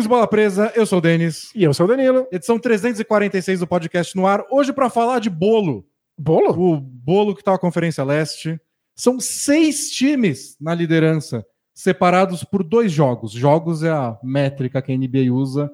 [0.00, 0.72] amigos Bola Presa?
[0.74, 1.50] Eu sou o Denis.
[1.54, 2.26] E eu sou o Danilo.
[2.32, 4.44] Edição 346 do podcast no ar.
[4.50, 5.84] Hoje para falar de bolo.
[6.16, 6.50] Bolo?
[6.50, 8.58] O bolo que tá a Conferência Leste.
[8.94, 11.44] São seis times na liderança,
[11.74, 13.32] separados por dois jogos.
[13.32, 15.70] Jogos é a métrica que a NBA usa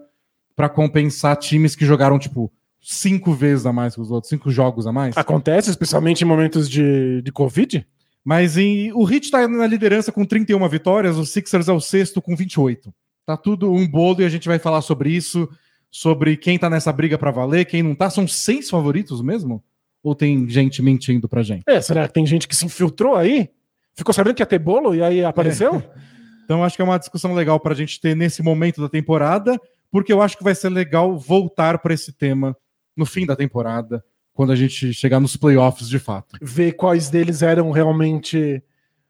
[0.57, 4.89] para compensar times que jogaram, tipo, cinco vezes a mais que os outros, cinco jogos
[4.89, 5.17] a mais.
[5.17, 7.87] Acontece, especialmente em momentos de, de Covid?
[8.25, 12.21] Mas em, o Heat tá na liderança com 31 vitórias, o Sixers é o sexto
[12.21, 12.93] com 28.
[13.27, 15.49] Tá tudo um bolo e a gente vai falar sobre isso,
[15.91, 18.09] sobre quem tá nessa briga para valer, quem não tá.
[18.09, 19.63] São seis favoritos mesmo?
[20.01, 21.65] Ou tem gente mentindo pra gente?
[21.67, 23.51] É, será que tem gente que se infiltrou aí?
[23.97, 25.75] Ficou sabendo que ia ter bolo e aí apareceu?
[25.77, 26.07] É.
[26.47, 30.13] Então acho que é uma discussão legal pra gente ter nesse momento da temporada, porque
[30.13, 32.57] eu acho que vai ser legal voltar para esse tema
[32.97, 34.01] no fim da temporada,
[34.33, 36.37] quando a gente chegar nos playoffs de fato.
[36.41, 38.63] Ver quais deles eram realmente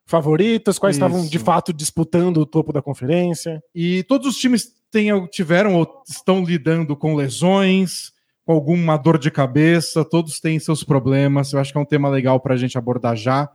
[0.07, 1.05] favoritos, quais Isso.
[1.05, 3.63] estavam de fato disputando o topo da conferência.
[3.75, 8.13] E todos os times tenham, tiveram ou estão lidando com lesões,
[8.45, 11.53] com alguma dor de cabeça, todos têm seus problemas.
[11.53, 13.51] Eu acho que é um tema legal para a gente abordar já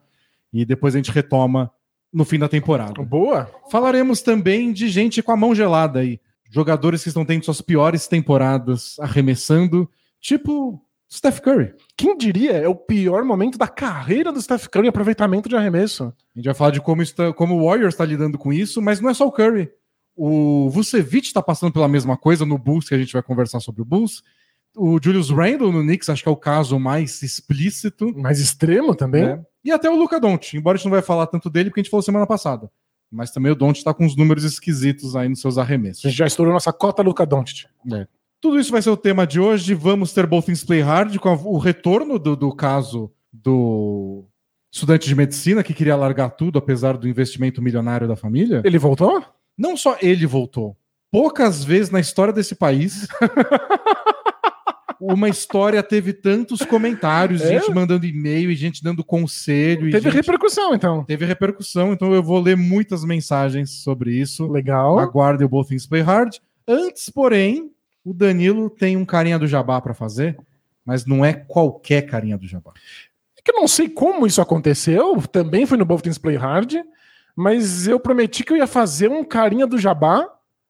[0.51, 1.71] e depois a gente retoma
[2.13, 3.01] no fim da temporada.
[3.01, 3.49] Boa!
[3.71, 8.05] Falaremos também de gente com a mão gelada aí, jogadores que estão tendo suas piores
[8.05, 11.73] temporadas arremessando, tipo Steph Curry.
[11.97, 16.05] Quem diria é o pior momento da carreira do Steph Curry em aproveitamento de arremesso.
[16.05, 19.01] A gente vai falar de como, está, como o Warriors está lidando com isso, mas
[19.01, 19.69] não é só o Curry.
[20.15, 23.81] O Vucevic está passando pela mesma coisa no Bulls, que a gente vai conversar sobre
[23.81, 24.23] o Bulls.
[24.75, 28.17] O Julius Randle no Knicks, acho que é o caso mais explícito.
[28.17, 29.23] Mais extremo também.
[29.23, 29.43] né?
[29.65, 31.83] E até o Luca Doncic, embora a gente não vai falar tanto dele, porque a
[31.83, 32.71] gente falou semana passada.
[33.11, 36.05] Mas também o Doncic está com uns números esquisitos aí nos seus arremessos.
[36.05, 37.67] A gente já estourou nossa cota Luca Doncic.
[38.41, 39.73] Tudo isso vai ser o tema de hoje.
[39.75, 44.25] Vamos ter Both Things Play Hard com o retorno do, do caso do
[44.73, 48.61] estudante de medicina que queria largar tudo, apesar do investimento milionário da família.
[48.65, 49.23] Ele voltou?
[49.57, 50.75] Não só ele voltou.
[51.11, 53.05] Poucas vezes na história desse país
[54.99, 57.59] uma história teve tantos comentários, É?
[57.59, 59.87] gente mandando e-mail e gente dando conselho.
[59.87, 61.03] e Teve gente- repercussão, então.
[61.03, 64.47] Teve repercussão, então eu vou ler muitas mensagens sobre isso.
[64.47, 64.99] Legal.
[64.99, 66.35] Aguardem o Both Things Play Hard.
[66.67, 67.71] Antes, porém,
[68.03, 70.37] o Danilo tem um carinha do jabá para fazer,
[70.85, 72.73] mas não é qualquer carinha do jabá.
[73.37, 76.75] É que eu não sei como isso aconteceu, também foi no Both Things Play Hard,
[77.35, 80.27] mas eu prometi que eu ia fazer um carinha do Jabá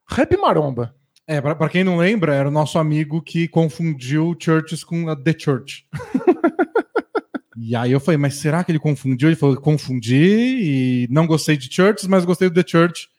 [0.08, 0.96] rap maromba.
[1.28, 5.16] É, pra, pra quem não lembra, era o nosso amigo que confundiu Churches com a
[5.16, 5.86] The Church.
[7.56, 9.30] e aí eu falei, mas será que ele confundiu?
[9.30, 13.10] Ele falou, confundi e não gostei de Churches, mas gostei do The Church.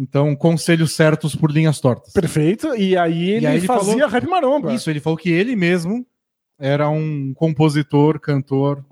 [0.00, 2.12] Então, conselhos certos por linhas tortas.
[2.14, 2.74] Perfeito.
[2.74, 4.72] E aí ele, aí ele fazia falou- rap maromba.
[4.72, 6.06] Isso, ele falou que ele mesmo
[6.58, 8.82] era um compositor, cantor,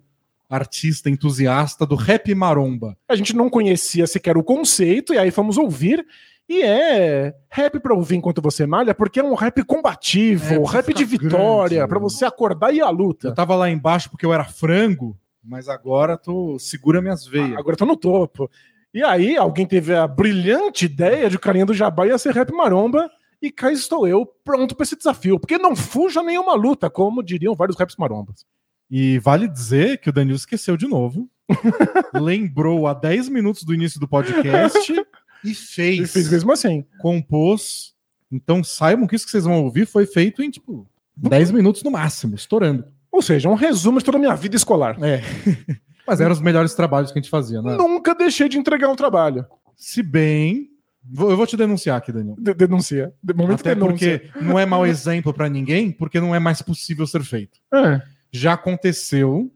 [0.50, 2.94] artista, entusiasta do rap maromba.
[3.08, 6.04] A gente não conhecia sequer o conceito, e aí fomos ouvir.
[6.48, 10.94] E é rap pra ouvir enquanto você malha, porque é um rap combativo, É, rap
[10.94, 12.02] de ficar vitória, pra né?
[12.02, 13.28] você acordar e ir à luta.
[13.28, 15.14] Eu tava lá embaixo porque eu era frango,
[15.44, 17.52] mas agora tô segura minhas veias.
[17.58, 18.50] Agora eu tô no topo.
[18.98, 22.50] E aí, alguém teve a brilhante ideia de o carinha do Jabá ia ser rap
[22.52, 23.08] maromba,
[23.40, 25.38] e cá estou eu, pronto pra esse desafio.
[25.38, 28.44] Porque não fuja nenhuma luta, como diriam vários raps marombas.
[28.90, 31.30] E vale dizer que o Danilo esqueceu de novo.
[32.12, 34.92] lembrou há 10 minutos do início do podcast
[35.44, 36.00] e fez.
[36.00, 36.84] E fez mesmo assim.
[36.98, 37.94] Compôs.
[38.32, 41.90] Então saibam que isso que vocês vão ouvir foi feito em, tipo, 10 minutos no
[41.92, 42.84] máximo, estourando.
[43.12, 44.98] Ou seja, um resumo de toda a minha vida escolar.
[45.00, 45.22] É.
[46.08, 47.76] Mas eram os melhores trabalhos que a gente fazia, né?
[47.76, 49.44] Nunca deixei de entregar um trabalho.
[49.76, 50.70] Se bem.
[51.10, 52.36] vou- Eu vou te denunciar aqui, Danilo.
[52.38, 53.12] De- denuncia.
[53.22, 54.18] De momento Até denúncia.
[54.20, 57.58] porque não é mau exemplo pra ninguém, porque não é mais possível ser feito.
[57.72, 58.02] É,
[58.32, 59.50] Já aconteceu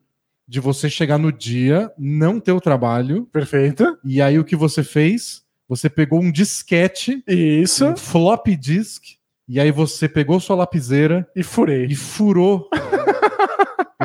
[0.49, 3.99] de você chegar no dia, não ter o trabalho, perfeito.
[4.05, 5.43] e aí o que você fez?
[5.69, 7.85] Você pegou um disquete, Isso.
[7.87, 9.03] um floppy disk,
[9.49, 11.85] e aí você pegou sua lapiseira E furei.
[11.87, 12.69] e furou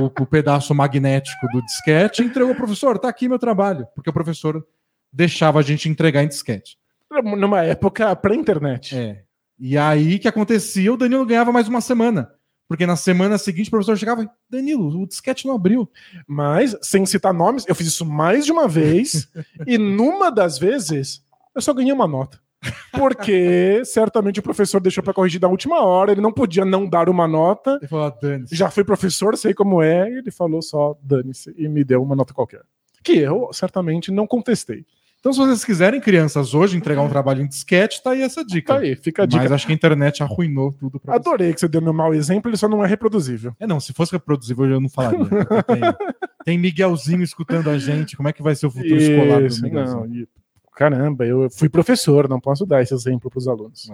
[0.02, 2.98] o, o pedaço magnético do disquete e entregou ao professor.
[2.98, 3.88] Tá aqui meu trabalho.
[3.96, 4.66] Porque o professor
[5.12, 6.78] deixava a gente entregar em disquete.
[7.24, 8.96] Numa época pré-internet.
[8.96, 9.24] É.
[9.60, 12.32] E aí que acontecia, o Danilo ganhava mais uma semana.
[12.68, 15.90] Porque na semana seguinte o professor chegava e, Danilo, o disquete não abriu.
[16.28, 19.30] Mas, sem citar nomes, eu fiz isso mais de uma vez.
[19.66, 21.24] e numa das vezes,
[21.56, 22.40] eu só ganhei uma nota.
[22.92, 27.10] Porque certamente o professor deixou pra corrigir da última hora, ele não podia não dar
[27.10, 27.78] uma nota.
[27.80, 28.56] Ele falou, ah, dane-se.
[28.56, 32.16] Já fui professor, sei como é, e ele falou só dane-se e me deu uma
[32.16, 32.62] nota qualquer.
[33.04, 34.86] Que eu certamente não contestei.
[35.20, 38.76] Então, se vocês quiserem, crianças, hoje entregar um trabalho em disquete, tá aí essa dica.
[38.76, 39.42] Tá aí, fica a dica.
[39.42, 41.20] Mas acho que a internet arruinou tudo pra você.
[41.20, 43.54] Adorei que você deu meu mau exemplo, ele só não é reproduzível.
[43.60, 45.26] É, não, se fosse reproduzível, eu não falaria.
[45.26, 45.82] Tem,
[46.46, 48.16] tem Miguelzinho escutando a gente.
[48.16, 50.00] Como é que vai ser o futuro escolar do Isso, Miguelzinho?
[50.00, 50.28] não,
[50.78, 53.90] caramba, eu fui professor, não posso dar esse exemplo para os alunos.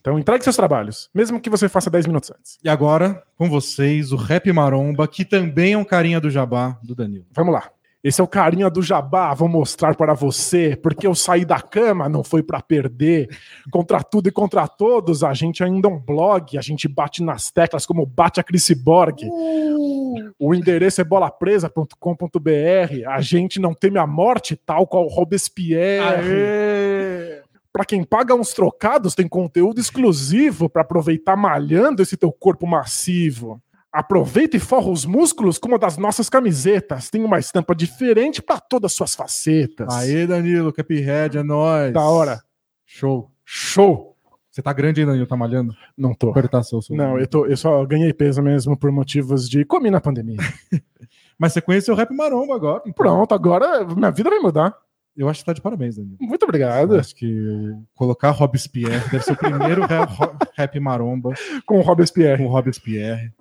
[0.00, 2.58] Então entregue seus trabalhos, mesmo que você faça 10 minutos antes.
[2.62, 6.94] E agora, com vocês, o Rap Maromba, que também é um carinha do Jabá do
[6.94, 7.26] Danilo.
[7.32, 7.70] Vamos lá.
[8.06, 12.08] Esse é o carinha do Jabá, vou mostrar para você, porque eu saí da cama,
[12.08, 13.28] não foi para perder.
[13.68, 17.50] Contra tudo e contra todos, a gente ainda é um blog, a gente bate nas
[17.50, 19.24] teclas como bate a Chris Borg.
[19.24, 20.32] Uh!
[20.38, 23.08] O endereço é bolapresa.com.br.
[23.08, 27.42] A gente não teme a morte, tal qual Robespierre.
[27.72, 33.60] Para quem paga uns trocados, tem conteúdo exclusivo para aproveitar malhando esse teu corpo massivo.
[33.98, 37.08] Aproveita e forra os músculos com uma das nossas camisetas.
[37.08, 39.88] Tem uma estampa diferente para todas as suas facetas.
[39.94, 41.92] Aê, Danilo, Cuphead, é nóis.
[41.94, 42.42] Da hora.
[42.84, 43.30] Show.
[43.44, 44.14] Show.
[44.50, 45.74] Você tá grande aí, Danilo, tá malhando?
[45.96, 46.30] Não tô.
[46.30, 49.90] Apertar seu, seu- Não, eu, tô, eu só ganhei peso mesmo por motivos de comi
[49.90, 50.36] na pandemia.
[51.38, 52.80] Mas você conheceu o Rap Maromba agora.
[52.82, 52.92] então.
[52.92, 54.74] Pronto, agora minha vida vai mudar.
[55.16, 56.16] Eu acho que tá de parabéns, Danilo.
[56.20, 56.96] Muito Eu obrigado.
[56.98, 61.30] acho que colocar Robespierre deve ser o primeiro ra- ro- Rap Maromba
[61.64, 62.42] Com o Robespierre.
[62.42, 63.32] com Robespierre.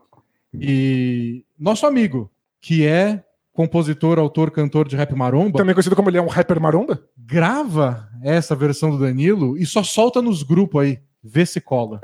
[0.62, 2.32] E nosso amigo,
[2.62, 3.24] que é
[3.54, 7.02] compositor, autor, cantor de Rap Maromba, Também conhecido como ele é um rapper maromba?
[7.18, 11.00] grava essa versão do Danilo e só solta nos grupos aí.
[11.24, 12.00] Vê se cola.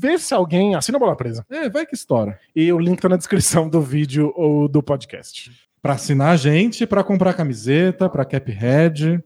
[0.00, 1.44] Vê se alguém assina a bola presa.
[1.50, 2.38] É, vai que estoura.
[2.56, 5.50] E o link tá na descrição do vídeo ou do podcast.
[5.82, 9.22] Pra assinar a gente, pra comprar camiseta, pra Caphead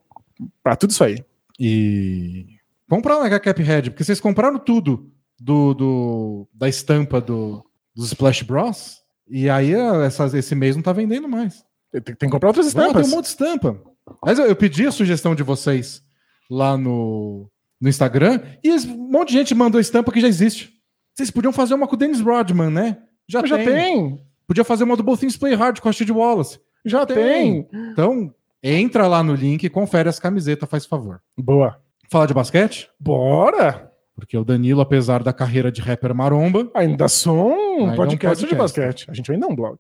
[0.63, 1.19] Pra tudo isso aí.
[1.61, 2.57] e
[2.89, 5.09] comprar na Caphead, porque vocês compraram tudo
[5.41, 7.65] do, do- da estampa do,
[7.95, 8.99] dos Splash Bros.
[9.29, 9.73] E aí
[10.05, 11.65] essas- esse mês não tá vendendo mais.
[11.91, 13.07] Tem, tem que comprar outras Não, tem estampas.
[13.13, 13.81] um monte de estampa.
[14.25, 16.03] Mas eu, eu pedi a sugestão de vocês
[16.51, 17.49] lá no,
[17.81, 20.73] no Instagram e um monte de gente mandou estampa que já existe.
[21.15, 22.99] Vocês podiam fazer uma com o Dennis Rodman, né?
[23.29, 23.67] Já, Mas já tem.
[23.67, 24.25] tem.
[24.47, 26.59] Podia fazer uma do Both Things Play Hard com a Steve Wallace.
[26.85, 27.17] Já Tem.
[27.17, 27.69] tem.
[27.93, 31.23] Então, entra lá no link e confere as camisetas, faz favor.
[31.39, 31.81] Boa.
[32.11, 32.91] Falar de basquete?
[33.01, 33.91] Bora.
[34.15, 37.97] Porque o Danilo, apesar da carreira de rapper maromba, Ainda sou um Ainda é um
[37.97, 38.57] podcast, de podcast.
[38.57, 39.11] basquete.
[39.11, 39.79] A gente ainda é um blog.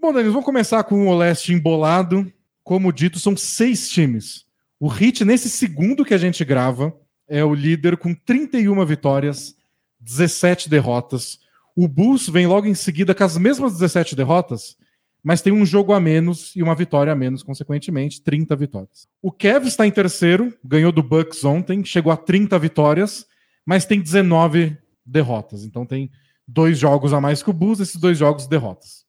[0.00, 2.30] Bom, Danilo, vamos começar com o Leste embolado.
[2.64, 4.46] Como dito, são seis times.
[4.80, 6.92] O Heat, nesse segundo que a gente grava,
[7.28, 9.54] é o líder com 31 vitórias,
[10.00, 11.38] 17 derrotas.
[11.76, 14.76] O Bulls vem logo em seguida com as mesmas 17 derrotas,
[15.22, 19.06] mas tem um jogo a menos e uma vitória a menos, consequentemente, 30 vitórias.
[19.22, 23.26] O Cavs está em terceiro, ganhou do Bucks ontem, chegou a 30 vitórias,
[23.64, 25.64] mas tem 19 derrotas.
[25.64, 26.10] Então tem
[26.48, 29.03] dois jogos a mais que o Bulls, esses dois jogos derrotas.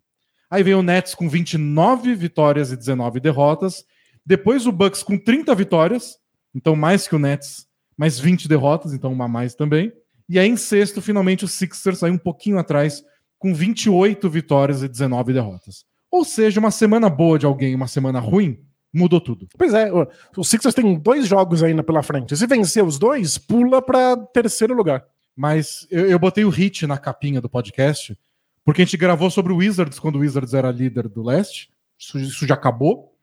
[0.49, 3.83] Aí vem o Nets com 29 vitórias e 19 derrotas.
[4.25, 6.17] Depois o Bucks com 30 vitórias,
[6.53, 9.91] então mais que o Nets, mais 20 derrotas, então uma a mais também.
[10.27, 13.03] E aí em sexto, finalmente o Sixers saiu um pouquinho atrás,
[13.37, 15.85] com 28 vitórias e 19 derrotas.
[16.09, 18.59] Ou seja, uma semana boa de alguém uma semana ruim,
[18.93, 19.47] mudou tudo.
[19.57, 22.35] Pois é, o- Sixers tem dois jogos ainda pela frente.
[22.35, 25.05] Se vencer os dois, pula pra terceiro lugar.
[25.35, 28.17] Mas eu, eu botei o hit na capinha do podcast,
[28.65, 31.69] porque a gente gravou sobre o Wizards quando o Wizards era líder do leste.
[31.97, 33.13] Isso, isso já acabou.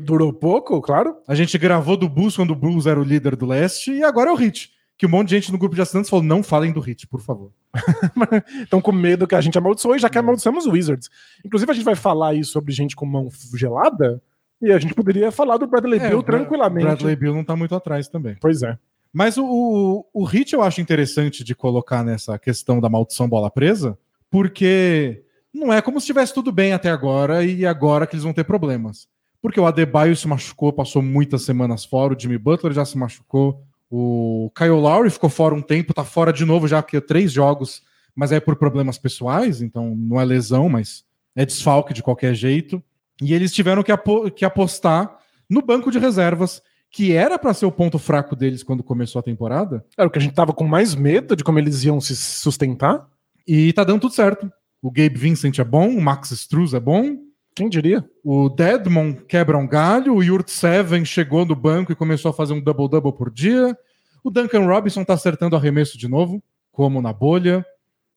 [0.00, 1.16] Durou pouco, claro.
[1.26, 4.28] A gente gravou do Bulls quando o Bulls era o líder do leste, e agora
[4.28, 4.70] é o Hit.
[4.98, 7.22] Que um monte de gente no grupo de assinantes falou: não falem do Hit, por
[7.22, 7.50] favor.
[8.62, 11.08] Estão com medo que a gente amaldiçoe, já que amaldiçoamos os Wizards.
[11.42, 14.22] Inclusive, a gente vai falar aí sobre gente com mão gelada,
[14.60, 16.84] e a gente poderia falar do Bradley É, Bill o tranquilamente.
[16.84, 18.36] Bradley Bill não tá muito atrás também.
[18.40, 18.78] Pois é.
[19.10, 23.50] Mas o, o, o Hit eu acho interessante de colocar nessa questão da maldição bola
[23.50, 23.98] presa,
[24.32, 25.22] porque
[25.54, 28.44] não é como se estivesse tudo bem até agora e agora que eles vão ter
[28.44, 29.06] problemas.
[29.42, 33.62] Porque o Adebayo se machucou, passou muitas semanas fora, o Jimmy Butler já se machucou,
[33.90, 37.82] o Kyle Lowry ficou fora um tempo, tá fora de novo já, porque três jogos,
[38.16, 41.04] mas é por problemas pessoais, então não é lesão, mas
[41.36, 42.82] é desfalque de qualquer jeito.
[43.20, 45.18] E eles tiveram que, apo- que apostar
[45.50, 49.22] no banco de reservas, que era para ser o ponto fraco deles quando começou a
[49.22, 52.16] temporada, Era o que a gente tava com mais medo de como eles iam se
[52.16, 53.06] sustentar.
[53.46, 54.50] E tá dando tudo certo.
[54.80, 57.16] O Gabe Vincent é bom, o Max Struz é bom,
[57.54, 58.04] Quem diria?
[58.24, 62.52] o Deadmon quebra um galho, o Yurt Seven chegou no banco e começou a fazer
[62.52, 63.76] um double-double por dia.
[64.24, 67.64] O Duncan Robinson tá acertando arremesso de novo, como na bolha.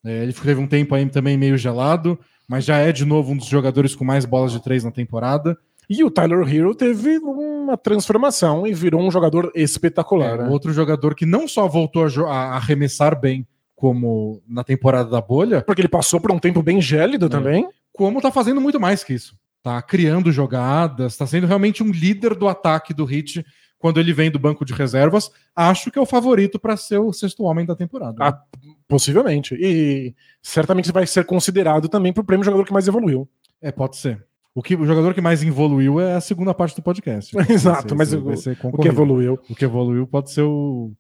[0.04, 2.18] É, ele teve um tempo aí também meio gelado,
[2.48, 5.58] mas já é de novo um dos jogadores com mais bolas de três na temporada.
[5.90, 10.34] E o Tyler Hero teve uma transformação e virou um jogador espetacular.
[10.34, 10.50] É, né?
[10.50, 15.62] Outro jogador que não só voltou a, a arremessar bem, como na temporada da bolha,
[15.62, 17.68] Porque ele passou por um tempo bem gélido também.
[17.94, 19.38] como tá fazendo muito mais que isso.
[19.62, 23.46] tá criando jogadas, tá sendo realmente um líder do ataque do Hit
[23.78, 25.30] quando ele vem do banco de reservas.
[25.56, 28.18] Acho que é o favorito para ser o sexto homem da temporada.
[28.20, 28.42] Ah,
[28.88, 29.56] possivelmente.
[29.60, 33.28] E certamente vai ser considerado também para o prêmio jogador que mais evoluiu.
[33.62, 34.24] É, pode ser.
[34.54, 37.36] O, que, o jogador que mais evoluiu é a segunda parte do podcast.
[37.52, 38.24] Exato, mas o,
[38.72, 39.40] o que evoluiu.
[39.50, 40.94] O que evoluiu pode ser o,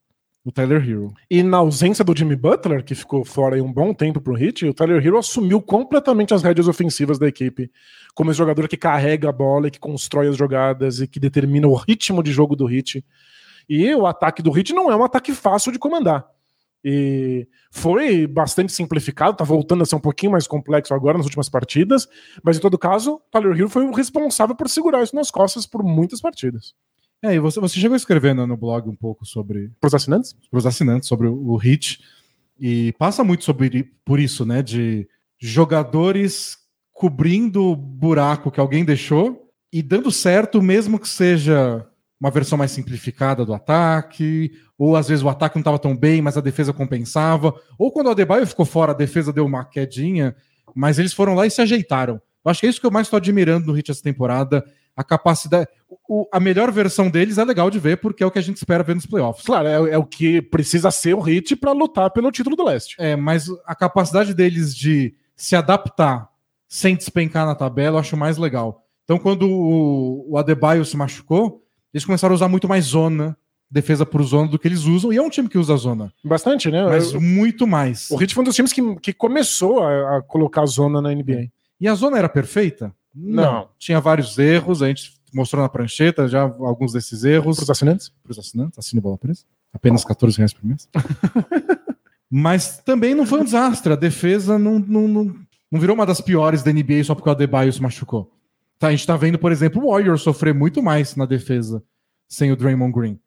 [0.45, 1.11] o Tyler Hero.
[1.27, 4.73] E na ausência do Jimmy Butler, que ficou fora um bom tempo pro Hit, o
[4.75, 7.71] Tyler Hero assumiu completamente as rédeas ofensivas da equipe,
[8.13, 11.73] como esse jogador que carrega a bola que constrói as jogadas e que determina o
[11.73, 13.03] ritmo de jogo do Hit.
[13.67, 16.23] E o ataque do Hit não é um ataque fácil de comandar.
[16.83, 21.49] E foi bastante simplificado, tá voltando a ser um pouquinho mais complexo agora nas últimas
[21.49, 22.07] partidas,
[22.43, 25.83] mas em todo caso, Tyler Hill foi o responsável por segurar isso nas costas por
[25.83, 26.75] muitas partidas.
[27.23, 29.71] É, e você, você chegou escrevendo no blog um pouco sobre.
[29.79, 30.35] Para os assinantes?
[30.49, 31.99] Para os assinantes, sobre o, o Hit.
[32.59, 34.61] E passa muito sobre por isso, né?
[34.61, 35.07] De
[35.39, 36.57] jogadores
[36.93, 41.85] cobrindo o buraco que alguém deixou e dando certo, mesmo que seja
[42.19, 46.21] uma versão mais simplificada do ataque, ou às vezes o ataque não estava tão bem,
[46.21, 50.33] mas a defesa compensava, ou quando o Adebayo ficou fora, a defesa deu uma quedinha,
[50.73, 52.15] mas eles foram lá e se ajeitaram.
[52.43, 54.63] Eu acho que é isso que eu mais estou admirando no Hit essa temporada,
[54.95, 55.67] a capacidade.
[56.07, 58.57] O, a melhor versão deles é legal de ver, porque é o que a gente
[58.57, 59.45] espera ver nos playoffs.
[59.45, 62.95] Claro, é, é o que precisa ser o Hit para lutar pelo título do leste.
[62.97, 66.29] É, mas a capacidade deles de se adaptar
[66.67, 68.83] sem despencar na tabela, eu acho mais legal.
[69.03, 73.37] Então, quando o, o Adebayo se machucou, eles começaram a usar muito mais zona,
[73.69, 76.11] defesa por zona do que eles usam, e é um time que usa zona.
[76.23, 76.83] Bastante, né?
[76.85, 78.09] Mas eu, muito mais.
[78.09, 81.49] O Heat foi um dos times que, que começou a, a colocar zona na NBA.
[81.79, 82.93] E a zona era perfeita?
[83.15, 83.43] Não.
[83.43, 83.69] Não.
[83.79, 87.57] Tinha vários erros, a gente mostrou na prancheta já alguns desses erros.
[87.57, 88.09] Para os assinantes?
[88.23, 89.43] Para os assinantes, assine bola presa.
[89.73, 90.89] Apenas 14 reais por mês.
[92.29, 93.93] Mas também não foi um desastre.
[93.93, 95.35] A defesa não, não, não,
[95.71, 98.31] não virou uma das piores da NBA só porque o Adebayo se machucou.
[98.77, 101.83] Tá, a gente tá vendo, por exemplo, o Warriors sofrer muito mais na defesa
[102.27, 103.19] sem o Draymond Green.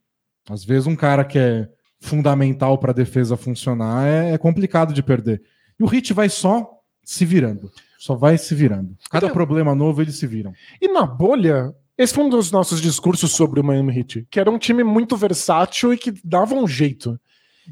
[0.48, 1.68] Às vezes um cara que é
[2.00, 5.42] fundamental para a defesa funcionar é, é, complicado de perder.
[5.78, 6.70] E o Hit vai só
[7.04, 7.70] se virando.
[7.98, 8.96] Só vai se virando.
[9.10, 10.52] Cada então, problema novo eles se viram.
[10.80, 14.48] E na bolha, esse foi um dos nossos discursos sobre o Miami Heat, que era
[14.48, 17.18] um time muito versátil e que dava um jeito.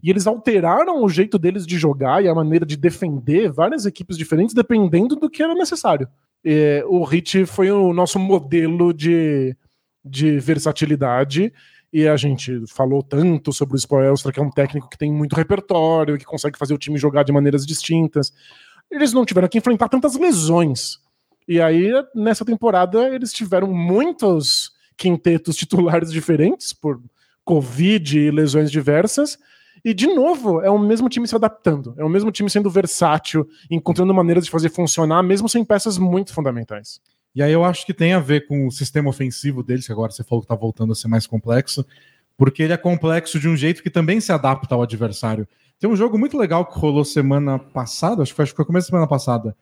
[0.02, 4.18] E eles alteraram o jeito deles de jogar e a maneira de defender várias equipes
[4.18, 6.08] diferentes, dependendo do que era necessário.
[6.44, 9.56] É, o Hit foi o nosso modelo de,
[10.04, 11.52] de versatilidade.
[11.92, 15.36] E a gente falou tanto sobre o Spoelstra, que é um técnico que tem muito
[15.36, 18.32] repertório, que consegue fazer o time jogar de maneiras distintas.
[18.90, 20.98] Eles não tiveram que enfrentar tantas lesões.
[21.48, 27.00] E aí, nessa temporada, eles tiveram muitos quintetos titulares diferentes por
[27.44, 29.38] Covid e lesões diversas.
[29.84, 31.94] E, de novo, é o mesmo time se adaptando.
[31.96, 36.32] É o mesmo time sendo versátil, encontrando maneiras de fazer funcionar, mesmo sem peças muito
[36.32, 37.00] fundamentais.
[37.36, 40.10] E aí eu acho que tem a ver com o sistema ofensivo deles, que agora
[40.10, 41.86] você falou que está voltando a ser mais complexo,
[42.36, 45.48] porque ele é complexo de um jeito que também se adapta ao adversário.
[45.78, 48.64] Tem um jogo muito legal que rolou semana passada, acho que foi, acho que foi
[48.64, 49.56] começo da semana passada,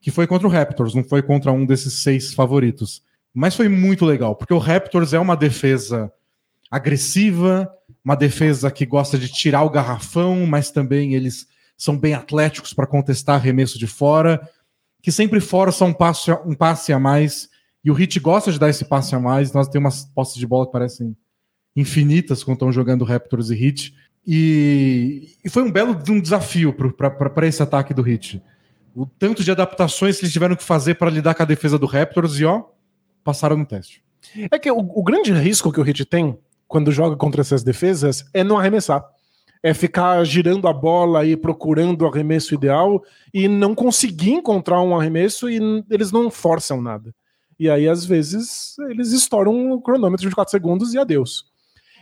[0.00, 3.02] que foi contra o Raptors, não foi contra um desses seis favoritos.
[3.32, 6.12] Mas foi muito legal, porque o Raptors é uma defesa
[6.70, 7.70] agressiva,
[8.04, 11.46] uma defesa que gosta de tirar o garrafão, mas também eles
[11.76, 14.40] são bem atléticos para contestar arremesso de fora,
[15.02, 17.48] que sempre força um passe, um passe a mais,
[17.84, 19.52] e o Hit gosta de dar esse passe a mais.
[19.52, 21.16] Nós temos umas posses de bola que parecem
[21.76, 23.94] infinitas quando estão jogando Raptors e Hit.
[24.26, 28.42] E, e foi um belo um desafio para esse ataque do Hit.
[28.94, 31.86] O tanto de adaptações que eles tiveram que fazer para lidar com a defesa do
[31.86, 32.64] Raptors e ó,
[33.22, 34.02] passaram no teste.
[34.50, 38.24] É que o, o grande risco que o Hit tem quando joga contra essas defesas
[38.32, 39.04] é não arremessar.
[39.62, 44.98] É ficar girando a bola e procurando o arremesso ideal e não conseguir encontrar um
[44.98, 45.58] arremesso e
[45.90, 47.14] eles não forçam nada.
[47.58, 51.49] E aí, às vezes, eles estouram o cronômetro de 4 segundos e adeus.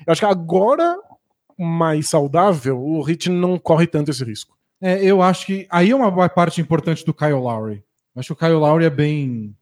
[0.07, 0.99] Eu acho que agora,
[1.59, 4.57] mais saudável, o Hit não corre tanto esse risco.
[4.81, 7.83] É, eu acho que aí é uma parte importante do Kyle Lowry.
[8.14, 9.57] Eu acho que o Kyle Lowry é bem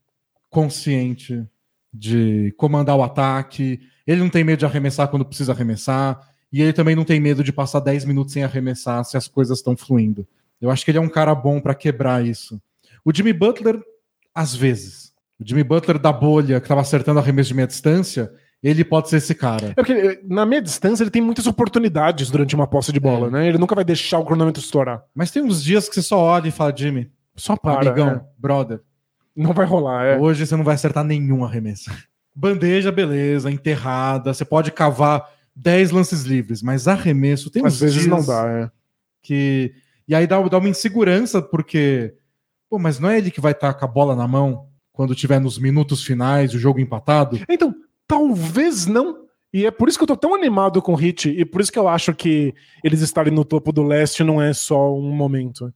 [0.50, 1.44] consciente
[1.92, 6.20] de comandar o ataque, ele não tem medo de arremessar quando precisa arremessar.
[6.52, 9.58] E ele também não tem medo de passar 10 minutos sem arremessar se as coisas
[9.58, 10.26] estão fluindo.
[10.60, 12.60] Eu acho que ele é um cara bom para quebrar isso.
[13.04, 13.80] O Jimmy Butler,
[14.34, 15.12] às vezes.
[15.38, 19.16] O Jimmy Butler da bolha, que estava acertando arremesso de meia distância, ele pode ser
[19.16, 19.68] esse cara.
[19.68, 23.30] É porque na meia distância ele tem muitas oportunidades durante uma posse de bola, é.
[23.30, 23.48] né?
[23.48, 25.04] Ele nunca vai deixar o cronômetro estourar.
[25.14, 28.20] Mas tem uns dias que você só olha e fala, Jimmy, só para, amigão, é.
[28.38, 28.80] brother.
[29.34, 30.18] Não vai rolar, é.
[30.18, 31.90] Hoje você não vai acertar nenhum arremesso.
[32.34, 38.24] Bandeja, beleza, enterrada, você pode cavar 10 lances livres, mas arremesso tem Às vezes não
[38.24, 38.70] dá, é.
[39.22, 39.74] Que...
[40.08, 42.14] E aí dá, dá uma insegurança, porque.
[42.70, 45.40] Pô, mas não é ele que vai estar com a bola na mão quando tiver
[45.40, 47.38] nos minutos finais, o jogo empatado?
[47.48, 47.74] Então,
[48.06, 49.26] talvez não.
[49.52, 51.72] E é por isso que eu tô tão animado com o Hit, e por isso
[51.72, 55.72] que eu acho que eles estarem no topo do leste não é só um momento.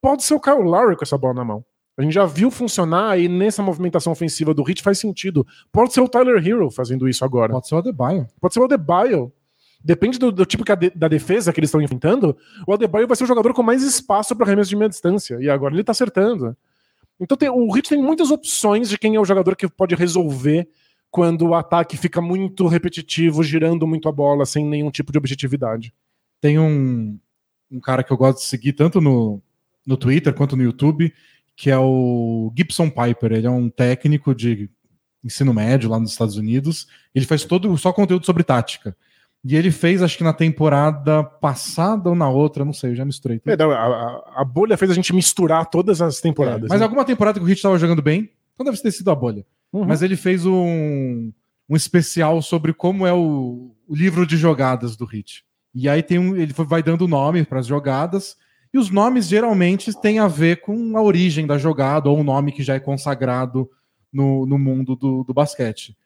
[0.00, 1.64] Pode ser o Kyle Lowry com essa bola na mão.
[1.96, 5.46] A gente já viu funcionar e nessa movimentação ofensiva do Hit faz sentido.
[5.72, 7.52] Pode ser o Tyler Hero fazendo isso agora.
[7.52, 8.26] Pode ser o Adebayo.
[8.40, 9.32] Pode ser o Adebayo.
[9.82, 12.36] Depende do, do tipo de, da defesa que eles estão enfrentando.
[12.66, 15.38] O Adebayo vai ser o jogador com mais espaço para arremesso de meia distância.
[15.40, 16.56] E agora ele tá acertando.
[17.20, 20.68] Então tem, o Hit tem muitas opções de quem é o jogador que pode resolver
[21.14, 25.94] quando o ataque fica muito repetitivo, girando muito a bola, sem nenhum tipo de objetividade.
[26.40, 27.16] Tem um,
[27.70, 29.40] um cara que eu gosto de seguir tanto no,
[29.86, 31.14] no Twitter quanto no YouTube,
[31.54, 33.30] que é o Gibson Piper.
[33.30, 34.68] Ele é um técnico de
[35.22, 36.88] ensino médio lá nos Estados Unidos.
[37.14, 38.96] Ele faz todo só conteúdo sobre tática.
[39.44, 43.04] E ele fez, acho que na temporada passada ou na outra, não sei, eu já
[43.04, 43.40] misturei.
[43.46, 46.64] É, a, a, a, bolha fez a gente misturar todas as temporadas.
[46.64, 46.84] É, mas né?
[46.84, 49.46] alguma temporada que o Hit estava jogando bem, então deve ter sido a bolha.
[49.74, 49.84] Uhum.
[49.84, 51.32] Mas ele fez um,
[51.68, 55.44] um especial sobre como é o, o livro de jogadas do Hit.
[55.74, 58.36] E aí tem um, ele vai dando nome para as jogadas,
[58.72, 62.52] e os nomes geralmente têm a ver com a origem da jogada, ou um nome
[62.52, 63.68] que já é consagrado
[64.12, 65.96] no, no mundo do, do basquete.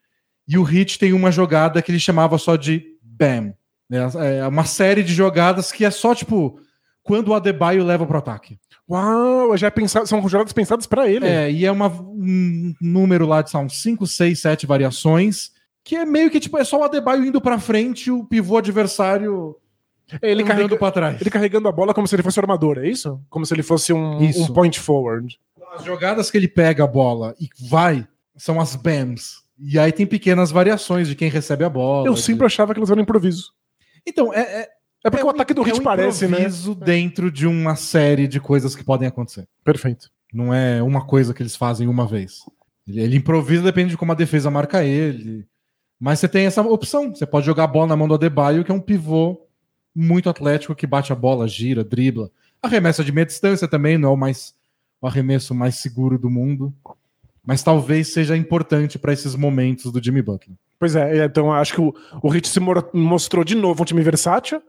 [0.47, 3.53] E o Hit tem uma jogada que ele chamava só de Bam.
[3.91, 6.59] É, é uma série de jogadas que é só, tipo,
[7.03, 8.59] quando o Adebayo leva pro ataque.
[8.89, 11.27] Uau, já é pensado, são jogadas pensadas para ele.
[11.27, 15.51] É, e é uma, um número lá de, são 5, 6, 7 variações,
[15.83, 18.57] que é meio que, tipo, é só o Adebayo indo pra frente e o pivô
[18.57, 19.55] adversário
[20.21, 21.21] ele carregando para trás.
[21.21, 23.21] Ele carregando a bola como se ele fosse armador, é isso?
[23.29, 25.39] Como se ele fosse um, um point forward.
[25.73, 29.43] As jogadas que ele pega a bola e vai são as BAMs.
[29.59, 32.07] E aí tem pequenas variações de quem recebe a bola.
[32.07, 33.51] Eu sempre achava que elas eram improviso.
[34.07, 34.39] Então, é.
[34.39, 34.69] É,
[35.03, 36.47] é porque é o ataque do Hit é um parece, né?
[36.83, 39.47] dentro de uma série de coisas que podem acontecer.
[39.63, 40.09] Perfeito.
[40.33, 42.39] Não é uma coisa que eles fazem uma vez.
[42.87, 45.45] Ele, ele improvisa, depende de como a defesa marca ele.
[45.99, 47.13] Mas você tem essa opção.
[47.13, 49.41] Você pode jogar a bola na mão do Adebayo, que é um pivô
[49.95, 52.29] muito atlético que bate a bola, gira, dribla.
[52.61, 54.57] Arremessa de meia distância também, não é o mais
[55.01, 56.75] o arremesso mais seguro do mundo
[57.49, 60.55] mas talvez seja importante para esses momentos do Jimmy Butler.
[60.77, 62.59] Pois é, então acho que o, o Heat se
[62.93, 64.61] mostrou de novo um time versátil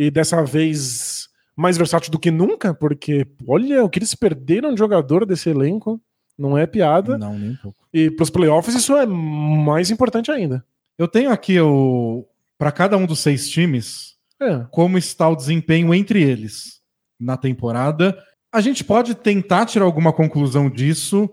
[0.00, 4.78] e dessa vez mais versátil do que nunca, porque olha o que eles perderam de
[4.78, 6.00] jogador desse elenco,
[6.38, 7.18] não é piada.
[7.18, 7.78] Não, nem um pouco.
[7.92, 10.64] E para os playoffs isso é mais importante ainda.
[10.96, 14.66] Eu tenho aqui o para cada um dos seis times é.
[14.70, 16.80] como está o desempenho entre eles
[17.18, 18.16] na temporada.
[18.52, 21.28] A gente pode tentar tirar alguma conclusão disso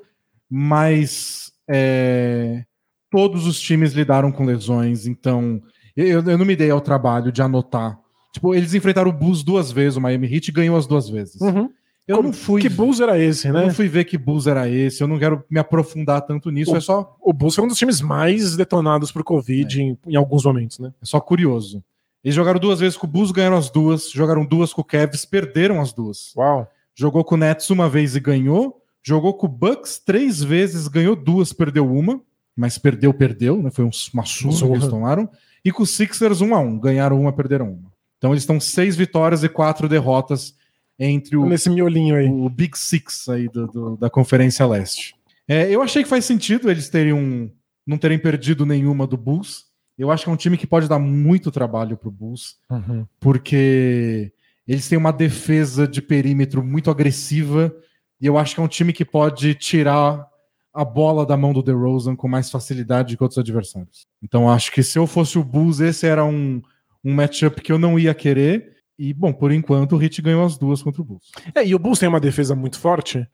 [0.49, 2.63] mas é,
[3.10, 5.62] todos os times lidaram com lesões, então
[5.95, 7.99] eu, eu, não me dei ao trabalho de anotar.
[8.38, 11.41] Tipo, eles enfrentaram o Bulls duas vezes, o Miami Heat ganhou as duas vezes.
[11.41, 11.71] Uhum.
[12.08, 12.62] Eu Como, não fui.
[12.62, 13.62] Que Bulls era esse, né?
[13.62, 15.02] Eu não fui ver que Bulls era esse.
[15.02, 16.71] Eu não quero me aprofundar tanto nisso.
[16.71, 17.17] O, é só.
[17.19, 19.84] O Bulls é um dos times mais detonados por Covid é.
[19.84, 20.93] em, em, alguns momentos, né?
[21.02, 21.84] É só curioso.
[22.23, 24.12] Eles jogaram duas vezes com o Bulls, ganharam as duas.
[24.12, 26.32] Jogaram duas com o Cavs, perderam as duas.
[26.38, 26.69] Uau.
[26.95, 28.80] Jogou com o Nets uma vez e ganhou.
[29.04, 32.21] Jogou com o Bucks três vezes, ganhou duas, perdeu uma,
[32.56, 33.71] mas perdeu, perdeu, né?
[33.71, 35.28] Foi uma surra que eles tomaram.
[35.65, 36.80] E com o Sixers, um a um.
[36.80, 37.96] Ganharam uma, perderam uma.
[38.17, 40.56] Então eles estão seis vitórias e quatro derrotas
[40.99, 41.45] entre o.
[41.45, 42.27] Nesse miolinho aí.
[42.27, 45.15] O Big Six aí do, do da Conferência Leste.
[45.47, 47.49] É, eu achei que faz sentido eles terem um,
[47.86, 49.65] não terem perdido nenhuma do Bulls.
[49.97, 53.06] Eu acho que é um time que pode dar muito trabalho pro Bulls, uhum.
[53.19, 54.32] porque
[54.67, 57.73] eles têm uma defesa de perímetro muito agressiva
[58.19, 60.27] e eu acho que é um time que pode tirar
[60.73, 64.06] a bola da mão do DeRozan com mais facilidade que outros adversários.
[64.21, 66.62] Então acho que se eu fosse o Bulls, esse era um,
[67.03, 68.75] um matchup que eu não ia querer.
[68.97, 71.25] E, bom, por enquanto o Heat ganhou as duas contra o Bulls.
[71.53, 73.27] É, e o Bulls tem uma defesa muito forte,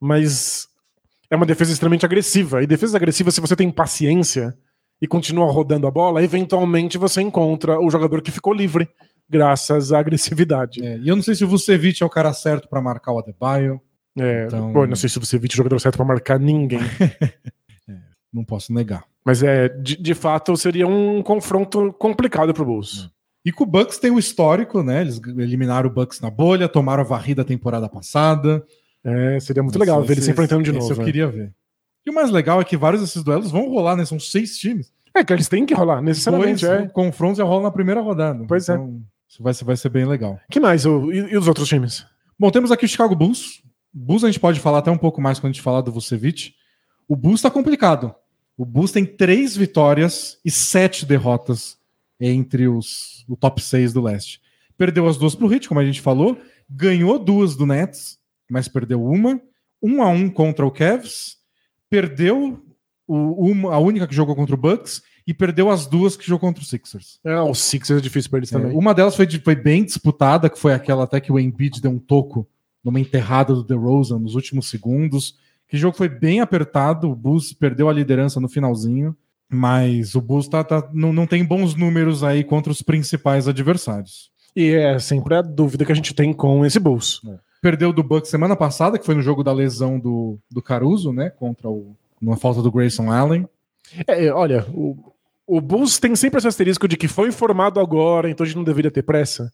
[0.00, 0.68] mas
[1.30, 2.62] é uma defesa extremamente agressiva.
[2.62, 4.54] E defesa agressiva, se você tem paciência
[5.00, 8.88] e continua rodando a bola, eventualmente você encontra o jogador que ficou livre
[9.28, 10.84] graças à agressividade.
[10.84, 13.18] É, e eu não sei se o Vucevic é o cara certo para marcar o
[13.18, 13.80] Adebayo.
[14.18, 14.72] É, então...
[14.72, 16.80] Pô, não sei se você viu o jogador certo para marcar ninguém.
[18.36, 19.04] não posso negar.
[19.24, 23.10] Mas é, de, de fato, seria um confronto complicado pro Bulls.
[23.10, 23.16] É.
[23.46, 25.00] E com o Bucks tem o histórico, né?
[25.00, 28.64] Eles eliminaram o Bucks na bolha, tomaram a varrida temporada passada.
[29.04, 30.84] É, seria muito legal ver eles se enfrentando de novo.
[30.84, 31.04] Isso eu é.
[31.04, 31.52] queria ver.
[32.04, 34.04] E o mais legal é que vários desses duelos vão rolar, né?
[34.04, 34.92] São seis times.
[35.14, 36.62] É, que eles têm que rolar, necessariamente.
[36.62, 36.84] Depois, é.
[36.84, 38.44] O confronto já rola na primeira rodada.
[38.46, 38.74] Pois é.
[38.74, 39.16] então, é.
[39.28, 40.38] Isso vai, vai ser bem legal.
[40.50, 40.84] que mais?
[40.84, 42.06] O, e, e os outros times?
[42.38, 43.62] Bom, temos aqui o Chicago Bulls,
[43.98, 46.52] Bulls a gente pode falar até um pouco mais quando a gente falar do Vucevic.
[47.08, 48.14] O Bulls está complicado.
[48.56, 51.76] O Bulls tem três vitórias e sete derrotas
[52.18, 54.40] entre os o top 6 do leste.
[54.78, 56.38] Perdeu as duas para o Heat, como a gente falou.
[56.68, 58.18] Ganhou duas do Nets,
[58.50, 59.40] mas perdeu uma.
[59.82, 61.36] Um a um contra o Cavs.
[61.88, 62.62] perdeu
[63.06, 66.48] o- uma, a única que jogou contra o Bucks e perdeu as duas que jogou
[66.48, 67.20] contra o Sixers.
[67.24, 68.76] É, o Sixers é difícil pra eles É, também.
[68.76, 71.98] uma delas foi, foi bem disputada, que foi aquela até que o Embiid deu um
[71.98, 72.46] toco
[72.82, 75.36] numa enterrada do DeRozan nos últimos segundos.
[75.68, 79.16] Que jogo foi bem apertado, o Bulls perdeu a liderança no finalzinho,
[79.48, 84.30] mas o Bulls tá, tá- não, não tem bons números aí contra os principais adversários.
[84.54, 87.20] E é sempre a dúvida que a gente tem com esse Bulls.
[87.60, 91.30] Perdeu do Bucks semana passada, que foi no jogo da lesão do, do Caruso, né?
[91.30, 91.96] Contra o.
[92.20, 93.48] numa falta do Grayson Allen.
[94.06, 95.12] É, é, olha, o,
[95.46, 98.64] o Bulls tem sempre esse asterisco de que foi formado agora, então a gente não
[98.64, 99.52] deveria ter pressa.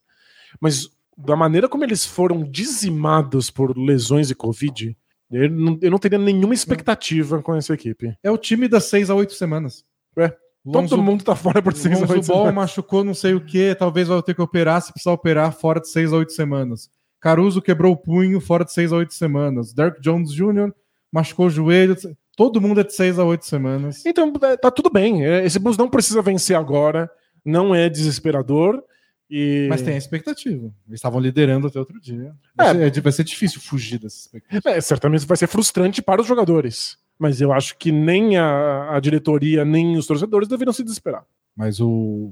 [0.60, 4.96] Mas da maneira como eles foram dizimados por lesões e Covid,
[5.32, 8.14] eu não, eu não teria nenhuma expectativa com essa equipe.
[8.22, 9.84] É o time das seis a oito semanas.
[10.16, 10.32] É.
[10.64, 12.54] Lonzo- Todo mundo tá fora por seis a Lonzo oito Ball semanas.
[12.54, 15.88] machucou não sei o que, talvez vai ter que operar se precisar operar fora de
[15.88, 16.88] 6 a 8 semanas.
[17.20, 19.72] Caruso quebrou o punho fora de 6 a 8 semanas.
[19.74, 20.72] Dirk Jones Jr.
[21.12, 21.96] machucou o joelho.
[22.36, 24.06] Todo mundo é de 6 a 8 semanas.
[24.06, 25.24] Então, é, tá tudo bem.
[25.26, 27.10] É, Esse Bulls não precisa vencer agora,
[27.44, 28.82] não é desesperador.
[29.34, 29.66] E...
[29.70, 30.66] Mas tem a expectativa.
[30.86, 32.34] Eles estavam liderando até outro dia.
[32.54, 32.92] Vai, É.
[32.92, 34.70] ser, vai ser difícil fugir dessa expectativa.
[34.70, 36.98] É, certamente vai ser frustrante para os jogadores.
[37.18, 41.24] Mas eu acho que nem a, a diretoria, nem os torcedores deveriam se desesperar.
[41.56, 42.30] Mas o,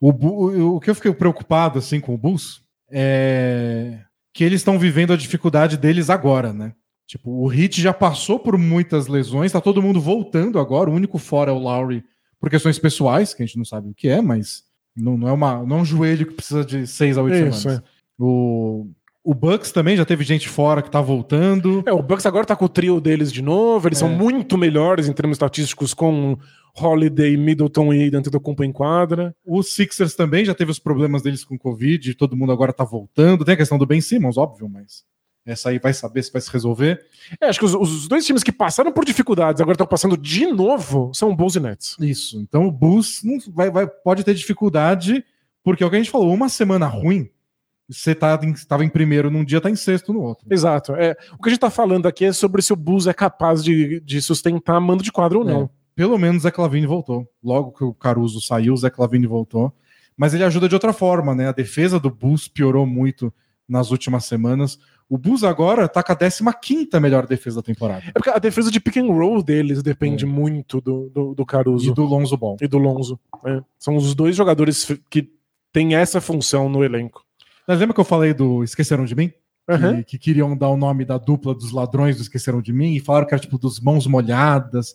[0.00, 4.00] o, o, o que eu fiquei preocupado assim com o Bulls é
[4.32, 6.72] que eles estão vivendo a dificuldade deles agora, né?
[7.06, 10.90] Tipo, o Hit já passou por muitas lesões, tá todo mundo voltando agora.
[10.90, 12.04] O único fora é o Lowry
[12.40, 14.64] por questões pessoais, que a gente não sabe o que é, mas
[14.96, 17.60] não, não é, uma, não é um joelho que precisa de seis a oito Isso,
[17.60, 17.82] semanas.
[18.18, 18.86] O,
[19.24, 21.82] o Bucks também já teve gente fora que tá voltando.
[21.86, 23.88] É, o Bucks agora tá com o trio deles de novo.
[23.88, 24.00] Eles É.
[24.00, 26.36] são muito melhores em termos estatísticos com
[26.78, 29.34] Holiday, Middleton e Antetokounmpo em quadra.
[29.44, 33.44] O Sixers também já teve os problemas deles com Covid, todo mundo agora tá voltando.
[33.44, 35.02] Tem a questão do Ben Simmons, óbvio, mas
[35.50, 37.04] essa aí vai saber se vai se resolver.
[37.40, 40.46] É, acho que os, os dois times que passaram por dificuldades, agora estão passando de
[40.46, 41.96] novo, são Bulls e Nets.
[42.00, 42.38] Isso.
[42.40, 45.24] Então o Bulls não vai, vai- pode ter dificuldade,
[45.62, 47.28] porque é o que a gente falou, uma semana ruim,
[47.88, 50.46] você tá em, em primeiro num dia, tá em sexto no outro.
[50.50, 50.94] Exato.
[50.94, 53.64] É, o que a gente tá falando aqui é sobre se o Bulls é capaz
[53.64, 55.68] de, de sustentar mando de quadra ou não.
[55.96, 57.28] Pelo menos o Zé Clavini voltou.
[57.42, 59.74] Logo que o Caruso saiu, o Zé Clavini voltou.
[60.16, 61.48] Mas ele ajuda de outra forma, né?
[61.48, 63.32] A defesa do Bulls piorou muito
[63.68, 64.78] nas últimas semanas.
[65.10, 68.04] O Bulls agora tá com a 15 melhor defesa da temporada.
[68.06, 70.28] É porque a defesa de pick and roll deles depende É.
[70.28, 72.56] muito do, do, do Caruso E do Lonzo Ball.
[72.62, 73.18] e do Lonzo.
[73.44, 73.60] né?
[73.76, 75.28] São os dois jogadores que
[75.72, 77.24] têm essa função no elenco.
[77.66, 79.28] Mas lembra que eu falei do Esqueceram de Mim?
[79.28, 80.02] Que, Aham.
[80.02, 83.26] que queriam dar o nome da dupla dos ladrões do Esqueceram de Mim e falaram
[83.26, 84.92] que era tipo dos mãos molhadas.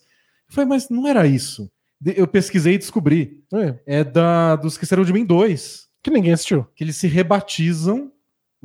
[0.47, 1.69] Eu falei, mas não era isso.
[2.06, 3.41] Eu pesquisei e descobri.
[3.54, 5.88] É, É da do Esqueceram de Mim 2.
[6.04, 6.65] que ninguém assistiu.
[6.75, 8.12] Que eles se rebatizam,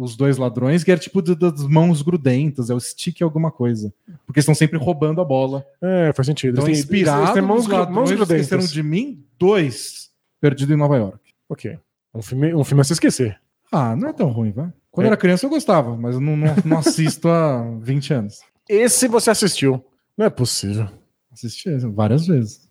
[0.03, 3.93] os dois ladrões, que era tipo das mãos grudentas, é o stick alguma coisa.
[4.27, 5.65] Porque estão sempre roubando a bola.
[5.83, 6.55] É, faz sentido.
[6.55, 8.73] Então, Eles têm- inspirado eles têm mãos, gru- ladrões mãos do Esqueceram grudentas.
[8.73, 10.11] de Mim 2.
[10.41, 11.19] Perdido em Nova York.
[11.49, 11.79] Ok.
[12.15, 13.39] Um filme, um filme a se esquecer.
[13.71, 14.73] Ah, não é tão ruim, vai.
[14.91, 15.09] Quando É.
[15.09, 18.41] eu era criança eu gostava, mas eu não, não, não assisto há 20 anos.
[18.69, 19.85] Esse você assistiu.
[20.17, 20.89] Não é possível.
[21.33, 22.69] Assisti várias vezes.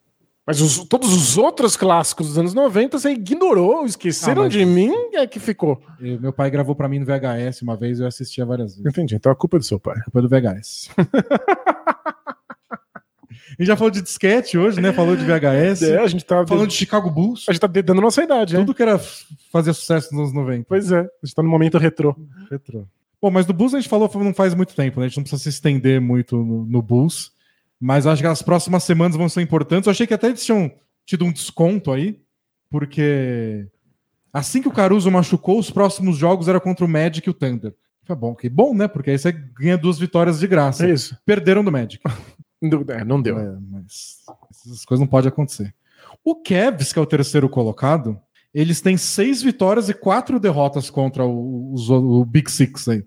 [0.49, 4.91] Mas os- todos os outros clássicos dos anos 90 você ignorou, esqueceram Ah, de mim
[5.13, 5.79] é que ficou.
[6.01, 8.83] E meu pai gravou pra mim no VHS uma vez e eu assistia várias vezes.
[8.83, 9.13] Entendi.
[9.13, 9.97] Então a culpa é do seu pai.
[9.99, 10.89] A culpa é do VHS.
[13.31, 14.91] A gente já falou de disquete hoje, né?
[14.93, 15.81] Falou de VHS.
[15.83, 17.45] É, a gente tá, Falando de Chicago Bulls.
[17.47, 18.55] a gente tá dando nossa idade?
[18.55, 18.97] Tudo que era
[19.51, 20.65] fazer sucesso nos anos 90.
[20.67, 22.15] Pois é, a gente tá no momento retrô.
[22.49, 22.85] Retrô.
[23.21, 25.05] Bom, mas do Bulls a gente falou não faz muito tempo, né?
[25.05, 27.31] A gente não precisa se estender muito no, no Bulls.
[27.79, 29.87] Mas acho que as próximas semanas vão ser importantes.
[29.87, 30.71] Eu achei que até eles tinham
[31.05, 32.19] tido um desconto aí,
[32.69, 33.67] porque
[34.33, 37.73] assim que o Caruso machucou, os próximos jogos era contra o Magic e o Thunder.
[38.03, 38.87] Foi bom, que bom, né?
[38.87, 40.85] Porque aí você ganha duas vitórias de graça.
[40.87, 41.17] É isso.
[41.25, 42.01] Perderam do Magic.
[42.61, 43.39] Não, é, não deu.
[43.39, 44.17] É, mas
[44.51, 45.73] essas coisas não podem acontecer.
[46.25, 48.19] O Cavs, que é o terceiro colocado,
[48.53, 53.05] eles têm seis vitórias e quatro derrotas contra o, os- o Big Six aí.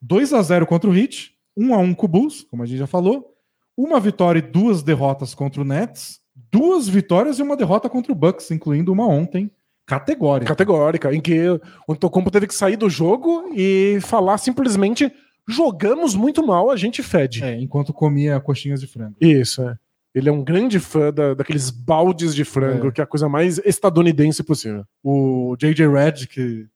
[0.00, 2.78] 2 a 0 contra o Heat, 1 a 1 com o Bulls, como a gente
[2.78, 3.31] já falou,
[3.76, 8.14] uma vitória e duas derrotas contra o Nets, duas vitórias e uma derrota contra o
[8.14, 9.50] Bucks, incluindo uma ontem,
[9.86, 10.48] categórica.
[10.48, 11.40] Categórica, em que
[11.88, 15.10] o Tocompo teve que sair do jogo e falar simplesmente
[15.48, 17.42] jogamos muito mal, a gente fede.
[17.42, 19.16] É, enquanto comia coxinhas de frango.
[19.20, 19.76] Isso, é.
[20.14, 22.92] Ele é um grande fã da- daqueles baldes de frango, É.
[22.92, 24.84] que é a coisa mais estadunidense possível.
[25.02, 26.66] o JJ Redd que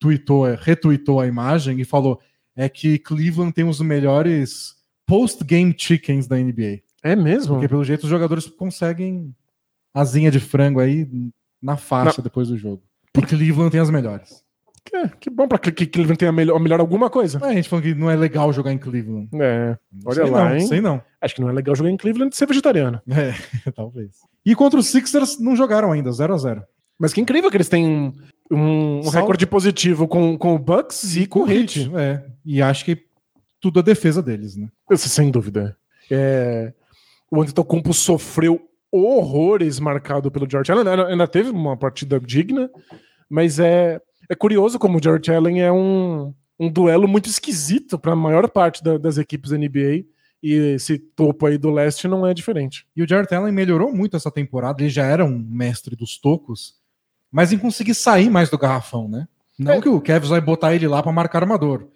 [0.00, 2.18] tweetou, é, retweetou a imagem e falou
[2.56, 4.74] é que Cleveland tem os melhores
[5.06, 6.80] post-game chickens da NBA.
[7.02, 7.54] É mesmo?
[7.54, 9.34] Porque pelo jeito os jogadores conseguem
[9.94, 11.08] asinha de frango aí
[11.62, 12.82] na faixa depois do jogo.
[13.16, 14.44] E Cleveland tem as melhores.
[14.84, 17.40] Que, que bom pra que que Cleveland tenha melhor, melhor alguma coisa.
[17.42, 19.28] É, a gente falando que não é legal jogar em Cleveland.
[19.34, 20.66] É, olha sei lá, não, hein?
[20.66, 21.02] Sei não.
[21.20, 23.00] Acho que não é legal jogar em Cleveland e ser vegetariano.
[23.08, 23.34] É,
[23.72, 24.16] talvez.
[24.44, 26.62] E contra os Sixers não jogaram ainda, 0 a 0
[26.98, 28.12] Mas que incrível que eles têm um,
[28.52, 31.90] um Sal- recorde positivo com, com o Bucks e com o Heat.
[31.96, 33.05] É, e acho que
[33.66, 34.68] tudo a defesa deles, né?
[34.90, 35.76] Isso, sem dúvida.
[36.10, 36.72] É,
[37.30, 38.60] o Antetokounmpo sofreu
[38.92, 40.86] horrores marcado pelo George Allen.
[40.88, 42.70] Ainda- Ainda teve uma partida digna,
[43.28, 44.00] mas é,
[44.30, 48.48] é curioso como o George Allen é um, um duelo muito esquisito para a maior
[48.48, 50.04] parte da- das equipes da NBA.
[50.42, 52.86] E esse topo aí do leste não é diferente.
[52.94, 56.74] E o Jared Allen melhorou muito essa temporada, ele já era um mestre dos tocos,
[57.32, 59.26] mas em conseguir sair mais do garrafão, né?
[59.58, 59.80] Não É.
[59.80, 61.88] que o Kevs vai botar ele lá para marcar armador.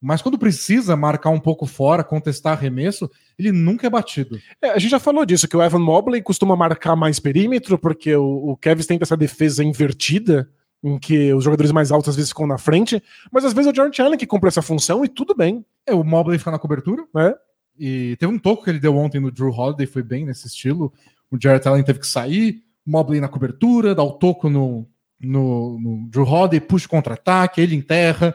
[0.00, 4.38] Mas quando precisa marcar um pouco fora, contestar arremesso, ele nunca é batido.
[4.62, 8.16] É, a gente já falou disso, que o Evan Mobley costuma marcar mais perímetro, porque
[8.16, 10.48] o, o Kevin tem essa defesa invertida,
[10.82, 13.72] em que os jogadores mais altos às vezes ficam na frente, mas às vezes é
[13.72, 15.64] o George Allen que cumpre essa função e tudo bem.
[15.86, 17.04] É, o Mobley fica na cobertura.
[17.18, 17.34] É.
[17.78, 20.92] E teve um toco que ele deu ontem no Drew Holiday, foi bem nesse estilo.
[21.30, 24.86] O Jared Allen teve que sair, o Mobley na cobertura, dá o toco no,
[25.20, 28.34] no, no Drew Holiday, puxa o contra-ataque, ele enterra.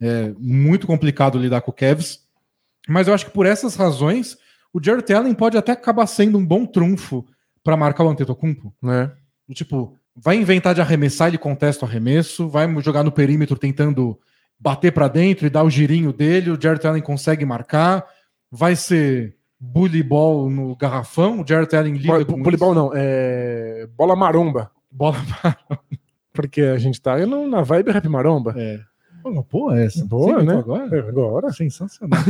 [0.00, 2.20] É muito complicado lidar com o Cavs.
[2.88, 4.36] Mas eu acho que por essas razões,
[4.72, 7.24] o Jared Allen pode até acabar sendo um bom trunfo
[7.62, 8.74] para marcar o Antetokounmpo.
[8.82, 9.10] Né?
[9.52, 14.18] Tipo, vai inventar de arremessar, ele contesta o arremesso, vai jogar no perímetro tentando
[14.58, 18.06] bater pra dentro e dar o girinho dele, o Jared Allen consegue marcar,
[18.50, 22.80] vai ser bully ball no garrafão, o Jared Allen lida com Volleyball isso.
[22.80, 25.16] não, é bola maromba, Bola
[26.32, 28.54] porque a gente tá na vibe rap maromba.
[28.56, 28.80] é.
[29.24, 30.04] Pô, Boa essa.
[30.04, 30.56] Boa, né?
[30.56, 30.96] Agora?
[30.96, 31.52] É, agora.
[31.52, 32.20] Sensacional.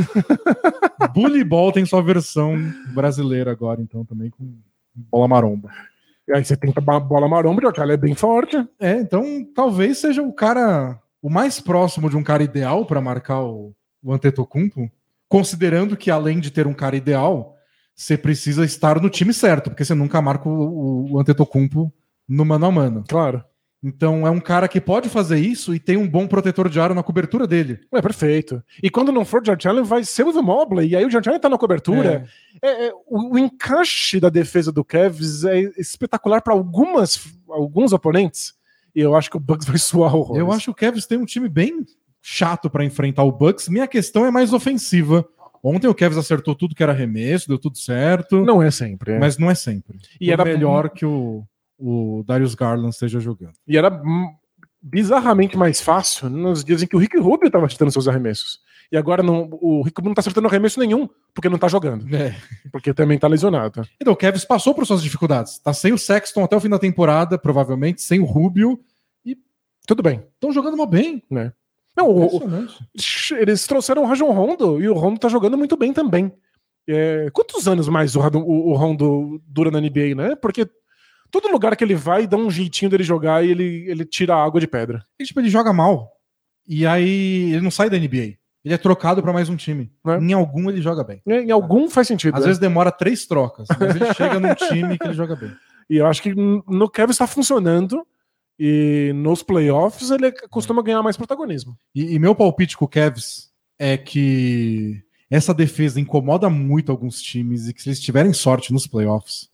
[1.13, 2.57] bully ball tem sua versão
[2.95, 4.57] brasileira agora, então, também com
[4.95, 5.71] bola maromba.
[6.33, 8.57] Aí você tenta bola maromba, o George Allen é bem forte.
[8.79, 13.43] É, então talvez seja o cara o mais próximo de um cara ideal para marcar
[13.43, 14.91] o, o Antetokounmpo,
[15.29, 17.57] considerando que além de ter um cara ideal,
[17.95, 21.93] você precisa estar no time certo, porque você nunca marca o, o, o Antetokounmpo
[22.29, 23.05] no mano a mano.
[23.09, 23.45] Claro.
[23.87, 26.95] Então é um cara que pode fazer isso e tem um bom protetor de aro
[26.95, 27.81] na cobertura dele.
[27.93, 28.63] É perfeito.
[28.83, 30.89] E quando não for o George Allen, vai ser o Evan Mobley.
[30.89, 32.25] E aí o George Allen tá na cobertura.
[32.63, 38.55] É, é, o, o encaixe da defesa do Cavs é espetacular para algumas alguns oponentes.
[38.97, 40.41] E eu acho que o Bucks vai suar horrores.
[40.41, 41.85] Eu acho que o Cavs tem um time bem
[42.23, 43.69] chato para enfrentar o Bucks.
[43.69, 45.27] Minha questão é mais ofensiva.
[45.63, 48.45] Ontem o Cavs acertou tudo que era arremesso, deu tudo certo.
[48.45, 49.13] Não é sempre.
[49.13, 49.19] é.
[49.19, 49.99] mas não é sempre.
[50.21, 51.43] E era- era melhor que o,
[51.79, 53.53] o Darius Garland esteja jogando.
[53.67, 53.91] E era
[54.81, 58.59] bizarramente mais fácil nos dias em que o Rick Rubio estava acertando seus arremessos.
[58.93, 62.07] E agora não, o Rick Rubio não tá acertando arremesso nenhum, porque não tá jogando.
[62.71, 63.83] Porque também tá lesionado.
[64.01, 65.59] Então o Cavs passou por suas dificuldades.
[65.59, 68.79] Tá sem o Sexton até o fim da temporada, provavelmente, sem o Rubio.
[69.87, 70.23] Tudo bem.
[70.35, 71.23] Estão jogando mal bem.
[71.97, 72.41] Não, o-
[73.39, 76.33] eles trouxeram o Rajon Rondo e o Rondo tá jogando muito bem também.
[76.87, 80.35] É, quantos anos mais o, o- o Rondo dura na NBA, né?
[80.37, 80.69] Porque
[81.41, 84.45] todo lugar que ele vai dá um jeitinho dele jogar e ele, ele tira a
[84.45, 85.05] água de pedra.
[85.19, 86.13] E, tipo, ele joga mal.
[86.67, 88.37] E aí ele não sai da NBA.
[88.65, 89.93] Ele é trocado para mais um time.
[90.07, 90.17] É.
[90.17, 91.21] Em algum ele joga bem.
[91.27, 92.35] Em algum faz sentido.
[92.35, 92.47] Às né?
[92.47, 95.53] vezes demora três trocas, mas ele chega num time que ele joga bem.
[95.91, 98.07] E eu acho que no Kevin está funcionando.
[98.59, 101.77] E nos playoffs ele costuma ganhar mais protagonismo.
[101.93, 107.67] E, e meu palpite com o Cavs é que essa defesa incomoda muito alguns times
[107.67, 109.51] e que se eles tiverem sorte nos playoffs,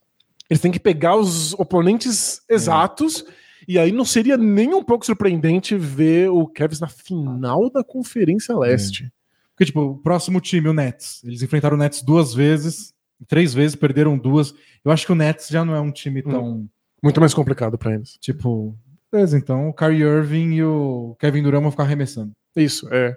[0.51, 3.25] Eles têm que pegar os oponentes exatos.
[3.69, 8.57] E aí não seria nem um pouco surpreendente ver o Cavs na final da Conferência
[8.57, 9.13] Leste.
[9.55, 12.93] Porque, tipo, o próximo time, o Nets, eles enfrentaram o Nets duas vezes,
[13.29, 14.55] três vezes, perderam duas.
[14.85, 16.67] Eu acho que o Nets já não é um time tão,
[17.03, 18.17] Muito mais complicado para eles.
[18.21, 18.75] tipo,
[19.13, 22.33] beleza, então o Kyrie Irving e o Kevin Durant vão ficar arremessando.
[22.57, 23.15] Isso, é.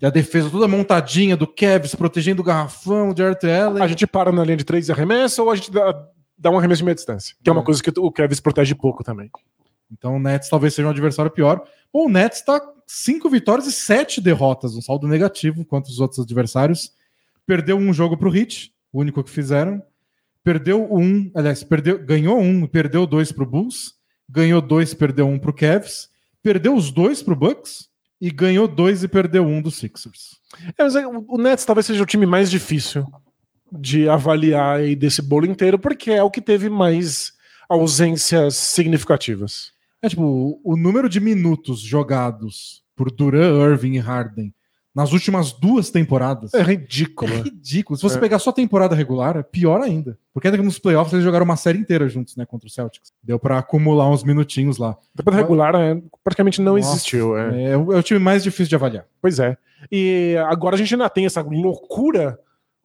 [0.00, 3.82] E a defesa toda montadinha do Cavs, protegendo o garrafão, o Jared Allen.
[3.82, 5.92] A gente para na linha de três e arremessa ou a gente dá,
[6.40, 7.36] dá um arremesso de meia distância?
[7.42, 7.64] Que é uma É.
[7.64, 9.30] coisa que o Cavs protege pouco também.
[9.92, 11.62] Então o Nets talvez seja um adversário pior.
[11.92, 16.20] Ou o Nets tá cinco vitórias e sete derrotas, um saldo negativo quanto os outros
[16.20, 16.92] adversários.
[17.46, 19.82] Perdeu um jogo pro Heat, o único que fizeram.
[20.42, 23.94] Perdeu um, aliás, perdeu, ganhou um e perdeu dois pro Bulls.
[24.28, 26.08] Ganhou dois, perdeu um pro Cavs.
[26.42, 27.88] Perdeu os dois pro Bucks
[28.20, 30.38] e ganhou dois e perdeu um dos Sixers.
[30.78, 33.04] É, mas é, o o Nets talvez seja o time mais difícil
[33.72, 37.32] de avaliar aí desse bolo inteiro, porque é o que teve mais
[37.68, 39.72] ausências significativas.
[40.02, 44.52] É tipo, o- número de minutos jogados por Duran, Irving e Harden
[44.94, 46.52] nas últimas duas temporadas.
[46.52, 47.32] É ridículo.
[47.32, 47.96] É ridículo.
[47.96, 48.20] Se você É.
[48.20, 50.18] pegar só a temporada regular, é pior ainda.
[50.34, 53.12] Porque ainda que nos playoffs eles jogaram uma série inteira juntos, né, contra o Celtics.
[53.22, 54.96] Deu pra acumular uns minutinhos lá.
[55.14, 57.38] Depois da regular, é, praticamente não Nossa, existiu.
[57.38, 57.62] é.
[57.62, 59.06] É, é o time mais difícil de avaliar.
[59.22, 59.56] Pois é.
[59.92, 62.38] E agora a gente ainda tem essa loucura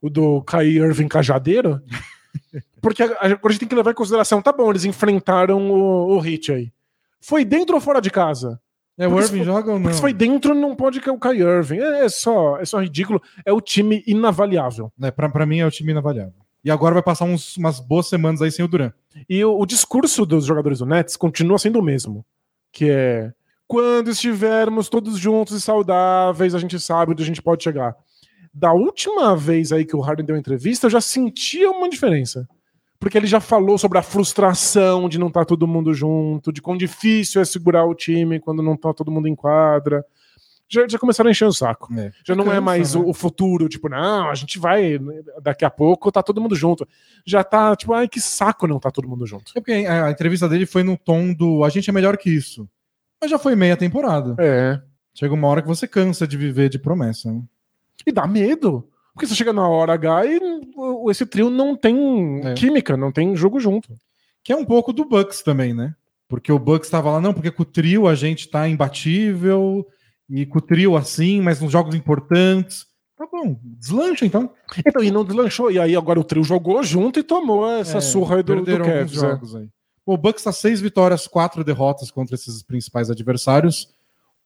[0.05, 1.81] o do Kyrie Irving cajadeiro.
[2.81, 6.15] Porque a- agora a gente tem que levar em consideração, tá bom, eles enfrentaram o,
[6.15, 6.71] o Hit aí.
[7.19, 8.59] Foi dentro ou fora de casa?
[8.97, 9.81] É, o Porque se Irving joga ou não?
[9.83, 11.79] Porque se foi dentro, não pode que é o Kyrie Irving.
[11.79, 13.21] É, é só, é só ridículo.
[13.45, 14.91] É o time inavaliável.
[15.01, 16.33] É, pra, pra mim é o time inavaliável.
[16.63, 18.91] E agora vai passar uns- umas boas semanas aí sem o Duran.
[19.29, 22.23] E o, o discurso dos jogadores do Nets continua sendo o mesmo.
[22.71, 23.31] Que é
[23.67, 27.95] quando estivermos todos juntos e saudáveis, a gente sabe onde a gente pode chegar.
[28.57, 32.47] Da última vez aí que o Harden deu entrevista, eu já sentia uma diferença.
[32.97, 36.77] Porque ele já falou sobre a frustração de não estar todo mundo junto, de quão
[36.77, 40.05] difícil é segurar o time quando não tá todo mundo em quadra.
[40.69, 41.93] Já, já começaram a encher o saco.
[41.99, 42.13] É.
[42.25, 43.01] Já não é mais né?
[43.01, 44.97] o, o futuro, tipo, não, a gente vai,
[45.43, 46.87] daqui a pouco tá todo mundo junto.
[47.25, 49.51] Já tá, tipo, ai, que saco não tá todo mundo junto.
[49.53, 52.29] É porque a, a entrevista dele foi no tom do a gente é melhor que
[52.29, 52.67] isso.
[53.21, 54.33] Mas já foi meia temporada.
[54.39, 54.81] É.
[55.13, 57.31] Chega uma hora que você cansa de viver de promessa.
[57.31, 57.41] né?
[58.05, 58.88] E dá medo.
[59.13, 60.39] Porque você chega na hora H e
[61.10, 62.53] esse trio não tem É.
[62.53, 63.89] química, não tem jogo junto.
[64.43, 65.95] Que é um pouco do Bucks também, né?
[66.27, 69.86] Porque o Bucks tava lá, não, porque com o trio a gente tá imbatível,
[70.29, 72.86] e com o trio assim, mas nos jogos importantes.
[73.17, 74.49] Tá bom, deslancha então.
[74.86, 75.71] Então, e não deslanchou.
[75.71, 78.77] E aí agora o trio jogou junto e tomou essa É, surra aí do, do
[78.79, 79.13] Cavs.
[79.13, 79.15] é.
[79.15, 79.69] jogos aí.
[80.05, 83.88] O Bucks tá seis vitórias, quatro derrotas contra esses principais adversários.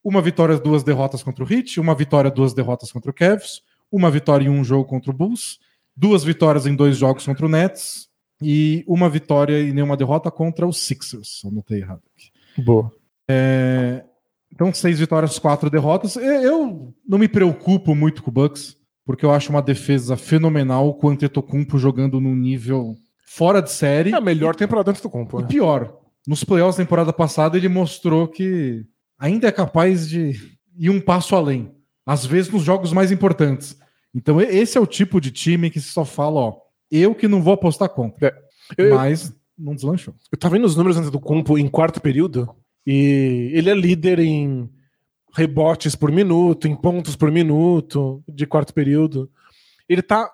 [0.03, 4.09] Uma vitória, duas derrotas contra o Heat, uma vitória, duas derrotas contra o Cavs, uma
[4.09, 5.59] vitória em um jogo contra o Bulls,
[5.95, 8.07] duas vitórias em dois jogos contra o Nets
[8.41, 11.41] e uma vitória e nenhuma derrota contra os Sixers.
[11.45, 12.63] Anotei errado aqui.
[12.63, 12.91] Boa.
[13.27, 14.03] É,
[14.51, 16.15] Então, seis vitórias, quatro derrotas.
[16.15, 20.93] E- Eu não me preocupo muito com o Bucks, porque eu acho uma defesa fenomenal
[20.95, 24.11] com o Antetokounmpo jogando num nível fora de série.
[24.11, 24.99] É a melhor temporada do.
[24.99, 25.47] E né?
[25.47, 28.85] pior, nos playoffs da temporada passada ele mostrou que
[29.19, 30.33] ainda é capaz de
[30.77, 31.71] ir um passo além.
[32.05, 33.77] Às vezes nos jogos mais importantes.
[34.15, 36.57] Então esse é o tipo de time que se só fala, ó,
[36.89, 38.35] eu que não vou apostar contra.
[38.77, 40.15] Eu- Mas não deslanchou.
[40.31, 42.49] Eu tava vendo os números antes do Kumpo em quarto período
[42.87, 44.69] e ele é líder em
[45.35, 49.29] rebotes por minuto, em pontos por minuto de quarto período.
[49.87, 50.31] Ele tá,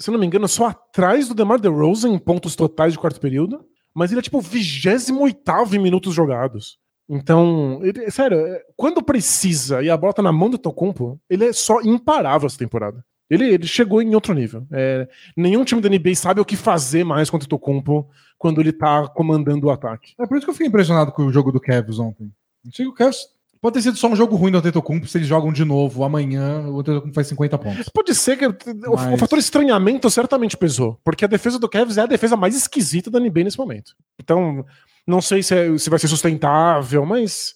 [0.00, 3.64] se não me engano, só atrás do DeMar DeRozan em pontos totais de quarto período,
[3.94, 6.78] mas ele é tipo o 28 em minutos jogados.
[7.14, 11.44] Então, ele- sério, é, quando precisa e a bola tá na mão do Tocumpo, ele
[11.44, 13.04] é só imparável essa temporada.
[13.28, 14.66] Ele, ele chegou em outro nível.
[14.72, 18.72] É, nenhum time da NBA sabe o que fazer mais contra o Tocumpo quando ele
[18.72, 20.14] tá comandando o ataque.
[20.18, 22.30] É por isso que eu fiquei impressionado com o jogo do Cavs ontem.
[22.66, 23.26] Achei que o Cavs
[23.60, 26.66] pode ter sido só um jogo ruim do Antetokounmpo se eles jogam de novo amanhã,
[26.68, 27.88] o Antetokounmpo faz 50 pontos.
[27.88, 31.96] Pode ser que o, o Mas- fator estranhamento certamente pesou, porque a defesa do Cavs
[31.98, 33.94] é a defesa mais esquisita da NBA nesse momento.
[34.20, 34.64] Então,
[35.06, 37.54] não sei se, é- se vai ser sustentável, mas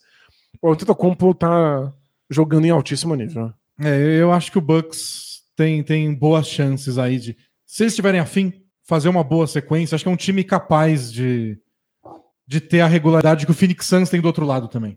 [0.62, 1.92] o Antetokounmpo tá
[2.30, 3.52] jogando em altíssimo nível.
[3.80, 8.20] É, eu acho que o Bucks tem, tem boas chances aí de, se eles tiverem
[8.20, 8.52] afim,
[8.84, 9.94] fazer uma boa sequência.
[9.94, 11.58] Acho que é um time capaz de,
[12.46, 14.96] de ter a regularidade que o Phoenix Suns tem do outro lado também.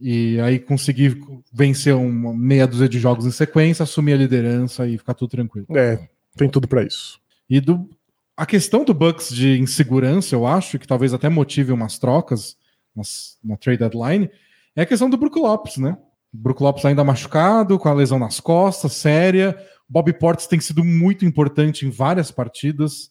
[0.00, 1.18] E aí conseguir
[1.52, 5.66] vencer uma meia dúzia de jogos em sequência, assumir a liderança e ficar tudo tranquilo.
[5.76, 7.18] É, tem tudo pra isso.
[7.48, 7.88] E do,
[8.36, 12.56] a questão do Bucks de insegurança, eu acho, que talvez até motive umas trocas
[12.94, 14.30] nas- na trade deadline,
[14.74, 15.96] é a questão do Brook Lopes, né?
[16.34, 19.56] O Brook Lopes ainda machucado, com a lesão nas costas, séria.
[19.88, 23.10] Bob Portis tem sido muito importante em várias partidas.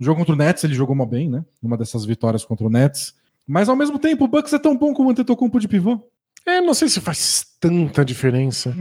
[0.00, 1.44] No jogo contra o Nets ele jogou uma bem, né?
[1.62, 3.14] Numa dessas vitórias contra o Nets.
[3.46, 6.00] Mas ao mesmo tempo, o Bucks é tão bom como o Antetokounmpo de pivô.
[6.46, 8.72] É, não sei se faz tanta diferença.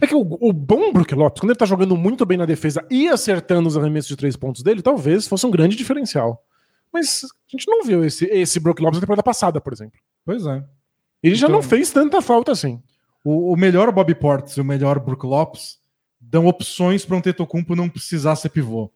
[0.00, 2.84] É que o, o bom Brook Lopes, quando ele tá jogando muito bem na defesa
[2.90, 6.42] e acertando os arremessos de três pontos dele, talvez fosse um grande diferencial.
[6.92, 9.98] Mas a gente não viu esse, esse Brook Lopes na temporada passada, por exemplo.
[10.24, 10.64] Pois é.
[11.22, 12.82] Ele já Então- não fez tanta falta assim.
[13.24, 15.78] O, o melhor Bob Portis e o melhor Brook Lopes
[16.20, 18.90] dão opções para um Tetocumpo não precisar ser pivô.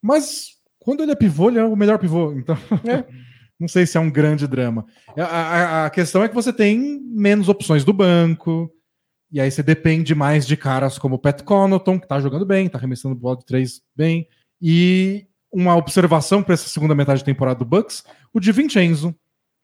[0.00, 2.32] Mas quando ele é pivô, ele é o melhor pivô.
[2.32, 3.04] Então, É.
[3.62, 4.84] não sei se é um grande drama.
[5.16, 8.70] A, a- a questão é que você tem menos opções do banco.
[9.32, 12.68] E aí você depende mais de caras como o Pat Connaughton, que tá jogando bem,
[12.68, 14.28] tá arremessando bola de três bem.
[14.60, 18.04] E uma observação para essa segunda metade de temporada do Bucks,
[18.34, 19.14] o de Vincenzo,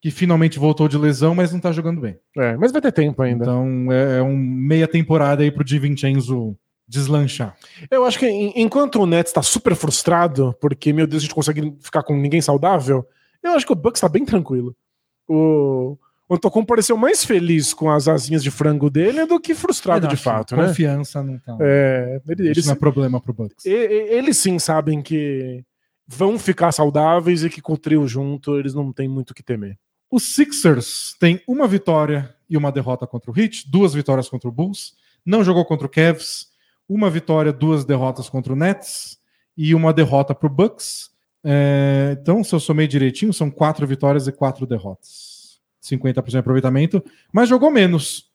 [0.00, 2.16] que finalmente voltou de lesão, mas não tá jogando bem.
[2.38, 3.44] É, mas vai ter tempo ainda.
[3.44, 7.54] Então é, é um meia temporada aí pro Di Vincenzo deslanchar.
[7.90, 11.34] Eu acho que en- enquanto o Nets tá super frustrado, porque, meu Deus, a gente
[11.34, 13.04] consegue ficar com ninguém saudável,
[13.42, 14.74] eu acho que o Bucks tá bem tranquilo.
[15.28, 15.96] O,
[16.30, 20.10] O Antetokounmpo pareceu mais feliz com as asinhas de frango dele do que frustrado Eu
[20.10, 20.66] de fato, né?
[20.66, 21.56] Confiança não tá.
[21.60, 23.64] É, ele- Isso eles, não é problema pro Bucks.
[23.64, 25.64] e- e- eles sim sabem que
[26.06, 29.42] vão ficar saudáveis e que com o trio junto eles não têm muito o que
[29.42, 29.78] temer.
[30.10, 34.52] Os Sixers têm uma vitória e uma derrota contra o Heat, duas vitórias contra o
[34.52, 36.48] Bulls, não jogou contra o Cavs,
[36.88, 39.18] uma vitória, duas derrotas contra o Nets
[39.56, 41.10] e uma derrota para o Bucks.
[41.44, 45.58] É, então, se eu somei direitinho, são quatro vitórias e quatro derrotas.
[45.82, 48.28] 50% de aproveitamento, mas jogou menos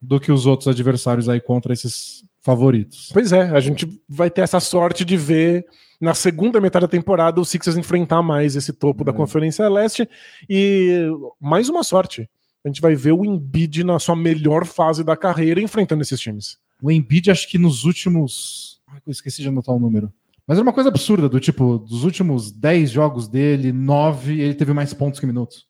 [0.00, 3.10] do que os outros adversários aí contra esses favoritos.
[3.12, 5.66] Pois é, a gente vai ter essa sorte de ver
[6.00, 9.14] na segunda metade da temporada o Sixers enfrentar mais esse topo da É.
[9.14, 10.08] Conferência Leste
[10.48, 11.06] e
[11.38, 12.28] mais uma sorte.
[12.64, 16.58] A gente vai ver o Embiid na sua melhor fase da carreira enfrentando esses times.
[16.82, 18.80] O Embiid, acho que nos últimos.
[18.88, 20.12] Ai, eu esqueci de anotar o número.
[20.50, 24.72] Mas era uma coisa absurda, do tipo, dos últimos 10 jogos dele, 9, ele teve
[24.72, 25.68] mais pontos que minutos.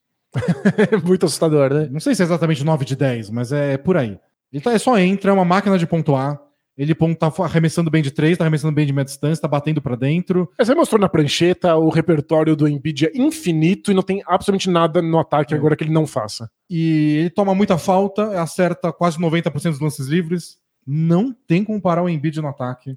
[0.90, 1.88] É muito assustador, né?
[1.92, 4.18] Não sei se é exatamente 9 de 10, mas é por aí.
[4.50, 6.40] Ele tá, só entra, é uma máquina de pontuar.
[6.78, 9.96] Ele tá arremessando bem de 3, tá arremessando bem de meia distância, tá batendo pra
[9.96, 10.50] dentro.
[10.58, 15.02] Você mostrou na prancheta, o repertório do Embiid é infinito e não tem absolutamente nada
[15.02, 15.58] no ataque É.
[15.58, 16.50] agora que ele não faça.
[16.70, 20.56] E ele toma muita falta, acerta quase 90% dos lances livres.
[20.86, 22.96] Não tem como parar o Embiid no ataque.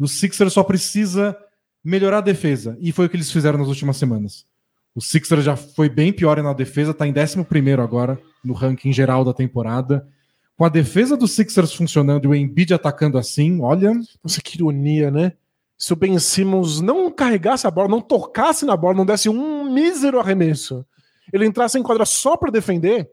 [0.00, 1.36] O Sixers só precisa
[1.84, 2.74] melhorar a defesa.
[2.80, 4.46] E foi o que eles fizeram nas últimas semanas.
[4.94, 7.38] O Sixers já foi bem pior na defesa, tá em 11
[7.78, 10.08] agora, no ranking geral da temporada.
[10.56, 13.92] Com a defesa do Sixers funcionando e o Embiid atacando assim, olha,
[14.24, 15.34] Nossa, que ironia, né?
[15.76, 19.70] Se o Ben Simmons não carregasse a bola, não tocasse na bola, não desse um
[19.70, 20.84] mísero arremesso,
[21.32, 23.10] ele entrasse em quadra só pra defender,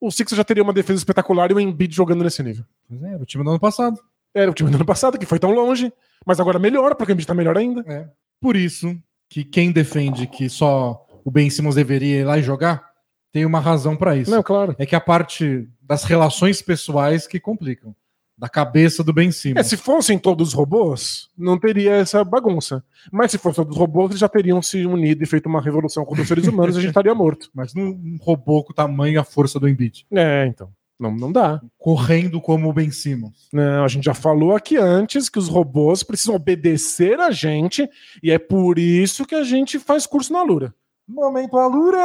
[0.00, 2.64] o Sixers já teria uma defesa espetacular e o Embiid jogando nesse nível.
[2.88, 4.00] Pois é, era o time do ano passado.
[4.36, 5.92] Era o time do ano passado, que foi tão longe,
[6.26, 7.82] mas agora melhor, porque o Embiid tá melhor ainda.
[7.86, 8.06] É.
[8.40, 8.94] Por isso
[9.30, 12.84] que quem defende que só o Ben Simmons deveria ir lá e jogar,
[13.32, 14.30] tem uma razão pra isso.
[14.30, 14.76] Não, claro.
[14.78, 17.94] É que a parte das relações pessoais que complicam.
[18.38, 19.66] Da cabeça do Ben É, Simmons.
[19.66, 22.84] se fossem todos robôs, não teria essa bagunça.
[23.10, 26.20] Mas se fossem todos robôs, eles já teriam se unido e feito uma revolução contra
[26.20, 27.48] os seres humanos e a gente estaria morto.
[27.56, 30.06] Mas não um robô com o tamanho e a força do Embiid.
[30.12, 30.70] É, então.
[30.98, 31.60] Não, não dá.
[31.78, 33.48] Correndo como o Ben Simmons.
[33.52, 37.88] Não, a gente já falou aqui antes que os robôs precisam obedecer a gente
[38.22, 40.74] e é por isso que a gente faz curso na Lura.
[41.06, 41.98] Momento Alura.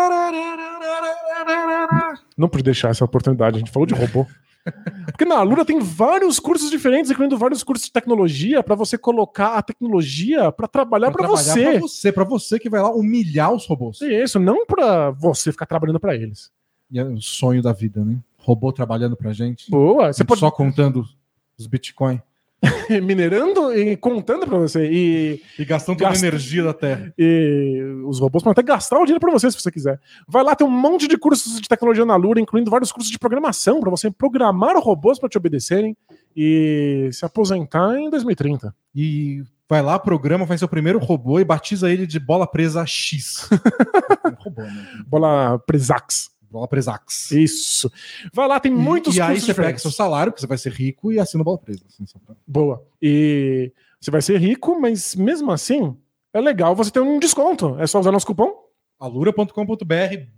[2.38, 4.28] Não pude deixar essa oportunidade, a gente falou de robô.
[5.06, 9.56] Porque na Lura tem vários cursos diferentes, incluindo vários cursos de tecnologia, para você colocar
[9.56, 11.72] a tecnologia para trabalhar para você.
[11.72, 14.02] Pra você, pra você que vai lá humilhar os robôs.
[14.02, 16.52] Isso, não para você ficar trabalhando para eles.
[16.92, 18.18] E é o sonho da vida, né?
[18.42, 19.70] Robô trabalhando pra gente.
[19.70, 21.06] Boa, você pode Só contando
[21.58, 22.22] os Bitcoin.
[23.02, 24.88] minerando e contando para você.
[24.92, 27.12] E, E gastando toda a energia da Terra.
[27.18, 30.00] e os robôs podem até gastar o dinheiro para você se você quiser.
[30.28, 33.18] Vai lá, tem um monte de cursos de tecnologia na Lura, incluindo vários cursos de
[33.18, 35.98] programação para você programar robôs para te obedecerem
[36.36, 38.76] e se aposentar em 2030.
[38.94, 43.50] E vai lá, programa, faz seu primeiro robô e batiza ele de bola presa X.
[44.24, 44.88] Um robô, né?
[45.08, 46.31] Bola Presax.
[46.52, 47.32] Bola presa X.
[47.32, 47.92] Isso.
[48.34, 49.82] Vai lá, tem muitos e, e aí você pega diferentes.
[49.84, 51.82] seu salário, porque você vai ser rico e assina bola presa.
[51.88, 52.84] assim, pra- Boa.
[53.02, 55.96] E você vai ser rico, mas mesmo assim,
[56.34, 57.80] é legal você ter um desconto.
[57.80, 58.52] É só usar nosso cupom
[59.00, 59.84] alura.com.br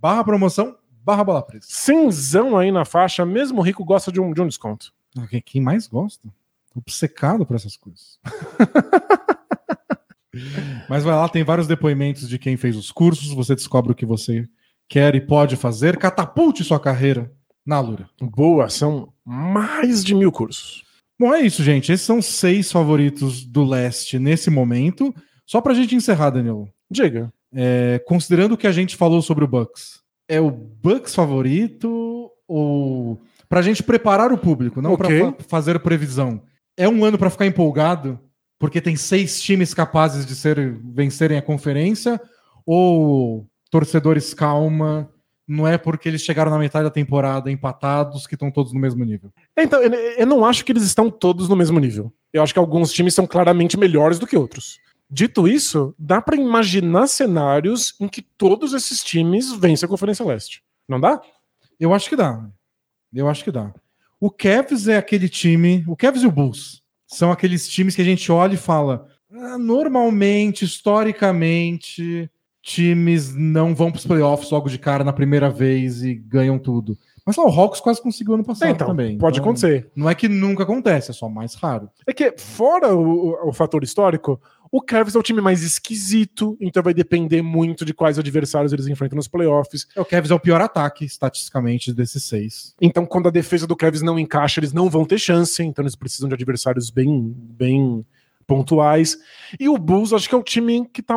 [0.00, 1.66] barra promoção barra bola presa.
[1.68, 4.92] cinzão aí na faixa, mesmo rico gosta de um, de um desconto.
[5.18, 6.26] Ah, quem- Quem mais gosta?
[6.76, 8.18] Obcecado por essas coisas.
[10.88, 14.04] Mas vai lá, tem vários depoimentos de quem fez os cursos, você descobre o que
[14.04, 14.44] você
[14.88, 17.30] quer e pode fazer, catapulte sua carreira
[17.66, 18.08] na Alura.
[18.20, 20.84] Boa, são mais de mil cursos.
[21.18, 21.92] Bom, é isso, gente.
[21.92, 25.14] Esses são seis favoritos do leste nesse momento.
[25.46, 26.68] Só pra gente encerrar, Daniel.
[26.90, 27.32] Diga.
[27.52, 33.20] É, considerando o que a gente falou sobre o Bucks, é o Bucks favorito ou
[33.48, 35.20] pra gente preparar o público, não pra Ok.
[35.20, 36.42] fa- fazer previsão?
[36.76, 38.18] É um ano pra ficar empolgado,
[38.58, 42.20] porque tem seis times capazes de ser, vencerem a conferência
[42.66, 45.10] ou torcedores calma,
[45.48, 49.04] não é porque eles chegaram na metade da temporada empatados que estão todos no mesmo
[49.04, 49.32] nível.
[49.58, 52.12] Então, eu, não acho que eles estão todos no mesmo nível.
[52.32, 54.78] Eu acho que alguns times são claramente melhores do que outros.
[55.10, 60.62] Dito isso, dá pra imaginar cenários em que todos esses times vencem a Conferência Leste.
[60.88, 61.20] Não dá?
[61.80, 62.48] Eu acho que dá.
[63.12, 63.74] Eu acho que dá.
[64.20, 65.84] O Cavs é aquele time.
[65.88, 69.08] O Cavs e o Bulls são aqueles times que a gente olha e fala.
[69.32, 72.30] "Ah, normalmente, historicamente,
[72.64, 76.96] times não vão para os playoffs logo de cara na primeira vez e ganham tudo.
[77.26, 79.16] Mas lá, o Hawks quase conseguiu ano passado então, também.
[79.18, 79.90] pode Então, acontecer.
[79.96, 81.88] Não é que nunca acontece, é só mais raro.
[82.06, 84.40] É que, fora o, o- o fator histórico,
[84.70, 88.88] O Cavs é o time mais esquisito, então vai depender muito de quais adversários eles
[88.88, 89.86] enfrentam nos playoffs.
[89.94, 92.74] É, o Cavs é o pior ataque, estatisticamente, desses seis.
[92.80, 95.94] Então, quando a defesa do Cavs não encaixa, eles não vão ter chance, então eles
[95.94, 98.04] precisam de adversários bem, bem
[98.48, 99.16] pontuais.
[99.60, 101.16] E o Bulls, acho que é o time que tá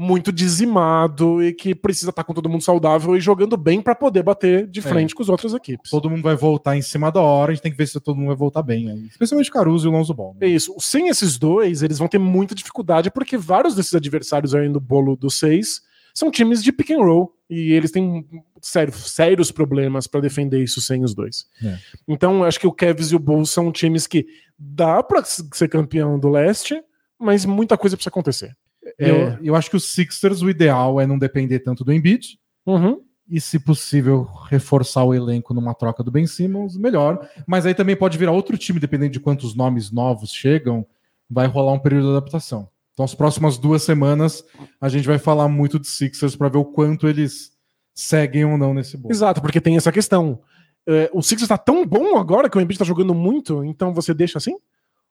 [0.00, 4.22] muito dizimado e que precisa estar com todo mundo saudável e jogando bem para poder
[4.22, 5.14] bater de frente é.
[5.16, 5.90] com as outras equipes.
[5.90, 8.14] Todo mundo vai voltar em cima da hora, a gente tem que ver se todo
[8.14, 8.88] mundo vai voltar bem.
[8.88, 9.06] Aí.
[9.06, 10.36] Especialmente o Caruso e o Lonzo Ball.
[10.40, 10.46] Né?
[10.46, 10.72] É isso.
[10.78, 15.16] Sem esses dois, eles vão ter muita dificuldade porque vários desses adversários aí no bolo
[15.16, 15.82] dos seis
[16.14, 18.24] são times de pick and roll e eles têm
[18.62, 21.44] sério, sérios problemas para defender isso sem os dois.
[21.60, 21.76] É.
[22.06, 24.26] Então, acho que o Cavs e o Bulls são times que
[24.56, 26.80] dá para ser campeão do leste,
[27.18, 28.56] mas muita coisa precisa acontecer.
[28.98, 29.10] É.
[29.10, 32.38] Eu, eu acho que os Sixers, o ideal é não depender tanto do Embiid.
[32.66, 33.00] Uhum.
[33.30, 37.28] E, se possível, reforçar o elenco numa troca do Ben Simmons, melhor.
[37.46, 40.86] Mas aí também pode virar outro time, dependendo de quantos nomes novos chegam,
[41.28, 42.68] vai rolar um período de adaptação.
[42.92, 44.44] Então, as próximas duas semanas,
[44.80, 47.52] a gente vai falar muito de Sixers para ver o quanto eles
[47.94, 49.12] seguem ou não nesse bolo.
[49.12, 50.40] Exato, porque tem essa questão.
[50.86, 54.14] É, o Sixers está tão bom agora que o Embiid está jogando muito, então você
[54.14, 54.56] deixa assim?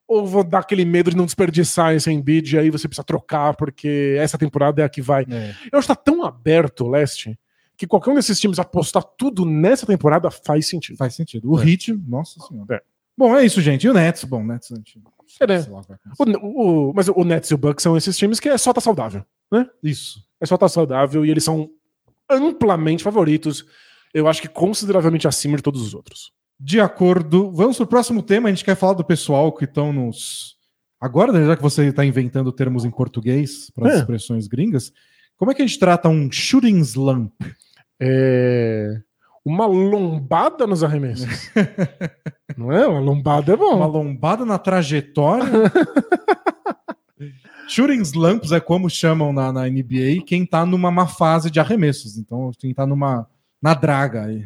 [0.07, 3.55] Ou vou dar aquele medo de não desperdiçar esse Embiid e aí você precisa trocar
[3.55, 5.25] porque essa temporada é a que vai.
[5.29, 5.53] É.
[5.71, 7.37] Eu acho que tá tão aberto o leste
[7.75, 10.97] que qualquer um desses times apostar tudo nessa temporada faz sentido.
[10.97, 11.51] Faz sentido.
[11.51, 11.63] O é.
[11.63, 12.75] Hit, nossa senhora.
[12.75, 12.81] É.
[13.17, 13.85] Bom, é isso, gente.
[13.85, 14.23] E o Nets?
[14.23, 14.71] Bom, o Nets...
[15.41, 15.65] É, né?
[16.41, 18.79] o, o, mas o Nets e o Bucks são esses times que é só tá
[18.79, 19.67] saudável, né?
[19.83, 20.25] Isso.
[20.39, 21.69] É só tá saudável e eles são
[22.29, 23.65] amplamente favoritos.
[24.13, 26.31] Eu acho que consideravelmente acima de todos os outros.
[26.59, 27.51] De acordo.
[27.51, 28.47] Vamos para o próximo tema.
[28.47, 30.55] A gente quer falar do pessoal que estão nos.
[30.99, 33.99] Agora, né, já que você está inventando termos em português para as é.
[33.99, 34.91] expressões gringas,
[35.37, 37.31] como é que a gente trata um shooting slump?
[37.99, 38.99] É.
[39.45, 41.51] Uma lombada nos arremessos.
[42.57, 42.85] Não é?
[42.87, 43.75] Uma lombada é bom.
[43.75, 45.45] Uma lombada na trajetória.
[47.69, 52.17] Shooting slumps é como chamam na, na NBA quem tá numa má fase de arremessos.
[52.17, 53.27] Então, quem tá numa.
[53.61, 54.45] na draga aí.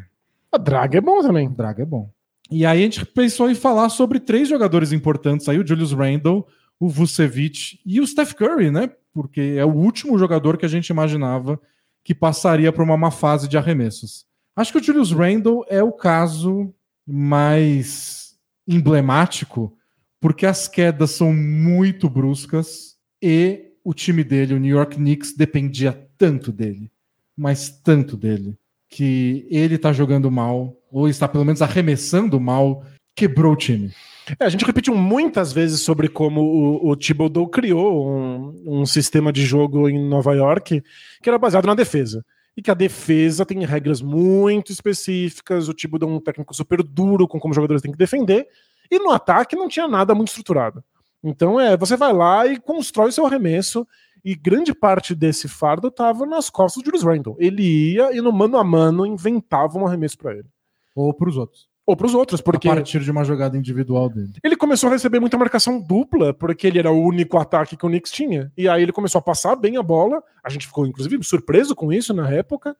[0.52, 1.49] A draga é bom também.
[1.49, 2.12] Draga é bom.
[2.49, 6.45] E aí a gente pensou em falar sobre três jogadores importantes aí, o Julius Randle,
[6.78, 8.91] o Vucevic e o Steph Curry, né?
[9.14, 11.60] Porque é o último jogador que a gente imaginava
[12.04, 14.26] que passaria por uma má fase de arremessos.
[14.54, 16.74] Acho que o Julius Randle é o caso
[17.08, 18.36] mais
[18.68, 19.78] emblemático,
[20.20, 25.93] porque as quedas são muito bruscas e o time dele, o New York Knicks, dependia
[26.18, 26.91] tanto dele,
[27.36, 28.58] mas tanto dele
[28.92, 32.84] que ele tá jogando mal, ou está pelo menos arremessando mal,
[33.16, 33.89] quebrou o time.
[34.38, 39.32] É, a gente repetiu muitas vezes sobre como o, o Thibodeau criou um, um, sistema
[39.32, 40.84] de jogo em Nova York
[41.22, 42.24] que era baseado na defesa.
[42.56, 47.26] E que a defesa tem regras muito específicas, o Thibodeau é um técnico super duro
[47.30, 48.46] com como os jogadores têm que defender,
[48.92, 50.84] e no ataque não tinha nada muito estruturado.
[51.24, 53.88] Então é, você vai lá e constrói o seu arremesso
[54.24, 57.36] e grande parte desse fardo estava nas costas de Julius Randle.
[57.40, 60.48] Ele ia e no mano a mano inventava um arremesso para ele.
[60.96, 61.70] Ou para os outros.
[61.86, 62.70] Ou para os outros, porque.
[62.70, 64.34] A partir de uma jogada individual dele.
[64.44, 67.90] Ele começou a receber muita marcação dupla, porque ele era o único ataque que o
[67.90, 68.52] Knicks tinha.
[68.56, 70.22] E aí ele começou a passar bem a bola.
[70.44, 72.76] A gente ficou, inclusive, surpreso com isso na época.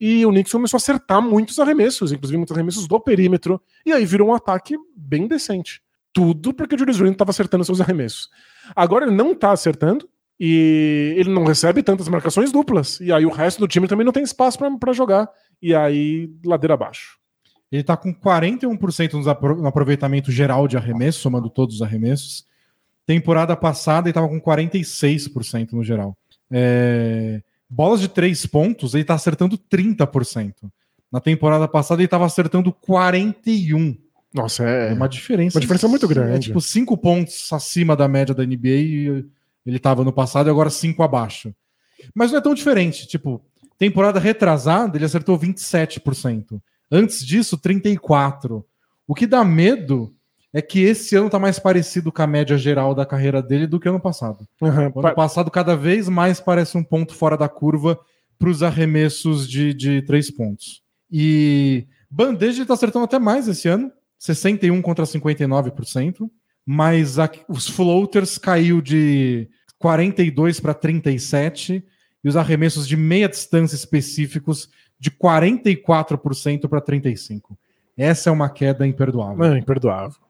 [0.00, 3.60] E o Knicks começou a acertar muitos arremessos, inclusive muitos arremessos do perímetro.
[3.84, 5.82] E aí virou um ataque bem decente.
[6.12, 8.30] Tudo porque o Julius Randle estava acertando seus arremessos.
[8.74, 10.08] Agora ele não está acertando,
[10.38, 13.00] e ele não recebe tantas marcações duplas.
[13.00, 15.28] E aí o resto do time também não tem espaço para jogar.
[15.60, 17.18] E aí, ladeira abaixo.
[17.72, 22.46] Ele está com 41% no aproveitamento geral de arremesso, somando todos os arremessos.
[23.06, 26.16] Temporada passada ele estava com 46% no geral.
[26.50, 27.42] É...
[27.68, 30.52] Bolas de três pontos, ele está acertando 30%.
[31.10, 33.98] Na temporada passada ele estava acertando 41%.
[34.32, 35.56] Nossa, é, é uma diferença.
[35.56, 36.34] Uma diferença muito grande.
[36.34, 39.26] É tipo 5 pontos acima da média da NBA e
[39.66, 41.54] ele estava no passado e agora 5 abaixo.
[42.14, 43.06] Mas não é tão diferente.
[43.06, 43.44] Tipo,
[43.78, 46.60] temporada retrasada, ele acertou 27%.
[46.90, 48.64] Antes disso, 34%.
[49.08, 50.12] O que dá medo
[50.52, 53.78] é que esse ano tá mais parecido com a média geral da carreira dele do
[53.78, 54.46] que ano passado.
[54.60, 54.92] Uhum.
[54.94, 57.98] O ano passado, cada vez mais parece um ponto fora da curva
[58.38, 60.82] para os arremessos de, de três pontos.
[61.10, 66.28] E Bandeja está acertando até mais esse ano, 61 contra 59%,
[66.64, 69.48] mas a, os floaters caiu de
[69.78, 71.84] 42 para 37
[72.24, 74.68] e os arremessos de meia distância específicos
[74.98, 77.42] de 44% para 35%.
[77.96, 79.44] Essa é uma queda imperdoável.
[79.44, 80.20] É, imperdoável.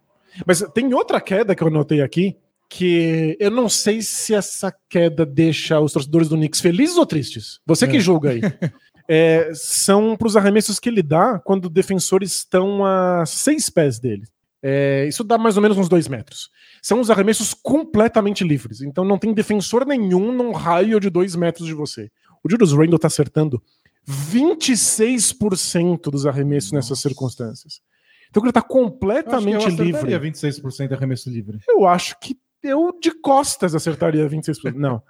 [0.46, 2.36] Mas tem outra queda que eu notei aqui,
[2.68, 7.60] que eu não sei se essa queda deixa os torcedores do Knicks felizes ou tristes.
[7.66, 8.00] Você que é.
[8.00, 8.40] julga aí.
[9.08, 14.24] é, são para os arremessos que ele dá quando defensores estão a seis pés dele.
[14.62, 16.50] É, isso dá mais ou menos uns dois metros.
[16.82, 18.80] São os arremessos completamente livres.
[18.80, 22.10] Então não tem defensor nenhum num raio de dois metros de você.
[22.42, 23.62] O Julius Randle tá acertando
[24.08, 26.88] 26% dos arremessos Nossa.
[26.88, 27.82] nessas circunstâncias.
[28.30, 30.30] Então ele tá completamente eu acho que eu livre.
[30.30, 31.58] 26% de arremesso livre.
[31.68, 34.74] Eu acho que eu de costas acertaria 26%.
[34.74, 35.02] Não.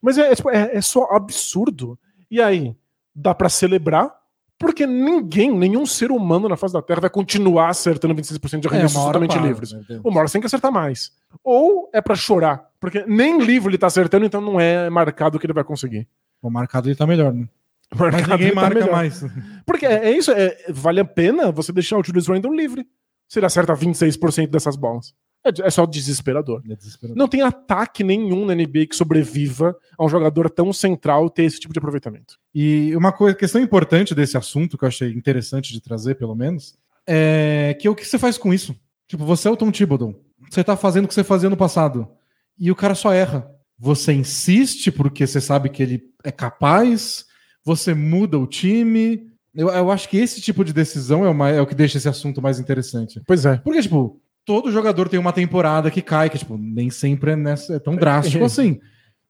[0.00, 1.98] Mas é, é, tipo, é, é só absurdo.
[2.30, 2.74] E aí,
[3.14, 4.12] dá para celebrar,
[4.58, 8.96] porque ninguém, nenhum ser humano na face da Terra vai continuar acertando 26% de arremessos
[8.96, 9.72] é, totalmente livres.
[9.72, 9.82] Né?
[10.04, 11.12] Uma hora você tem que acertar mais.
[11.42, 15.46] Ou é para chorar, porque nem livro ele tá acertando, então não é marcado que
[15.46, 16.08] ele vai conseguir.
[16.40, 17.48] O marcado ele tá melhor, né?
[17.94, 19.24] Mas ninguém tá marca mais.
[19.66, 22.86] Porque é, é isso, é, vale a pena você deixar o Julius Randle livre.
[23.28, 25.14] Se ele acerta 26% dessas bolas.
[25.44, 26.62] É, é só desesperador.
[26.68, 27.16] É desesperador.
[27.16, 31.60] Não tem ataque nenhum na NBA que sobreviva a um jogador tão central ter esse
[31.60, 32.36] tipo de aproveitamento.
[32.54, 36.78] E uma coisa, questão importante desse assunto, que eu achei interessante de trazer, pelo menos,
[37.06, 38.74] é que o que você faz com isso?
[39.06, 40.18] Tipo, você é o Tom Thibodeau.
[40.50, 42.08] Você tá fazendo o que você fazia no passado.
[42.58, 43.50] E o cara só erra.
[43.78, 47.26] Você insiste porque você sabe que ele é capaz,
[47.64, 49.28] você muda o time.
[49.54, 52.08] Eu, eu acho que esse tipo de decisão é, uma, é o que deixa esse
[52.08, 53.20] assunto mais interessante.
[53.26, 53.56] Pois é.
[53.58, 57.74] Porque, tipo, todo jogador tem uma temporada que cai, que, tipo, nem sempre é, nessa,
[57.74, 58.80] é tão drástico assim.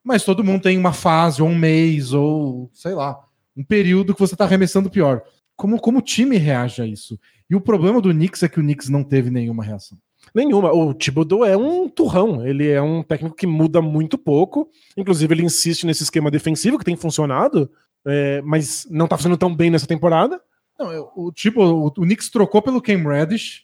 [0.03, 3.19] Mas todo mundo tem uma fase, ou um mês, ou sei lá,
[3.57, 5.23] um período que você tá arremessando pior.
[5.57, 7.19] Como, como o time reage a isso?
[7.49, 9.97] E o problema do Knicks é que o Knicks não teve nenhuma reação.
[10.35, 10.73] Nenhuma.
[10.73, 12.47] O Thibodeau é um turrão.
[12.47, 14.69] Ele é um técnico que muda muito pouco.
[14.97, 17.71] Inclusive, ele insiste nesse esquema defensivo que tem funcionado,
[18.07, 20.41] é, mas não tá fazendo tão bem nessa temporada.
[20.79, 23.64] Não, o tipo, o, o Knicks trocou pelo Cam Reddish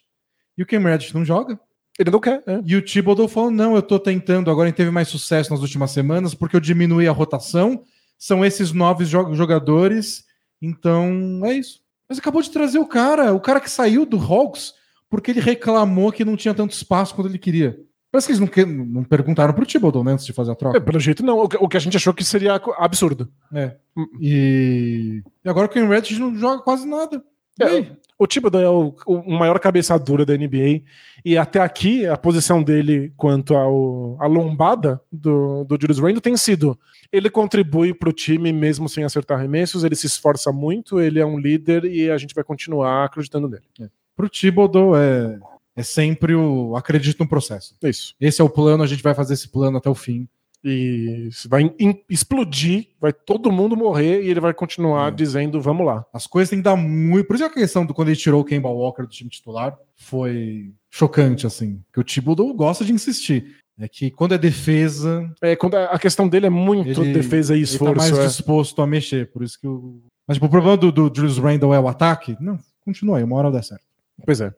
[0.60, 1.58] e o Cam Reddish não joga.
[1.98, 2.42] Ele não quer.
[2.46, 2.60] É.
[2.66, 5.90] E o Thibodeau falou: não, eu tô tentando, agora ele teve mais sucesso nas últimas
[5.90, 7.82] semanas, porque eu diminui a rotação.
[8.18, 10.24] São esses novos jogadores.
[10.60, 11.80] Então, é isso.
[12.06, 14.74] Mas acabou de trazer o cara, o cara que saiu do Hawks,
[15.08, 17.80] porque ele reclamou que não tinha tanto espaço quando ele queria.
[18.12, 20.76] Parece que eles não, que, não perguntaram pro Thibodeau né, antes de fazer a troca.
[20.76, 21.38] É, pelo jeito, não.
[21.38, 23.32] O que, o que, a gente achou que seria absurdo.
[23.54, 23.76] É.
[24.20, 27.24] E, e agora o Ken Reddish não joga quase nada.
[27.58, 27.86] É,
[28.20, 30.82] o Thibodeau é o, o, maior cabeçadura da NBA.
[31.24, 36.36] E até aqui, a posição dele quanto ao, a lombada do, do Julius Randle tem
[36.36, 36.78] sido:
[37.10, 41.24] ele contribui para o time mesmo sem acertar arremessos, ele se esforça muito, ele é
[41.24, 43.64] um líder e a gente vai continuar acreditando nele.
[43.80, 43.88] É.
[44.14, 45.38] Para o Thibodeau é,
[45.74, 47.74] é sempre o acredito no processo.
[47.82, 48.14] Isso.
[48.20, 50.28] Esse é o plano, a gente vai fazer esse plano até o fim.
[50.62, 51.74] E vai
[52.08, 55.14] explodir, vai todo mundo morrer e ele vai continuar é.
[55.14, 56.04] dizendo vamos lá.
[56.12, 57.26] As coisas têm que dar muito.
[57.26, 60.72] Por isso a questão do quando ele tirou o Kemba Walker do time titular foi
[60.90, 61.82] chocante, assim.
[61.92, 63.56] Que o Thibodeau gosta de insistir.
[63.78, 65.32] É que quando é defesa.
[65.40, 67.92] É, quando a questão dele é muito ele, defesa e esforço.
[67.92, 68.26] Ele tá mais é.
[68.26, 69.30] disposto a mexer.
[69.32, 70.02] Por isso que o.
[70.28, 72.36] Mas tipo, o problema do, do Julius Randle é o ataque?
[72.38, 73.84] Não, continua aí, uma hora dá certo.
[74.24, 74.52] Pois é.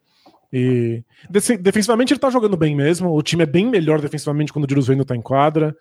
[0.52, 3.10] E defensivamente ele tá jogando bem mesmo.
[3.10, 5.74] O time é bem melhor defensivamente quando o Randle tá em quadra.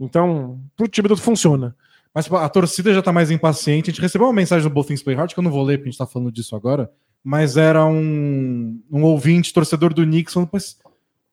[0.00, 1.76] Então, pro time tudo funciona.
[2.14, 3.90] Mas a torcida já tá mais impaciente.
[3.90, 5.76] A gente recebeu uma mensagem do Both Things Play Hard, que eu não vou ler
[5.76, 6.90] porque a gente tá falando disso agora.
[7.22, 10.78] Mas era um, um ouvinte, torcedor do Knicks, falando, mas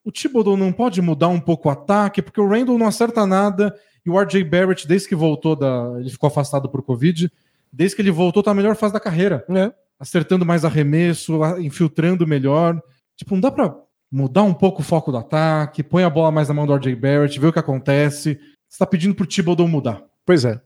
[0.04, 3.74] o Thibodeau não pode mudar um pouco o ataque, porque o Randall não acerta nada.
[4.06, 5.96] E o RJ Barrett, desde que voltou da.
[6.00, 7.32] Ele ficou afastado por Covid.
[7.72, 9.46] Desde que ele voltou, tá na melhor fase da carreira.
[9.50, 9.72] É
[10.04, 12.80] acertando mais arremesso, infiltrando melhor.
[13.16, 13.74] Tipo, não dá pra
[14.12, 16.94] mudar um pouco o foco do ataque, põe a bola mais na mão do RJ
[16.96, 18.38] Barrett, vê o que acontece.
[18.68, 20.04] Você tá pedindo pro Thibodeau mudar.
[20.26, 20.62] Pois é.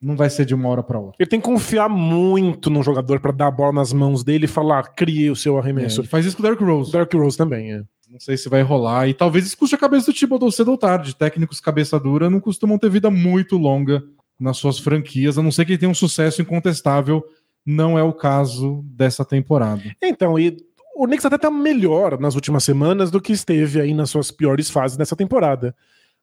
[0.00, 1.16] Não vai ser de uma hora para outra.
[1.18, 4.48] Ele tem que confiar muito no jogador para dar a bola nas mãos dele e
[4.48, 6.00] falar, crie o seu arremesso.
[6.00, 6.92] É, faz isso com o Derrick Rose.
[6.92, 7.82] Derrick Rose também, é.
[8.08, 9.08] Não sei se vai rolar.
[9.08, 11.14] E talvez isso custe a cabeça do Thibodeau cedo ou tarde.
[11.14, 14.02] Técnicos cabeça dura não costumam ter vida muito longa
[14.40, 17.24] nas suas franquias, a não ser que ele tenha um sucesso incontestável
[17.64, 19.82] não é o caso dessa temporada.
[20.02, 20.56] Então, e
[20.96, 24.68] o Knicks até tá melhor nas últimas semanas do que esteve aí nas suas piores
[24.68, 25.74] fases dessa temporada.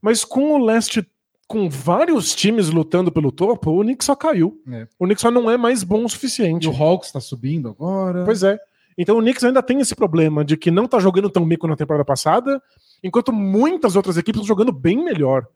[0.02, 1.08] Mas com o leste,
[1.48, 4.62] com vários times lutando pelo topo, o Knicks só caiu.
[4.70, 4.88] É.
[5.00, 6.68] O Knicks só não é mais bom o suficiente.
[6.68, 8.26] E o Hawks tá subindo agora.
[8.26, 8.60] Pois é.
[8.98, 11.72] Então o Knicks ainda tem esse problema de que não tá jogando tão bem quanto
[11.72, 12.62] na temporada passada,
[13.04, 15.48] enquanto muitas outras equipes estão jogando bem melhor.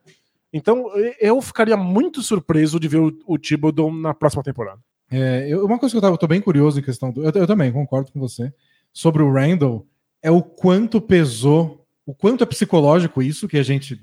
[0.52, 4.80] Então eu ficaria muito surpreso de ver o, o Thibodeau na próxima temporada.
[5.12, 7.24] É, eu, uma coisa que eu, tava, eu tô bem curioso em questão do.
[7.24, 8.54] Eu, eu, também concordo com você.
[8.94, 9.88] Sobre o Randall,
[10.22, 14.02] é o quanto pesou, o quanto é psicológico isso, que a gente.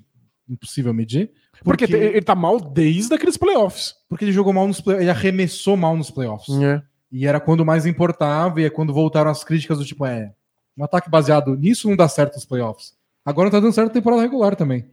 [0.48, 1.32] Impossível medir.
[1.64, 3.94] Porque, porque ele tá mal desde aqueles playoffs.
[4.08, 6.54] Porque ele jogou mal nos playoffs, ele arremessou mal nos playoffs.
[6.62, 6.80] É.
[7.10, 10.32] E era quando mais importava, e é quando voltaram as críticas do tipo, é,
[10.76, 12.94] um ataque baseado nisso não dá certo nos playoffs.
[13.24, 14.88] Agora não tá dando certo na temporada regular também.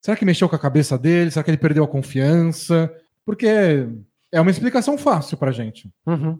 [0.00, 1.30] Será que mexeu com a cabeça dele?
[1.30, 2.92] Será que ele perdeu a confiança?
[3.24, 3.88] Porque
[4.32, 5.90] é uma explicação fácil pra gente.
[6.06, 6.38] Uhum.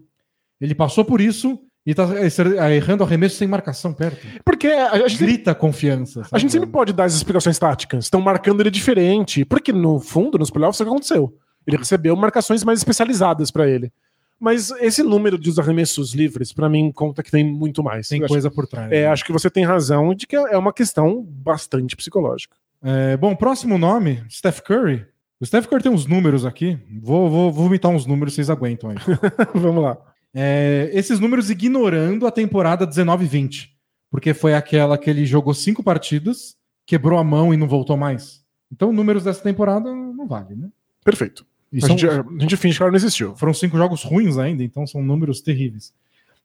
[0.60, 4.18] Ele passou por isso E tá é, errando arremesso sem marcação perto.
[4.44, 6.22] Porque a, gente grita confiança.
[6.24, 6.28] Sabe?
[6.32, 8.04] A gente sempre pode dar as explicações táticas.
[8.04, 9.44] Estão marcando ele diferente.
[9.44, 11.34] Porque no fundo, nos playoffs, o que aconteceu?
[11.66, 13.90] Ele recebeu marcações mais especializadas para ele.
[14.38, 18.08] Mas esse número de arremessos livres, para mim, conta que tem muito mais.
[18.08, 18.92] Tem eu coisa acho, por trás.
[18.92, 19.06] É, né?
[19.08, 22.56] acho que você tem razão de que é uma questão bastante psicológica.
[22.82, 25.04] É, bom, próximo nome, Steph Curry.
[25.40, 26.78] O Steph Curry tem uns números aqui.
[27.00, 28.96] Vou, vou, vou vomitar uns números, vocês aguentam aí.
[29.54, 29.96] Vamos lá.
[30.34, 33.68] É, esses números ignorando a temporada 19-20.
[34.10, 38.42] Porque foi aquela que ele jogou cinco partidas, quebrou a mão e não voltou mais.
[38.72, 40.68] Então, números dessa temporada não vale, né?
[41.04, 41.46] Perfeito.
[41.72, 43.36] A, são, gente, a gente finge que não existiu.
[43.36, 45.92] Foram cinco jogos ruins ainda, então são números terríveis.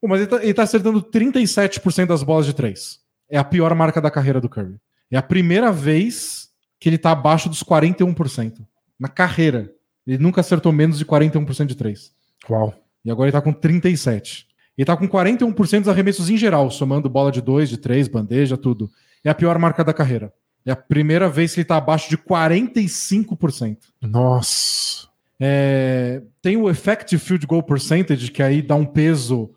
[0.02, 3.00] Bom, mas ele tá, ele tá acertando 37% das bolas de três.
[3.30, 4.76] É a pior marca da carreira do Curry.
[5.10, 8.66] É a primeira vez que ele tá abaixo dos 41%.
[9.00, 9.72] Na carreira.
[10.06, 12.12] Ele nunca acertou menos de 41% de três.
[12.50, 12.74] Uau.
[13.04, 14.46] E agora ele tá com 37%.
[14.78, 18.58] Ele tá com 41% dos arremessos em geral, somando bola de dois, de três, bandeja,
[18.58, 18.90] tudo.
[19.24, 20.34] É a pior marca da carreira.
[20.66, 23.78] É a primeira vez que ele tá abaixo de 45%.
[24.02, 25.08] Nossa.
[25.40, 29.52] É, tem o effective field goal percentage, que aí dá um peso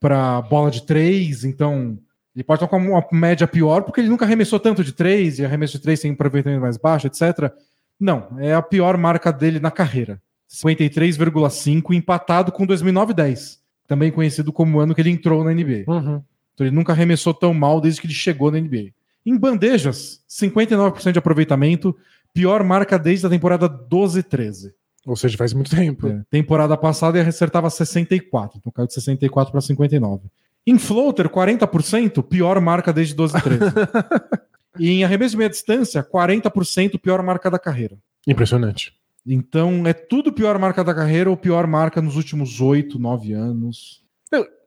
[0.00, 1.98] para bola de três, então
[2.34, 5.44] ele pode estar com uma média pior, porque ele nunca arremessou tanto de três, e
[5.44, 7.52] arremesso de três tem um aproveitamento mais baixo, etc.
[8.00, 10.20] Não, é a pior marca dele na carreira.
[10.50, 15.84] 53,5, empatado com 2009-10, também conhecido como o ano que ele entrou na NBA.
[15.86, 16.22] Uhum.
[16.54, 18.92] Então ele nunca arremessou tão mal desde que ele chegou na NBA.
[19.26, 21.94] Em bandejas, 59% de aproveitamento,
[22.32, 24.72] pior marca desde a temporada 12-13.
[25.06, 26.08] Ou seja, faz muito tempo.
[26.08, 30.28] É, temporada passada ele acertava 64, então caiu de 64 para 59.
[30.66, 33.60] Em floater, 40%, pior marca desde 12 13.
[34.78, 37.98] e em arremesso de meia distância, 40%, pior marca da carreira.
[38.26, 38.92] Impressionante.
[39.26, 44.02] Então é tudo pior marca da carreira ou pior marca nos últimos 8, 9 anos.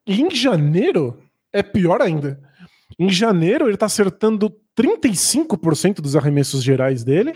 [0.05, 1.19] E em janeiro
[1.53, 2.39] é pior ainda.
[2.97, 7.33] Em janeiro ele tá acertando 35% dos arremessos gerais dele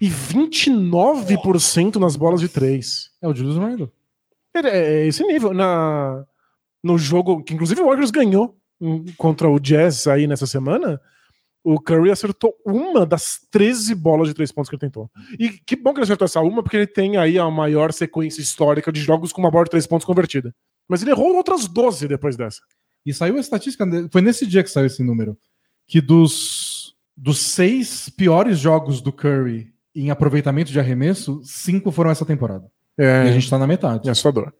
[0.00, 3.10] e 29% nas bolas de três.
[3.20, 3.92] É o Julius Randle.
[4.54, 5.52] É, é esse nível.
[5.52, 6.24] Na,
[6.82, 8.56] no jogo, que inclusive o Warriors ganhou
[9.16, 11.00] contra o Jazz aí nessa semana,
[11.74, 15.10] o Curry acertou uma das 13 bolas de três pontos que ele tentou.
[15.38, 18.40] E que bom que ele acertou essa uma, porque ele tem aí a maior sequência
[18.40, 20.54] histórica de jogos com uma bola de três pontos convertida.
[20.88, 22.60] Mas ele errou outras 12 depois dessa.
[23.04, 25.36] E saiu a estatística, foi nesse dia que saiu esse número,
[25.86, 32.24] que dos, dos seis piores jogos do Curry em aproveitamento de arremesso, cinco foram essa
[32.24, 32.70] temporada.
[32.96, 34.08] É, e a gente tá na metade.
[34.08, 34.52] É assustador.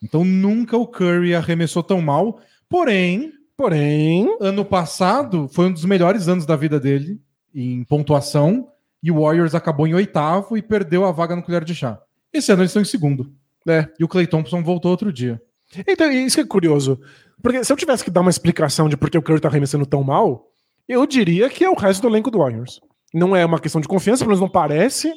[0.00, 2.40] Então nunca o Curry arremessou tão mal.
[2.68, 7.20] Porém, porém, ano passado foi um dos melhores anos da vida dele
[7.54, 8.68] em pontuação.
[9.02, 12.00] E o Warriors acabou em oitavo e perdeu a vaga no colher de chá.
[12.32, 13.30] Esse ano eles estão em segundo.
[13.68, 13.88] É.
[13.98, 15.40] E o Clay Thompson voltou outro dia.
[15.86, 17.00] Então, isso que é curioso.
[17.42, 19.84] Porque se eu tivesse que dar uma explicação de por que o Curry tá arremessando
[19.84, 20.46] tão mal,
[20.88, 22.80] eu diria que é o resto do elenco do Warriors.
[23.12, 25.12] Não é uma questão de confiança, pelo menos não parece.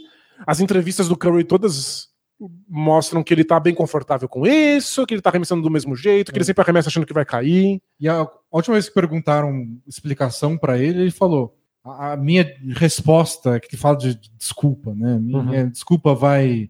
[0.45, 2.09] As entrevistas do Curry todas
[2.67, 6.31] mostram que ele tá bem confortável com isso, que ele tá arremessando do mesmo jeito,
[6.31, 6.45] que ele é.
[6.45, 7.81] sempre arremessa achando que vai cair.
[7.99, 13.59] E a última vez que perguntaram explicação para ele, ele falou: a, minha resposta é
[13.59, 15.17] que fala de desculpa, né?
[15.19, 15.69] Minha uhum.
[15.69, 16.69] desculpa vai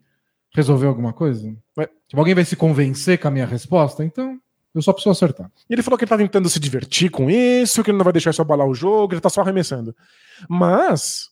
[0.55, 1.55] resolver alguma coisa?
[2.07, 4.03] Tipo, alguém vai se convencer com a minha resposta?
[4.03, 4.39] Então,
[4.73, 5.51] eu só preciso acertar.
[5.69, 8.13] E ele falou que ele tá tentando se divertir com isso, que ele não vai
[8.13, 9.93] deixar isso abalar o jogo, ele tá só arremessando.
[10.47, 11.29] Mas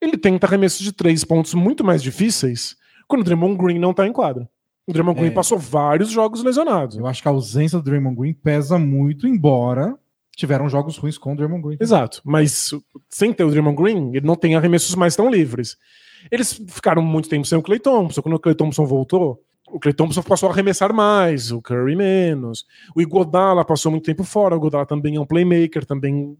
[0.00, 2.76] ele tenta arremessos de três pontos muito mais difíceis
[3.06, 4.48] quando o Draymond Green não tá em quadra.
[4.86, 5.22] O Draymond é.
[5.22, 6.96] Green passou vários jogos lesionados.
[6.96, 9.98] Eu acho que a ausência do Draymond Green pesa muito, embora
[10.36, 11.78] tiveram jogos ruins com o Draymond Green.
[11.80, 12.70] Exato, mas
[13.08, 15.76] sem ter o Draymond Green, ele não tem arremessos mais tão livres.
[16.30, 18.20] Eles ficaram muito tempo sem o Clay Thompson.
[18.22, 22.64] Quando o Clay Thompson voltou, o Clay Thompson passou a arremessar mais, o Curry menos.
[22.94, 24.54] O Igodala passou muito tempo fora.
[24.54, 26.36] O Igodala também é um playmaker, também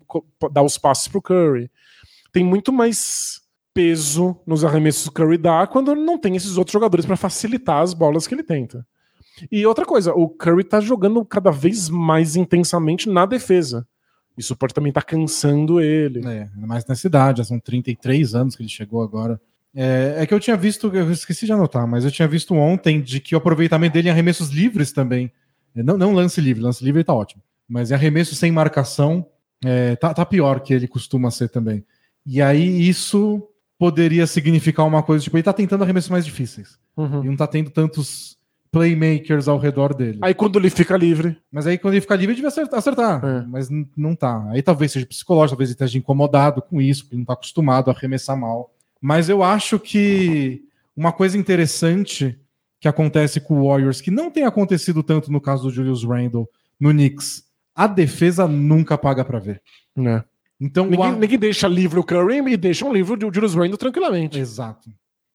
[0.53, 1.71] dá os passes pro Curry.
[2.33, 3.41] Tem muito mais
[3.77, 7.83] peso nos arremessos que o Curry dá quando não tem esses outros jogadores para facilitar
[7.83, 8.87] as bolas que ele tenta.
[9.53, 13.87] E outra coisa, o Curry tá jogando cada vez mais intensamente na defesa.
[14.35, 16.27] Isso pode também estar tá cansando ele.
[16.27, 19.39] É, mais nessa idade, são 33 anos que ele chegou agora.
[19.74, 23.03] É, é, que eu tinha visto, eu esqueci de anotar, mas eu tinha visto ontem
[23.03, 25.31] de que o aproveitamento dele em arremessos livres também.
[25.74, 27.43] É, não, não lance livre, lance livre tá ótimo.
[27.68, 29.27] Mas em arremesso sem marcação,
[29.62, 31.85] é, tá, tá pior que ele costuma ser também.
[32.24, 33.47] E aí isso
[33.79, 36.79] poderia significar uma coisa, tipo, ele tá tentando arremessos mais difíceis.
[36.97, 37.24] Uhum.
[37.24, 38.37] E não tá tendo tantos
[38.70, 40.18] playmakers ao redor dele.
[40.22, 41.39] Aí quando ele fica livre.
[41.51, 43.47] Mas aí quando ele fica livre, ele devia acertar, é.
[43.47, 44.49] mas não tá.
[44.51, 47.95] Aí talvez seja psicológico, talvez ele esteja incomodado com isso, porque não tá acostumado a
[47.95, 48.70] arremessar mal.
[49.01, 50.62] Mas eu acho que
[50.97, 52.39] uma coisa interessante
[52.81, 56.49] que acontece com o Warriors, que não tem acontecido tanto no caso do Julius Randle,
[56.79, 57.45] no Knicks.
[57.74, 59.62] A defesa nunca paga pra ver.
[59.95, 60.24] Né?
[60.61, 63.77] Então, Ninguém, a- ninguém deixa livre o Curry e deixa um livro de Julius Randle
[63.77, 64.39] tranquilamente.
[64.39, 64.91] Exato.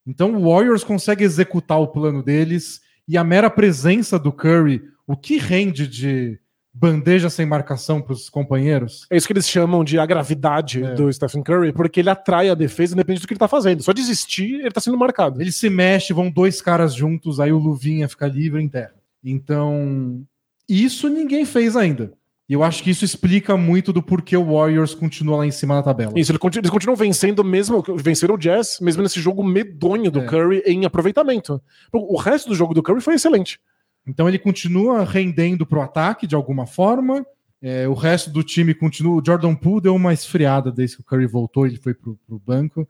[0.06, 5.16] Então o Warriors consegue executar o plano deles e a mera presença do Curry, o
[5.16, 6.40] que rende de
[6.74, 9.06] bandeja sem marcação para os companheiros?
[9.12, 10.96] É isso que eles chamam de a gravidade É.
[10.96, 13.84] do Stephen Curry, porque ele atrai a defesa independente do que ele tá fazendo.
[13.84, 15.40] Só desistir, ele tá sendo marcado.
[15.40, 18.96] Ele se mexe, vão dois caras juntos, aí o Luvinha fica livre em terra.
[19.24, 20.24] Então,
[20.68, 22.14] isso ninguém fez ainda.
[22.52, 25.76] E eu acho que isso explica muito do porquê o Warriors continua lá em cima
[25.76, 26.12] da tabela.
[26.18, 30.26] Isso, eles continuam vencendo mesmo, venceram o Jazz, mesmo nesse jogo medonho do É.
[30.26, 31.62] Curry em aproveitamento.
[31.94, 33.58] O resto do jogo do Curry foi excelente.
[34.06, 37.26] Então ele continua rendendo pro ataque de alguma forma.
[37.62, 39.22] É, o resto do time continua.
[39.22, 42.38] O Jordan Poole deu uma esfriada desde que o Curry voltou, ele foi pro, pro
[42.38, 42.86] banco.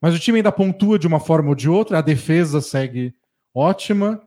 [0.00, 3.12] Mas o time ainda pontua de uma forma ou de outra, a defesa segue
[3.52, 4.22] ótima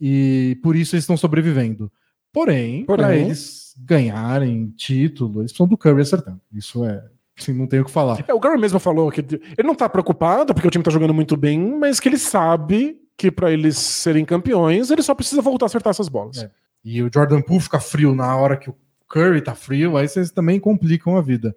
[0.00, 1.92] e por isso eles estão sobrevivendo.
[2.32, 6.40] Porém, Porém- para eles ganharem título, eles precisam do Curry acertando.
[6.52, 7.04] Isso é.
[7.38, 8.24] Assim, não tem o que falar.
[8.26, 11.14] É, o Curry mesmo falou que ele não tá preocupado porque o time tá jogando
[11.14, 15.66] muito bem, mas que ele sabe que pra eles serem campeões, ele só precisa voltar
[15.66, 16.38] a acertar essas bolas.
[16.42, 16.50] É.
[16.84, 18.76] E o Jordan Poole fica frio na hora que o
[19.08, 21.54] Curry tá frio, aí vocês também complicam a vida.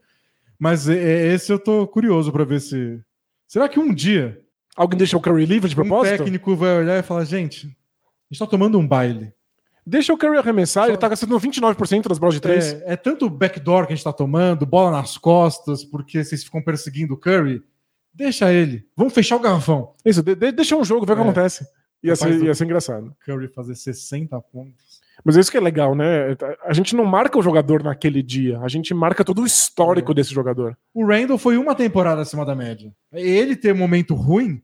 [0.59, 2.99] Mas esse eu tô curioso pra ver se.
[3.47, 4.41] Será que um dia
[4.76, 6.17] Alguém deixa o Curry livre de um propósito?
[6.17, 9.34] técnico vai olhar e falar: gente, a gente tá tomando um baile.
[9.86, 12.73] Deixa o Curry arremessar, Só- ele tá gastando 29% das bolas de três.
[12.73, 16.61] É, é tanto backdoor que a gente tá tomando, bola nas costas, porque vocês ficam
[16.61, 17.61] perseguindo o Curry.
[18.13, 18.86] Deixa ele.
[18.95, 19.93] Vamos fechar o garrafão.
[20.03, 21.25] Isso, de- de- deixa um jogo, ver o que É.
[21.25, 21.67] acontece.
[22.03, 23.15] Ia ser, ia ser engraçado.
[23.25, 25.01] Curry fazer 60 pontos.
[25.23, 26.36] Mas é isso que é legal, né?
[26.65, 30.15] A gente não marca o jogador naquele dia, a gente marca todo o histórico É.
[30.15, 30.77] desse jogador.
[30.93, 32.91] O Randall foi uma temporada acima da média.
[33.13, 34.61] Ele ter um momento ruim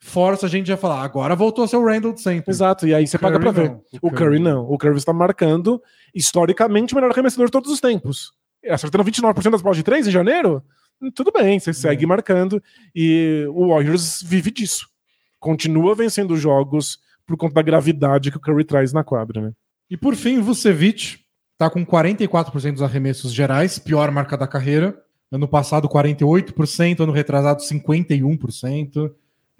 [0.00, 2.50] força a gente a falar: agora voltou a ser o Randall de sempre.
[2.50, 3.74] Exato, e aí você paga pra Curry ver.
[3.74, 3.82] não.
[4.02, 4.62] O Curry não.
[4.64, 5.80] O Curry está marcando
[6.14, 8.32] historicamente o melhor arremessador de todos os tempos.
[8.68, 10.62] Acertando 29% das bolas de três em janeiro?
[11.14, 12.62] Tudo bem, você segue marcando.
[12.94, 14.86] E o Warriors vive disso.
[15.38, 19.52] Continua vencendo jogos por conta da gravidade que o Curry traz na quadra, né?
[19.88, 21.20] E por fim, o Vucevic
[21.56, 24.98] tá com 44% dos arremessos gerais, pior marca da carreira.
[25.32, 29.10] Ano passado, 48%, ano retrasado, 51%.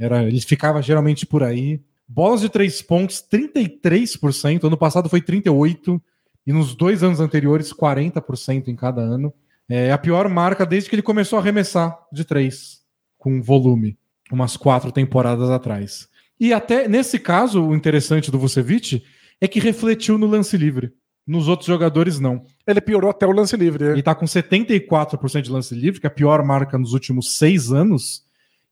[0.00, 1.80] Era, ele ficava geralmente por aí.
[2.08, 4.64] Bolas de três pontos, 33%.
[4.64, 6.00] Ano passado foi 38%.
[6.46, 9.32] E nos dois anos anteriores, 40% em cada ano.
[9.68, 12.80] É a pior marca desde que ele começou a arremessar de três,
[13.16, 13.96] com volume,
[14.32, 16.08] umas quatro temporadas atrás.
[16.40, 19.04] E até nesse caso, o interessante do Vucevic
[19.40, 20.92] é que refletiu no lance livre.
[21.26, 22.44] Nos outros jogadores, não.
[22.66, 23.84] Ele piorou até o lance livre.
[23.84, 23.92] né?
[23.92, 27.70] Ele tá com 74% de lance livre, que é a pior marca nos últimos seis
[27.70, 28.24] anos.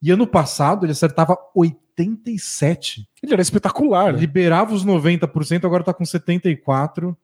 [0.02, 3.06] E ano passado ele acertava 87%.
[3.22, 4.14] Ele era espetacular.
[4.14, 7.16] Liberava os 90%, agora tá com 74%.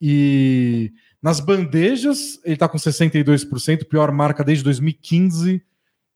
[0.00, 0.92] E
[1.22, 5.62] nas bandejas ele tá com 62%, pior marca desde 2015.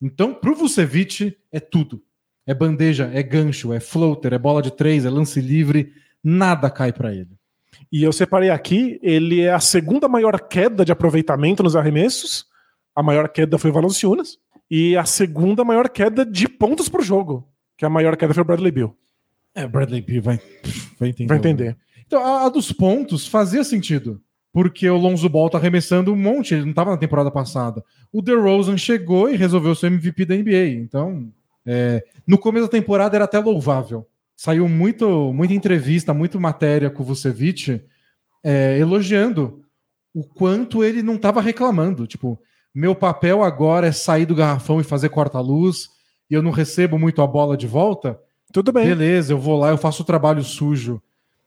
[0.02, 2.02] Então, pro Vucevic, é tudo.
[2.46, 5.92] É bandeja, é gancho, é floater, é bola de três, é lance livre.
[6.22, 7.30] Nada cai para ele.
[7.90, 12.46] E eu separei aqui, ele é a segunda maior queda de aproveitamento nos arremessos.
[12.94, 14.38] A maior queda foi o Valanciunas.
[14.70, 17.48] E a segunda maior queda de pontos por jogo.
[17.76, 18.96] Que a maior queda foi o Bradley Bill.
[19.54, 20.40] É, Bradley Beal vai,
[20.98, 21.28] vai entender.
[21.28, 21.76] Vai entender.
[22.06, 24.20] Então, a, a dos pontos fazia sentido.
[24.52, 27.84] Porque o Lonzo Ball tá arremessando um monte, ele não tava na temporada passada.
[28.10, 30.68] O DeRozan chegou e resolveu ser MVP da NBA.
[30.80, 31.30] Então,
[31.64, 34.06] é, no começo da temporada era até louvável.
[34.34, 37.82] Saiu muito, muita entrevista, muita matéria com o Vucevic
[38.44, 39.62] é, elogiando
[40.14, 42.06] o quanto ele não tava reclamando.
[42.06, 42.40] Tipo,
[42.78, 45.88] meu papel agora é sair do garrafão e fazer corta-luz,
[46.30, 48.18] e eu não recebo muito a bola de volta.
[48.52, 48.86] Tudo bem.
[48.86, 51.00] Beleza, eu vou lá, eu faço o trabalho sujo.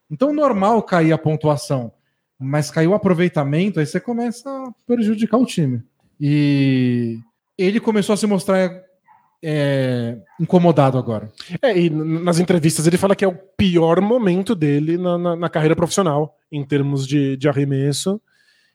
[0.10, 1.92] Então, normal cair a pontuação,
[2.40, 5.84] mas caiu o aproveitamento, aí você começa a prejudicar o time.
[6.20, 7.20] E
[7.58, 8.72] ele começou a se mostrar
[9.42, 11.32] é, incomodado agora.
[11.62, 15.50] É, e nas entrevistas ele fala que é o pior momento dele na, na- na
[15.50, 18.20] carreira profissional, em termos de, de arremesso,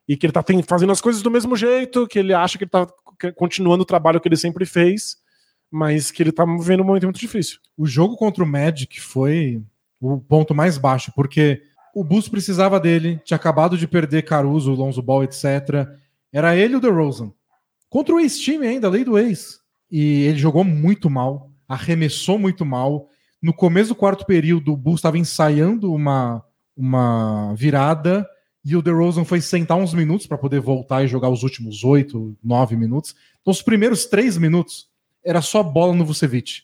[0.08, 2.64] e que ele tá tem- fazendo as coisas do mesmo jeito, que ele acha que
[2.64, 2.86] ele tá
[3.20, 5.16] c- continuando o trabalho que ele sempre fez,
[5.70, 7.58] mas que ele tá vivendo um momento muito difícil.
[7.76, 9.62] O jogo contra o Magic foi
[10.00, 11.62] o ponto mais baixo, porque
[11.94, 15.88] o Bulls precisava dele, tinha acabado de perder Caruso, Lonzo Ball, etc.
[16.32, 17.32] Era ele e o DeRozan.
[17.88, 19.60] Contra o ex-time ainda, lei do ex.
[19.90, 23.08] E ele jogou muito mal, arremessou muito mal.
[23.40, 26.42] No começo do quarto período, o Bulls estava ensaiando uma,
[26.76, 28.26] uma virada
[28.64, 32.34] e o DeRozan foi sentar uns minutos para poder voltar e jogar os últimos oito,
[32.42, 33.14] nove minutos.
[33.42, 34.88] Então, os primeiros três minutos
[35.22, 36.62] era só bola no Vucevic.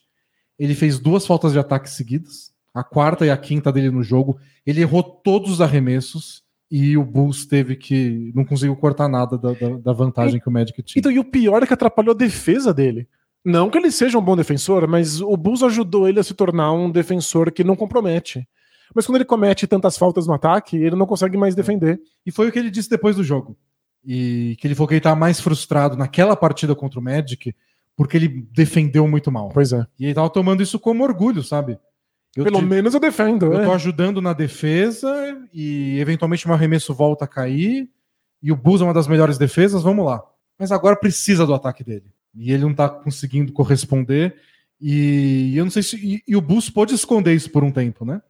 [0.59, 4.39] Ele fez duas faltas de ataque seguidas, a quarta e a quinta dele no jogo.
[4.65, 8.33] Ele errou todos os arremessos e o Bulls teve que.
[8.35, 11.01] não conseguiu cortar nada da, da, da vantagem que o Magic tinha.
[11.01, 13.09] Então, e o pior é que atrapalhou a defesa dele.
[13.45, 16.73] Não que ele seja um bom defensor, mas o Bulls ajudou ele a se tornar
[16.73, 18.47] um defensor que não compromete.
[18.95, 22.01] Mas quando ele comete tantas faltas no ataque, ele não consegue mais defender.
[22.25, 23.57] E foi o que ele disse depois do jogo.
[24.05, 27.55] E que ele falou que ele estava mais frustrado naquela partida contra o Magic
[28.01, 29.51] porque ele defendeu muito mal.
[29.51, 29.87] Pois é.
[29.99, 31.79] E ele tava tomando isso como orgulho, sabe?
[32.35, 32.65] Eu Pelo te...
[32.65, 33.53] menos eu defendo.
[33.53, 33.65] Eu é.
[33.67, 35.13] tô ajudando na defesa
[35.53, 37.91] e eventualmente meu arremesso volta a cair.
[38.43, 40.23] E o Bulls é uma das melhores defesas, vamos lá.
[40.59, 42.07] Mas agora precisa do ataque dele.
[42.35, 44.35] E ele não tá conseguindo corresponder.
[44.81, 45.97] E eu não sei se.
[45.97, 48.23] E, e o Bulls pode esconder isso por um tempo, né?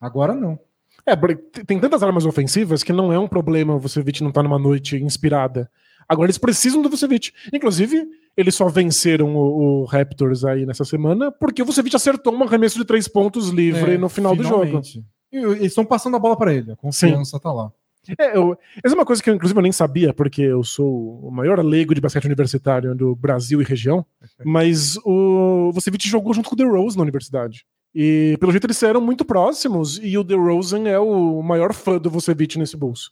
[0.00, 0.58] Agora não.
[1.06, 1.16] É,
[1.64, 4.58] tem tantas armas ofensivas que não é um problema o Vucevic não estar tá numa
[4.58, 5.70] noite inspirada.
[6.08, 7.32] Agora eles precisam do Vucevic.
[7.52, 12.42] Inclusive, eles só venceram o, o, Raptors aí nessa semana porque o Vucevic acertou um
[12.42, 14.72] arremesso de três pontos livre é, no final finalmente.
[14.72, 15.06] do jogo.
[15.32, 17.42] E, eles estão passando a bola para ele, a confiança Sim.
[17.42, 17.70] tá lá.
[18.18, 21.20] É, eu, essa é uma coisa que, eu, inclusive, eu nem sabia, porque eu sou
[21.20, 24.06] o maior leigo de basquete universitário do Brasil e região,
[24.44, 27.66] mas o Vucevic jogou junto com o DeRozan na universidade.
[27.94, 32.10] E, pelo jeito, eles eram muito próximos, e o DeRozan é o maior fã do
[32.10, 33.10] Vucevic nesse bolso.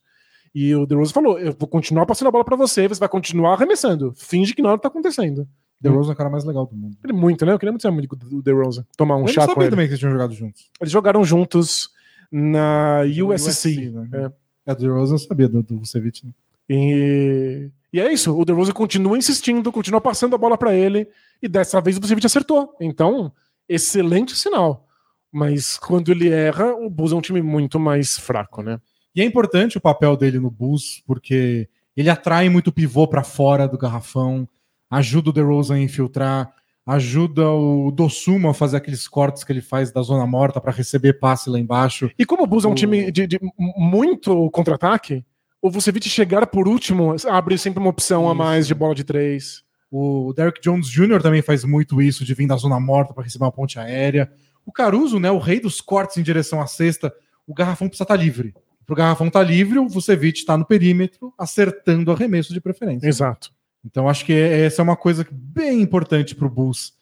[0.55, 3.55] E o DeRozan falou: eu vou continuar passando a bola para você, você vai continuar
[3.55, 4.13] arremessando.
[4.17, 5.47] Finge que nada tá acontecendo.
[5.81, 6.97] DeRozan é o cara mais legal do mundo.
[7.05, 7.53] Ele muito, né?
[7.53, 8.85] Eu queria muito ser amigo do DeRozan.
[8.97, 9.71] Tomar um eu chá com ele.
[9.71, 10.71] também que eles tinham jogado juntos.
[10.81, 11.91] Eles jogaram juntos
[12.33, 13.49] na USC.
[13.49, 14.33] USC né?
[14.67, 14.73] é.
[14.73, 16.33] é, DeRozan sabia do, do Vucevic, né?
[16.69, 17.71] E...
[17.93, 18.35] e é isso.
[18.35, 21.07] O DeRozan continua insistindo, continua passando a bola para ele.
[21.43, 22.75] E dessa vez o Vucevic acertou.
[22.81, 23.31] Então,
[23.69, 24.87] excelente sinal.
[25.33, 28.81] Mas quando ele erra, o Bulls é um time muito mais fraco, né?
[29.15, 33.67] E é importante o papel dele no Bulls, porque ele atrai muito pivô para fora
[33.67, 34.49] do garrafão,
[34.91, 36.53] ajuda o DeRozan a infiltrar,
[36.87, 41.15] ajuda o Dossuma a fazer aqueles cortes que ele faz da zona morta para receber
[41.15, 42.11] passe lá embaixo.
[42.19, 45.25] E como o Bulls é um time de, de muito contra-ataque,
[45.61, 48.31] o Vucevic chegar por último abre sempre uma opção isso.
[48.31, 49.65] a mais de bola de três.
[49.99, 51.23] O Derrick Jones Jr.
[51.23, 54.31] também faz muito isso, de vir da zona morta para receber uma ponte aérea.
[54.67, 57.11] O Caruso, né, o rei dos cortes em direção à cesta,
[57.47, 58.53] o garrafão precisa estar tá livre.
[58.85, 63.09] Para o garrafão estar tá livre, o Vucevic está no perímetro, acertando arremesso de preferência.
[63.09, 63.51] Exato.
[63.83, 66.93] Então acho que essa é uma coisa bem importante para o Bulls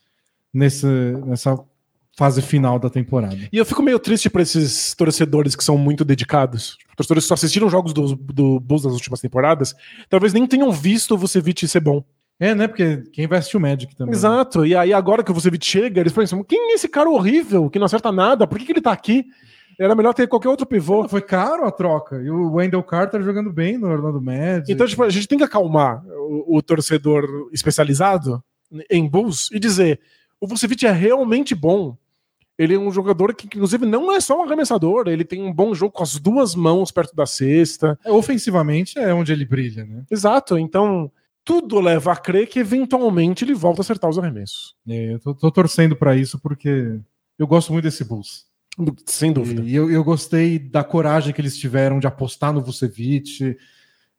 [0.53, 0.89] nessa,
[1.27, 1.59] nessa
[2.17, 3.49] fase final da temporada.
[3.53, 6.79] E eu fico meio triste para esses torcedores que são muito dedicados.
[6.97, 9.75] Torcedores que só assistiram jogos do, do Bulls nas últimas temporadas,
[10.09, 12.05] talvez nem tenham visto o Vucevic ser bom.
[12.39, 12.67] É, né?
[12.67, 14.15] Porque quem vai assistir o Magic também.
[14.15, 14.67] Exato.
[14.67, 17.79] E aí agora que o Vucevic chega, eles pensam, quem é esse cara horrível que
[17.79, 18.47] não acerta nada?
[18.47, 19.25] Por que, que ele tá aqui?
[19.79, 21.09] Era melhor ter qualquer outro pivô.
[21.09, 22.21] Foi caro a troca.
[22.23, 24.71] E o Wendell Carter jogando bem no Orlando Magic.
[24.71, 28.43] Então, tipo, a gente tem que acalmar o, o torcedor especializado
[28.91, 30.01] em Bulls e dizer:
[30.41, 31.97] o Vucevic é realmente bom.
[32.57, 35.75] Ele é um jogador que, inclusive, não é só um arremessador, ele tem um bom
[35.75, 37.99] jogo com as duas mãos perto da cesta.
[38.05, 40.05] É, ofensivamente é onde ele brilha, né?
[40.09, 40.57] Exato.
[40.57, 41.11] Então,
[41.45, 44.75] tudo leva a crer que eventualmente ele volta a acertar os arremessos.
[44.89, 46.99] É, eu tô, tô torcendo para isso porque
[47.39, 48.47] eu gosto muito desse Bulls.
[49.07, 49.63] Sem dúvida.
[49.63, 53.57] E eu, eu gostei da coragem que eles tiveram de apostar no Vucevic.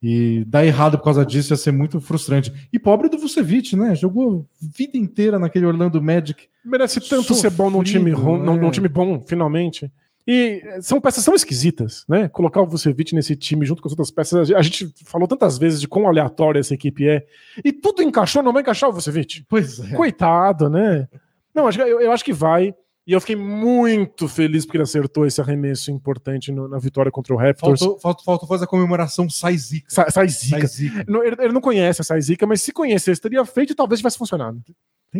[0.02, 2.52] E dar errado por causa disso ia ser muito frustrante.
[2.72, 3.94] E pobre do Vucevic, né?
[3.94, 6.48] Jogou vida inteira naquele Orlando Magic.
[6.64, 9.90] Merece tanto Sofrido, ser bom num time, num, num time bom, finalmente.
[10.26, 12.28] E são peças tão esquisitas, né?
[12.28, 14.50] Colocar o Vucevic nesse time junto com as outras peças.
[14.50, 17.24] A gente falou tantas vezes de quão aleatória essa equipe é.
[17.64, 19.44] E tudo encaixou, não vai encaixar o Vucevic.
[19.48, 19.94] Pois é.
[19.94, 21.08] Coitado, né?
[21.54, 22.74] Não, eu, eu acho que vai.
[23.06, 27.32] E eu fiquei muito feliz porque ele acertou esse arremesso importante no, na vitória contra
[27.32, 27.78] o Raptors.
[27.78, 29.86] Faltou, faltou, faltou fazer a comemoração sai zica.
[29.88, 30.66] Sa, sai zica.
[31.06, 34.18] Ele, ele, não conhece a sai zica, mas se conhecesse, teria feito e talvez tivesse
[34.18, 34.60] funcionado.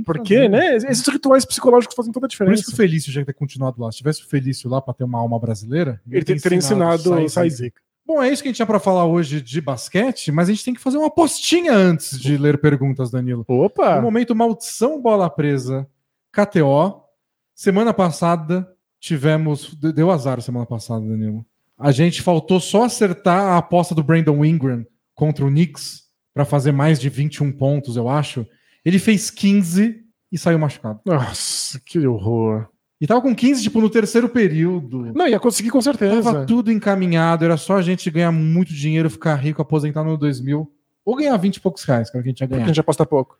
[0.03, 0.77] Porque, fazer, né?
[0.77, 2.55] Esses rituais psicológicos fazem toda a diferença.
[2.55, 3.91] Por isso que o Felício já ter continuado lá.
[3.91, 7.29] Se tivesse o Felício lá para ter uma alma brasileira, ele, ele teria ensinado o
[7.29, 7.81] sai zica.
[8.07, 10.65] Bom, é isso que a gente tinha para falar hoje de basquete, mas a gente
[10.65, 13.45] tem que fazer uma postinha antes de ler perguntas, Danilo.
[13.49, 13.97] Opa!
[13.97, 15.89] No momento maldição bola presa,
[16.31, 17.07] KTO,
[17.57, 18.71] Semana passada
[19.01, 19.75] tivemos.
[19.75, 21.45] Deu azar semana passada, Danilo.
[21.79, 26.03] A gente faltou só acertar a aposta do Brandon Ingram contra o Knicks
[26.35, 28.47] para fazer mais de 21 pontos, eu acho.
[28.87, 31.01] Ele fez 15 e saiu machucado.
[31.05, 32.69] Nossa, que horror.
[33.01, 35.13] E tava com 15, tipo, no terceiro período.
[35.13, 36.33] Não, ia conseguir com certeza.
[36.33, 40.73] Tava tudo encaminhado, era só a gente ganhar muito dinheiro, ficar rico, aposentar no 2000.
[41.05, 42.61] Ou ganhar 20 e poucos reais, que a gente ia ganhar.
[42.61, 43.37] Porque a gente aposta pouco.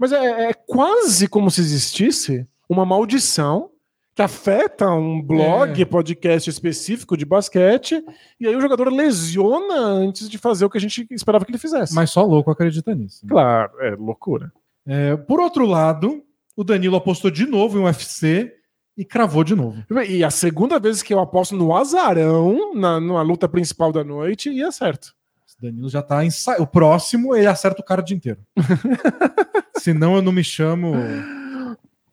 [0.00, 3.70] Mas é, é quase como se existisse uma maldição
[4.14, 5.84] que afeta um blog, é.
[5.84, 8.02] podcast específico de basquete,
[8.40, 11.58] e aí o jogador lesiona antes de fazer o que a gente esperava que ele
[11.58, 11.94] fizesse.
[11.94, 13.26] Mas só louco acredita nisso.
[13.26, 13.30] Né?
[13.30, 14.50] Claro, é loucura.
[14.86, 16.22] É, por outro lado,
[16.56, 18.52] o Danilo apostou de novo em UFC
[18.96, 19.84] e cravou de novo.
[20.08, 24.48] E a segunda vez que eu aposto no azarão, na, na luta principal da noite,
[24.48, 25.14] e certo.
[25.58, 26.60] O Danilo já tá ensa...
[26.60, 28.38] O próximo, ele acerta o cara o dia inteiro.
[29.78, 30.94] Senão eu não me chamo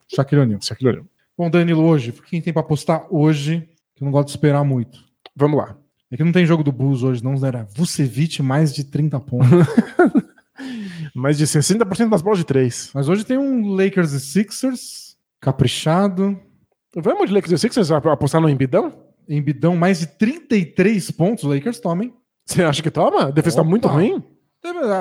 [0.08, 0.62] Shaquille O'Neal.
[0.62, 1.06] Shaquille O'Neal.
[1.38, 5.00] Bom, Danilo, hoje, quem tem pra apostar hoje, que eu não gosto de esperar muito.
[5.36, 5.76] Vamos lá.
[6.12, 9.50] É que não tem jogo do Bulls hoje, não, era Vucevic mais de 30 pontos.
[11.16, 12.92] mais de 60% das bolas de 3.
[12.94, 16.40] Mas hoje tem um Lakers e Sixers, caprichado.
[16.96, 18.94] Vamos de Lakers e Sixers apostar no Embidão?
[19.28, 22.14] Embidão mais de 33 pontos, Lakers toma, hein?
[22.46, 23.28] Você acha que toma?
[23.28, 24.22] A defesa tá muito ruim?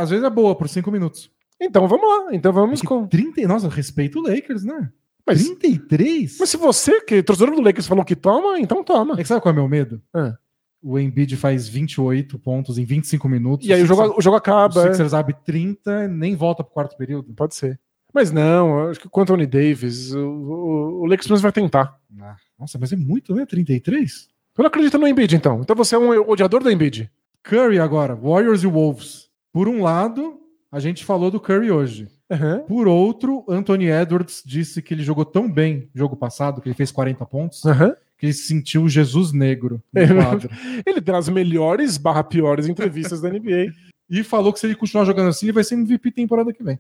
[0.01, 1.31] Às vezes é boa, por 5 minutos.
[1.61, 2.35] Então vamos lá.
[2.35, 3.07] Então vamos é com.
[3.07, 3.47] 30...
[3.47, 4.91] Nossa, respeito o Lakers, né?
[5.27, 6.37] Mas, 33?
[6.41, 9.15] Mas se você, que torcedor do Lakers, falou que toma, então toma.
[9.15, 10.03] É que sabe qual é o meu medo?
[10.15, 10.35] É.
[10.83, 13.69] O Embiid faz 28 pontos em 25 minutos.
[13.69, 14.81] E aí o jogo, o jogo acaba.
[14.81, 15.17] O Sixers é.
[15.17, 17.33] abre 30, nem volta pro quarto período.
[17.35, 17.79] Pode ser.
[18.13, 21.99] Mas não, acho que com o Anthony Davis, o, o, o Lakers vai tentar.
[22.21, 23.47] Ah, nossa, mas é muito, né?
[23.47, 24.29] 33?
[24.57, 25.61] Eu não acredito no Embiid, então.
[25.61, 27.11] Então você é um odiador do Embiid.
[27.43, 29.29] Curry agora, Warriors e Wolves.
[29.53, 30.39] Por um lado,
[30.71, 32.09] a gente falou do Curry hoje.
[32.31, 32.61] Uhum.
[32.67, 36.75] Por outro, Anthony Edwards disse que ele jogou tão bem no jogo passado, que ele
[36.75, 37.95] fez 40 pontos, uhum.
[38.23, 40.49] Que ele sentiu Jesus negro no quadro.
[40.87, 43.73] ele deu as melhores barra piores entrevistas da NBA.
[44.09, 46.79] E falou que se ele continuar jogando assim, ele vai ser MVP temporada que vem.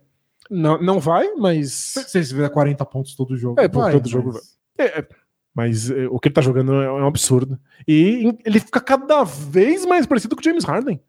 [0.49, 1.73] Não, não vai, mas.
[1.73, 3.61] Se ele fizer 40 pontos todo jogo.
[3.61, 4.11] É, vai, todo mas...
[4.11, 4.43] jogo vai.
[4.79, 5.09] É, é,
[5.53, 7.59] mas é, o que ele tá jogando é, é um absurdo.
[7.89, 11.01] E ele fica cada vez mais parecido com o James Harden.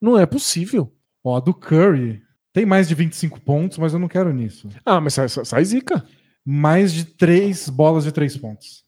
[0.00, 0.92] Não é possível.
[1.24, 2.22] Ó, do Curry
[2.52, 4.68] tem mais de 25 pontos, mas eu não quero nisso.
[4.84, 6.06] Ah, mas sai, sai zica.
[6.44, 8.82] Mais de 3 bolas de 3 pontos.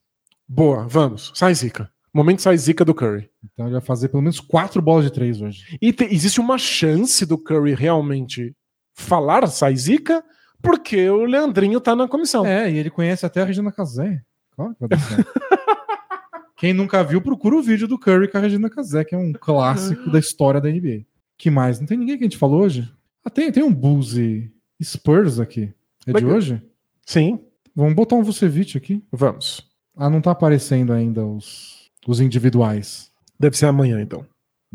[0.55, 1.33] Boa, vamos.
[1.35, 1.91] Sai zica.
[2.13, 3.29] Momento sai zica do Curry.
[3.43, 5.79] Então ele vai fazer pelo menos 4 bolas de 3 hoje.
[5.83, 8.55] E te, existe uma chance do Curry realmente
[8.95, 10.23] falar sai zica,
[10.63, 12.47] porque o Leandrinho tá na comissão.
[12.47, 14.23] É, e ele conhece até a Regina Casé.
[14.53, 14.99] Claro que vai dar
[16.57, 19.33] Quem nunca viu, procura o vídeo do Curry com a Regina Casé, que é um
[19.33, 21.05] clássico da história da NBA.
[21.37, 21.81] Que mais?
[21.81, 22.89] Não tem ninguém que a gente falou hoje?
[23.25, 25.75] Ah, tem, tem um Bulls e Spurs aqui.
[26.07, 26.31] É Legal.
[26.31, 26.63] de hoje?
[27.05, 27.41] Sim.
[27.75, 29.03] Vamos botar um Vucevic aqui?
[29.11, 29.74] Vamos.
[29.97, 33.11] Ah, não tá aparecendo ainda os, os individuais.
[33.39, 34.27] Deve ser amanhã, então.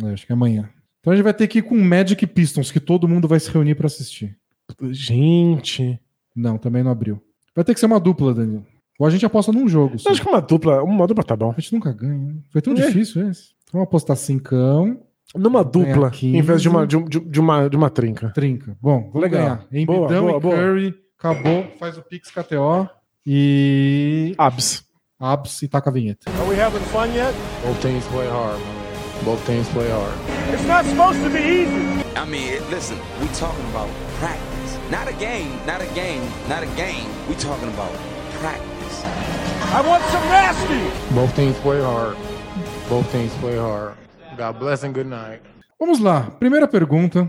[0.04, 0.70] É, acho que é amanhã.
[1.00, 3.50] Então a gente vai ter que ir com Magic Pistons, que todo mundo vai se
[3.50, 4.38] reunir para assistir.
[4.92, 6.00] Gente.
[6.36, 7.22] Não, também não abriu.
[7.56, 8.66] Vai ter que ser uma dupla, Danilo.
[9.00, 9.96] Ou a gente aposta num jogo.
[10.06, 11.54] Acho que uma dupla, uma dupla tá bom.
[11.56, 12.34] A gente nunca ganha.
[12.34, 12.36] Né?
[12.52, 12.76] Foi tão é.
[12.76, 13.54] difícil esse.
[13.72, 15.02] Vamos apostar cincão.
[15.36, 18.30] Numa dupla, em vez de uma, de, de, uma, de uma trinca.
[18.30, 18.76] Trinca.
[18.82, 19.42] Bom, vamos Legal.
[19.42, 19.68] ganhar.
[19.72, 21.04] Embidão boa, e boa, Curry, boa.
[21.20, 22.90] acabou, faz o Pix KTO
[23.26, 24.34] e.
[24.40, 24.89] Abs.
[25.20, 26.30] Abs e taca a vinheta.
[26.30, 27.34] Are we having fun yet?
[27.66, 28.60] Both teams play hard,
[29.26, 30.16] Both teams play hard.
[30.54, 32.06] It's not supposed to be easy.
[32.16, 33.90] I mean, listen, we talking about
[34.20, 34.78] practice.
[34.90, 37.06] Not a game, not a game, not a game.
[37.28, 37.92] We talking about
[38.40, 39.04] practice.
[39.76, 40.80] I want some nasty.
[41.14, 42.16] Both teams play hard.
[42.90, 43.96] Both teams play hard.
[44.38, 45.42] God bless and good night.
[45.78, 46.32] Vamos lá.
[46.40, 47.28] Primeira pergunta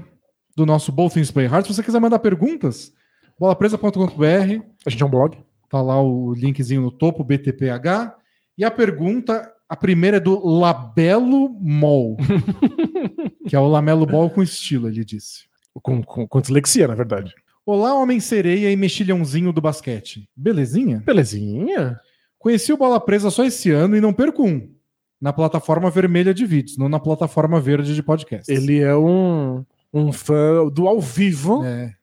[0.56, 1.66] do nosso Both Things Play Hard.
[1.66, 2.92] Se você quiser mandar perguntas,
[3.38, 4.62] bolapresa.com.br.
[4.86, 5.36] A gente é um blog.
[5.70, 8.16] Tá lá o linkzinho no topo, BTPH.
[8.58, 12.16] E a pergunta, a primeira é do Labelo Mol.
[13.48, 15.44] que é o Lamelo Ball com estilo, ele disse.
[15.80, 17.32] Com, com, com dislexia, na verdade.
[17.64, 20.28] Olá, homem-sereia e mexilhãozinho do basquete.
[20.34, 21.04] Belezinha?
[21.06, 22.00] Belezinha.
[22.36, 24.74] Conheci o Bola Presa só esse ano e não perco um
[25.20, 28.50] na plataforma vermelha de vídeos, não na plataforma verde de podcast.
[28.50, 29.64] Ele é um,
[29.94, 31.94] um fã do ao vivo, é.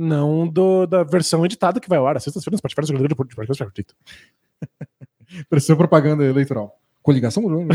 [0.00, 2.20] Não do, da versão editada que vai ao ar.
[2.20, 3.94] Sexta-feira no Spotify, jogador de podcast gratuito.
[5.48, 6.78] Pareceu propaganda eleitoral.
[7.02, 7.44] Coligação?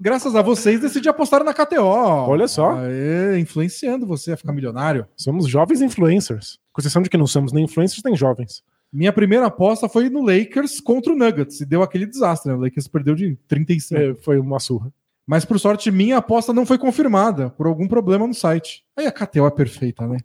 [0.00, 1.84] Graças a vocês, decidi apostar na KTO.
[1.84, 2.78] Olha só.
[2.78, 5.06] Aê, influenciando você a ficar milionário.
[5.14, 6.58] Somos jovens influencers.
[6.72, 8.62] Com exceção de que não somos nem influencers nem jovens.
[8.90, 12.50] Minha primeira aposta foi no Lakers contra o Nuggets e deu aquele desastre.
[12.50, 12.56] Né?
[12.56, 14.00] O Lakers perdeu de 35.
[14.00, 14.90] É, foi uma surra.
[15.26, 18.84] Mas por sorte, minha aposta não foi confirmada por algum problema no site.
[18.96, 20.18] Aí a KTO é perfeita, né?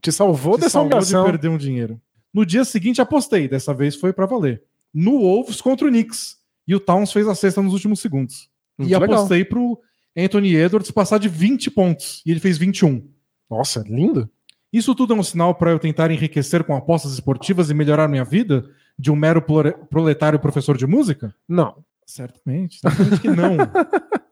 [0.00, 2.00] Te salvou Te dessa salvou de perder um dinheiro.
[2.32, 4.62] No dia seguinte apostei, dessa vez foi para valer.
[4.92, 6.36] No Wolves contra o Knicks.
[6.68, 8.48] E o Towns fez a cesta nos últimos segundos.
[8.78, 9.50] Muito e apostei legal.
[9.50, 9.80] pro
[10.16, 12.22] Anthony Edwards passar de 20 pontos.
[12.26, 13.08] E ele fez 21.
[13.48, 14.28] Nossa, lindo.
[14.72, 18.24] Isso tudo é um sinal para eu tentar enriquecer com apostas esportivas e melhorar minha
[18.24, 18.68] vida
[18.98, 19.42] de um mero
[19.88, 21.34] proletário professor de música?
[21.48, 21.84] Não.
[22.06, 23.56] Certamente, certamente que não.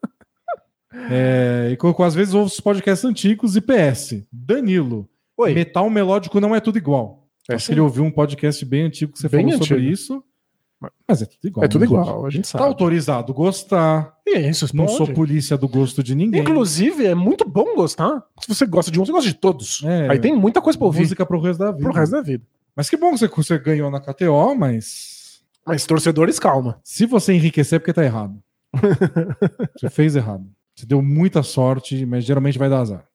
[1.10, 4.24] é, e colocou às vezes ouço podcasts antigos e PS.
[4.32, 5.08] Danilo.
[5.36, 5.54] Oi.
[5.54, 7.26] Metal melódico não é tudo igual.
[7.48, 9.66] É Acho que ele ouviu um podcast bem antigo que você bem falou antigo.
[9.66, 10.24] sobre isso.
[11.08, 11.64] Mas é tudo igual.
[11.64, 12.62] É tudo né, igual, a gente sabe.
[12.62, 14.14] Tá autorizado gostar.
[14.26, 16.42] E é isso, Não sou polícia do gosto de ninguém.
[16.42, 18.22] Inclusive, é muito bom gostar.
[18.40, 19.82] Se você gosta de um, você gosta de todos.
[19.84, 21.00] É, Aí tem muita coisa pra ouvir.
[21.00, 21.82] Música pro resto da vida.
[21.82, 22.44] Pro resto da vida.
[22.76, 26.80] Mas que bom que você, você ganhou na KTO, mas Mas torcedores, calma.
[26.82, 28.38] se você enriquecer é porque tá errado.
[29.78, 30.44] você fez errado.
[30.74, 33.06] Você deu muita sorte, mas geralmente vai dar azar.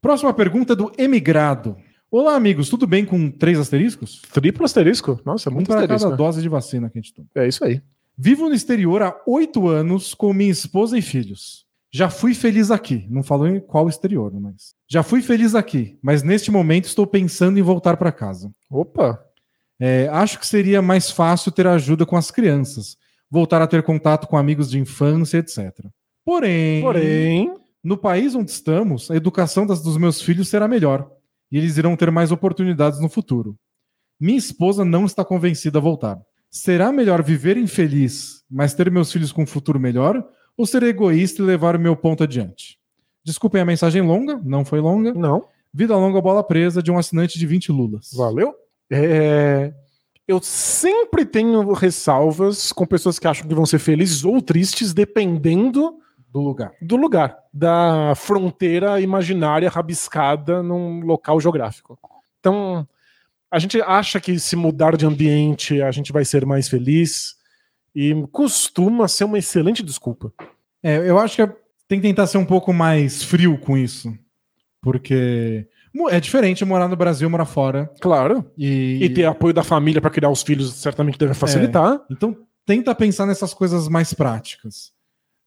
[0.00, 1.76] Próxima pergunta é do Emigrado.
[2.10, 4.22] Olá, amigos, tudo bem com três asteriscos?
[4.32, 5.20] Triplo asterisco?
[5.24, 6.04] Nossa, Um muito para asterisco.
[6.10, 7.28] cada dose de vacina que a gente toma.
[7.34, 7.82] É isso aí.
[8.16, 11.64] Vivo no exterior há oito anos com minha esposa e filhos.
[11.92, 13.06] Já fui feliz aqui.
[13.10, 14.74] Não falou em qual exterior, mas.
[14.88, 18.50] Já fui feliz aqui, mas neste momento estou pensando em voltar para casa.
[18.70, 19.20] Opa.
[19.78, 22.96] É, acho que seria mais fácil ter ajuda com as crianças,
[23.30, 25.72] voltar a ter contato com amigos de infância, etc.
[26.24, 31.10] Porém, Porém, no país onde estamos, a educação das- dos meus filhos será melhor
[31.52, 33.56] e eles irão ter mais oportunidades no futuro.
[34.18, 36.18] Minha esposa não está convencida a voltar.
[36.50, 40.24] Será melhor viver infeliz, mas ter meus filhos com um futuro melhor,
[40.56, 42.78] ou ser egoísta e levar o meu ponto adiante?
[43.24, 45.12] Desculpem a mensagem longa, não foi longa.
[45.12, 45.44] não.
[45.76, 48.10] Vida longa, bola presa de um assinante de 20 lulas.
[48.14, 48.54] Valeu.
[48.88, 49.74] É,
[50.28, 55.98] Eu sempre tenho ressalvas com pessoas que acham que vão ser felizes ou tristes, dependendo
[56.34, 56.72] Do lugar.
[56.82, 61.96] do lugar, da fronteira imaginária rabiscada num local geográfico.
[62.40, 62.84] Então,
[63.48, 67.36] a gente acha que se mudar de ambiente a gente vai ser mais feliz
[67.94, 70.32] e costuma ser uma excelente desculpa.
[70.82, 71.56] É, eu acho que é-
[71.86, 74.12] tem que tentar ser um pouco mais frio com isso.
[74.82, 75.66] Porque
[76.10, 77.90] é diferente morar no Brasil e morar fora.
[78.00, 78.44] Claro.
[78.58, 82.00] E, E ter apoio da família para criar os filhos certamente deve facilitar.
[82.10, 82.36] Então,
[82.66, 84.92] tenta pensar nessas coisas mais práticas.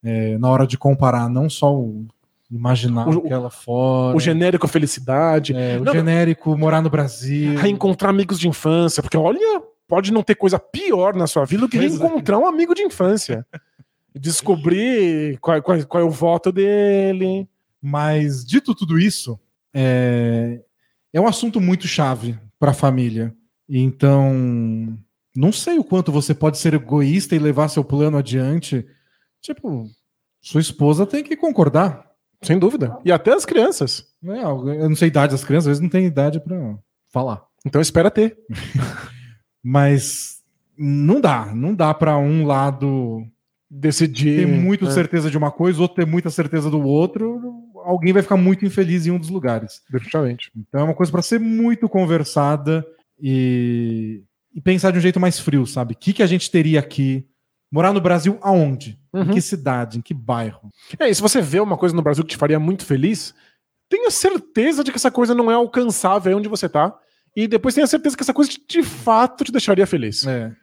[0.04, 2.06] É, na hora de comparar, não só o
[2.50, 4.16] imaginar O- aquela fora.
[4.16, 7.58] O genérico felicidade, é, o Não, genérico, morar no Brasil.
[7.58, 11.70] reencontrar amigos de infância, porque olha, pode não ter coisa pior na sua vida do
[11.70, 11.82] que é.
[11.82, 13.46] reencontrar um amigo de infância.
[14.22, 17.48] Descobrir qual, qual- qual é o voto dele.
[17.82, 19.40] Mas, dito tudo isso,
[19.74, 20.60] é,
[21.14, 23.34] é um assunto muito chave para a família.
[23.70, 24.98] Então,
[25.36, 28.86] não sei o quanto você pode ser egoísta e levar seu plano adiante.
[29.42, 29.90] Tipo,
[30.42, 32.08] sua esposa tem que concordar.
[32.42, 32.98] Sem dúvida.
[33.04, 34.06] E até as crianças.
[34.24, 36.78] É, eu não sei a idade das crianças, às vezes não tem idade para
[37.12, 37.44] falar.
[37.66, 38.38] Então espera ter.
[39.64, 40.38] Mas
[40.78, 43.26] não dá, não dá para um lado
[43.70, 44.38] Decidir.
[44.38, 47.42] ter muito é, certeza de uma coisa, outro ter muita certeza do outro.
[47.84, 49.82] Alguém vai ficar muito infeliz em um dos lugares.
[49.90, 50.52] Definitivamente.
[50.56, 52.86] Então é uma coisa para ser muito conversada
[53.20, 54.24] e,
[54.54, 55.94] e pensar de um jeito mais frio, sabe?
[55.94, 57.28] O que, que a gente teria aqui?
[57.72, 59.00] Morar no Brasil aonde?
[59.14, 59.34] Em Uhum.
[59.34, 59.98] que cidade?
[59.98, 60.70] Em que bairro?
[61.00, 63.34] É, e se você vê uma coisa no Brasil que te faria muito feliz,
[63.90, 66.98] tenha certeza de que essa coisa não é alcançável aí onde você tá.
[67.36, 70.26] E depois tenha certeza que essa coisa de, fato te deixaria feliz.
[70.26, 70.56] É.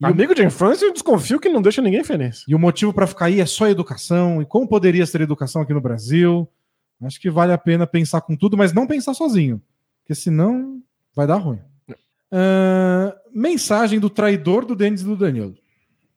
[0.00, 2.44] E amigo de infância, eu desconfio que não deixa ninguém feliz.
[2.48, 4.40] E o motivo para ficar aí é só educação.
[4.40, 6.48] E como poderia ser educação aqui no Brasil?
[7.02, 9.62] Acho que vale a pena pensar com tudo, mas não pensar sozinho.
[10.02, 10.82] Porque senão
[11.14, 11.60] vai dar ruim.
[12.32, 15.54] Ah, mensagem do traidor do Denis e do Danilo.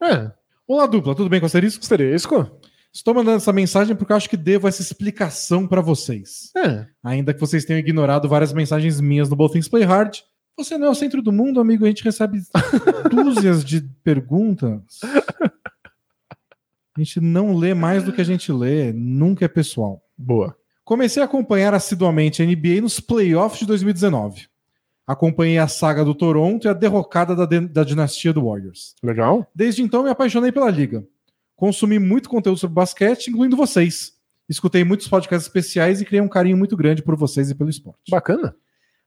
[0.04, 0.32] É,
[0.68, 1.84] Olá, dupla, tudo bem com asterisco?
[1.84, 2.60] asterisco.
[2.94, 6.50] Estou mandando essa mensagem porque eu acho que devo essa explicação para vocês.
[6.56, 6.88] É.
[7.04, 10.20] Ainda que vocês tenham ignorado várias mensagens minhas no Both Things Play Hard.
[10.58, 11.84] Você não é o centro do mundo, amigo.
[11.84, 12.42] A gente recebe
[13.12, 15.02] dúzias de perguntas.
[16.96, 18.94] A gente não lê mais do que a gente lê.
[18.94, 20.02] Nunca é pessoal.
[20.18, 20.56] Boa.
[20.84, 24.48] Comecei a acompanhar assiduamente a NBA nos playoffs de 2019.
[25.06, 28.96] Acompanhei a saga do Toronto e a derrocada da, da dinastia do Warriors.
[29.04, 29.50] Legal.
[29.54, 31.06] Desde então me apaixonei pela liga.
[31.56, 34.14] Consumi muito conteúdo sobre basquete, incluindo vocês.
[34.48, 38.10] Escutei muitos podcasts especiais e criei um carinho muito grande por vocês e pelo esporte.
[38.10, 38.56] Bacana.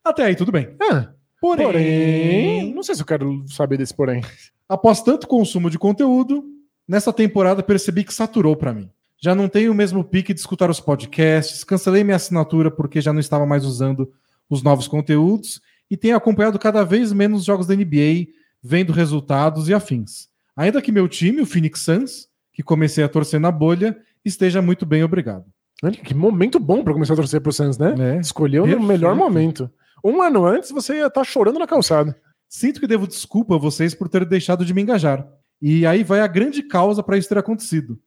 [0.04, 0.76] Até aí tudo bem.
[0.80, 1.08] É.
[1.40, 4.22] Porém, Porém, não sei se eu quero saber desse porém.
[4.68, 6.42] após tanto consumo de conteúdo,
[6.88, 8.90] nessa temporada percebi que saturou pra mim.
[9.20, 13.12] Já não tenho o mesmo pique de escutar os podcasts, cancelei minha assinatura porque já
[13.12, 14.10] não estava mais usando
[14.48, 15.60] os novos conteúdos
[15.90, 18.28] e tenho acompanhado cada vez menos jogos da NBA,
[18.62, 20.28] vendo resultados e afins.
[20.56, 24.86] Ainda que meu time, o Phoenix Suns, que comecei a torcer na bolha, esteja muito
[24.86, 25.44] bem, obrigado.
[25.82, 28.16] Olha, que momento bom pra começar a torcer pro Suns, né?
[28.16, 28.20] É.
[28.20, 28.89] Escolheu no Perfeito.
[28.89, 29.70] melhor momento.
[30.02, 32.16] Um ano antes, você ia estar chorando na calçada.
[32.48, 35.27] Sinto que devo desculpa a vocês por ter deixado de me engajar.
[35.61, 37.98] E aí vai a grande causa para isso ter acontecido.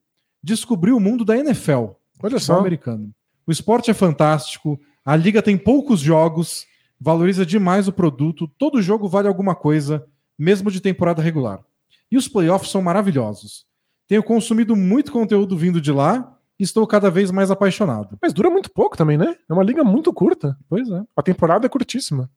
[0.42, 1.88] Descobri o mundo da NFL,
[2.24, 2.60] Olha só.
[2.60, 3.12] americano.
[3.46, 6.66] O esporte é fantástico, a liga tem poucos jogos,
[7.00, 10.06] valoriza demais o produto, todo jogo vale alguma coisa,
[10.38, 11.64] mesmo de temporada regular.
[12.12, 13.66] E os playoffs são maravilhosos.
[14.08, 18.18] Tenho consumido muito conteúdo vindo de lá e estou cada vez mais apaixonado.
[18.22, 19.36] Mas dura muito pouco também, né?
[19.50, 20.58] É uma liga muito curta.
[20.70, 21.04] Pois é.
[21.16, 22.30] A temporada é curtíssima.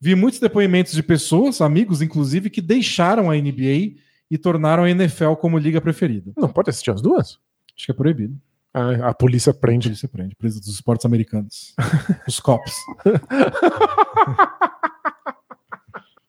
[0.00, 3.96] Vi muitos depoimentos de pessoas, amigos inclusive, que deixaram a NBA
[4.30, 6.32] e tornaram a NFL como liga preferida.
[6.36, 7.38] Não pode assistir as duas?
[7.76, 8.40] Acho que é proibido.
[8.78, 9.88] A, a polícia A prende.
[9.88, 11.74] polícia prende, presa dos esportes americanos.
[12.28, 12.74] Os cops.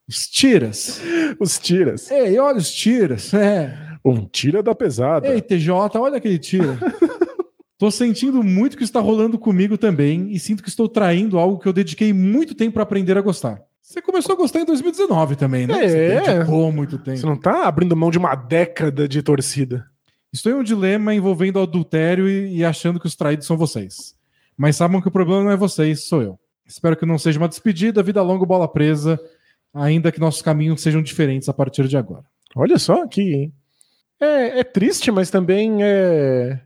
[0.08, 1.02] Os tiras.
[1.40, 2.10] Os tiras.
[2.10, 3.32] Ei, olha os tiras.
[3.34, 3.78] É.
[4.04, 5.28] Um tira da pesada.
[5.28, 6.78] Ei, TJ, olha aquele tira.
[7.78, 11.68] Tô sentindo muito que está rolando comigo também e sinto que estou traindo algo que
[11.68, 13.62] eu dediquei muito tempo para aprender a gostar.
[13.82, 15.88] Você começou a gostar em 2019 também, né?
[15.88, 16.22] Você É.
[16.22, 17.18] dedicou muito tempo.
[17.18, 19.86] Você não tá abrindo mão de uma década de torcida.
[20.32, 24.16] Estou em um dilema envolvendo adultério e, e achando que os traídos são vocês.
[24.56, 26.40] Mas sabem que o problema não é vocês, sou eu.
[26.66, 29.20] Espero que não seja uma despedida, vida longa, bola presa,
[29.74, 32.26] ainda que nossos caminhos sejam diferentes a partir de agora.
[32.56, 33.52] Olha só aqui.
[34.20, 36.60] É, é triste, mas também é.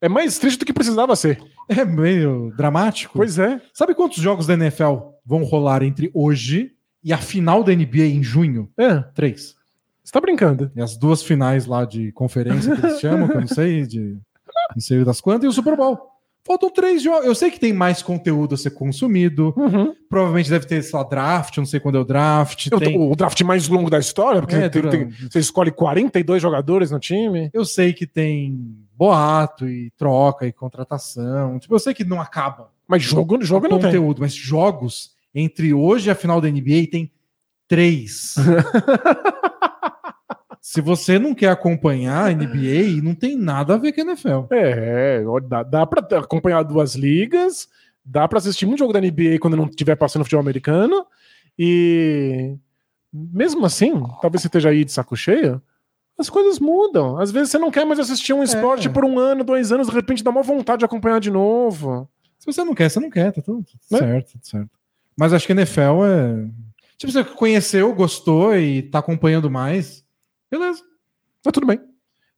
[0.00, 1.42] É mais triste do que precisava ser.
[1.70, 3.12] É meio dramático.
[3.14, 3.60] Pois é.
[3.72, 8.24] Sabe quantos jogos da NFL vão rolar entre hoje e a final da NBA em
[8.24, 8.68] junho?
[8.76, 8.98] É.
[9.14, 9.54] Três.
[10.10, 10.72] Você tá brincando.
[10.74, 14.18] E as duas finais lá de conferência que eles chamam, que eu não sei, de
[14.74, 16.00] não sei das quantas, e o Super Bowl.
[16.44, 17.24] Faltam três jogos.
[17.26, 19.54] Eu sei que tem mais conteúdo a ser consumido.
[19.56, 19.94] Uhum.
[20.08, 22.70] Provavelmente deve ter, sei lá, draft, eu não sei quando é o draft.
[22.80, 22.98] Tem...
[22.98, 26.98] O, draft mais longo da história, porque É, tem- tem- você escolhe 42 jogadores no
[26.98, 27.48] time.
[27.52, 28.58] Eu sei que tem
[28.96, 31.56] boato e troca e contratação.
[31.60, 33.86] Tipo, eu sei que não acaba Mas jogo, jogo não tem.
[33.86, 37.12] conteúdo, mas jogos entre hoje e a final da NBA tem
[37.68, 38.34] três.
[40.60, 44.46] Se você não quer acompanhar a NBA, não tem nada a ver com a NFL.
[44.50, 47.68] É, dá, dá pra acompanhar duas ligas,
[48.04, 51.06] dá pra assistir um jogo da NBA quando não estiver passando futebol americano,
[51.58, 52.56] e
[53.12, 55.60] mesmo assim, talvez você esteja aí de saco cheio,
[56.18, 57.18] as coisas mudam.
[57.18, 59.94] Às vezes você não quer mais assistir um esporte por um ano, dois anos, de
[59.94, 62.06] repente dá uma vontade de acompanhar de novo.
[62.38, 63.98] Se você não quer, você não quer, tá tudo Né?
[63.98, 64.70] certo, tudo certo.
[65.16, 66.48] Mas acho que NFL é.
[66.98, 70.04] Tipo, você conheceu, gostou e tá acompanhando mais,
[70.50, 70.82] beleza.
[71.42, 71.80] Tá tudo bem.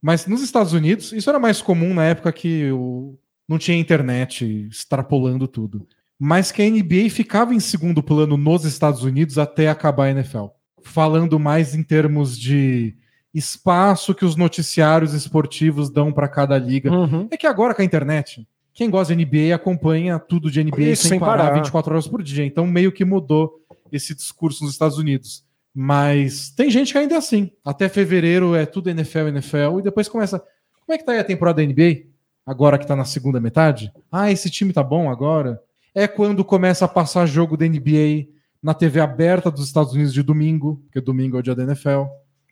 [0.00, 3.16] Mas nos Estados Unidos, isso era mais comum na época que o...
[3.48, 5.86] não tinha internet extrapolando tudo.
[6.18, 10.46] Mas que a NBA ficava em segundo plano nos Estados Unidos até acabar a NFL.
[10.82, 12.96] Falando mais em termos de
[13.32, 16.92] espaço que os noticiários esportivos dão para cada liga.
[16.92, 17.28] Uhum.
[17.30, 21.02] É que agora com a internet, quem gosta de NBA acompanha tudo de NBA Isso,
[21.02, 21.54] sem, sem parar, parar.
[21.54, 22.44] 24 horas por dia.
[22.44, 23.60] Então meio que mudou
[23.90, 25.44] esse discurso nos Estados Unidos.
[25.74, 27.50] Mas tem gente que ainda é assim.
[27.64, 30.38] Até fevereiro é tudo NFL, NFL, e depois começa.
[30.38, 32.10] Como é que tá aí a temporada da NBA?
[32.44, 33.92] Agora que tá na segunda metade?
[34.10, 35.60] Ah, esse time tá bom agora?
[35.94, 38.26] É quando começa a passar jogo da NBA
[38.62, 42.04] na TV aberta dos Estados Unidos de domingo, porque domingo é o dia da NFL.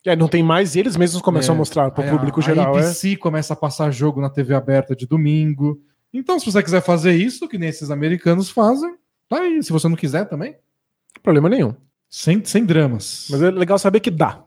[0.06, 2.42] É, não tem mais, e eles mesmos começam É, a mostrar pro Aí público a,
[2.42, 2.74] geral.
[2.74, 2.82] A é.
[2.82, 5.78] ABC começa a passar jogo na TV aberta de domingo.
[6.12, 8.94] Então, se você quiser fazer isso, que nem esses americanos fazem,
[9.28, 9.62] tá aí.
[9.62, 10.56] Se você não quiser também,
[11.22, 11.74] Problema nenhum.
[12.11, 13.28] Sem, sem dramas.
[13.31, 14.43] Mas é legal saber que dá.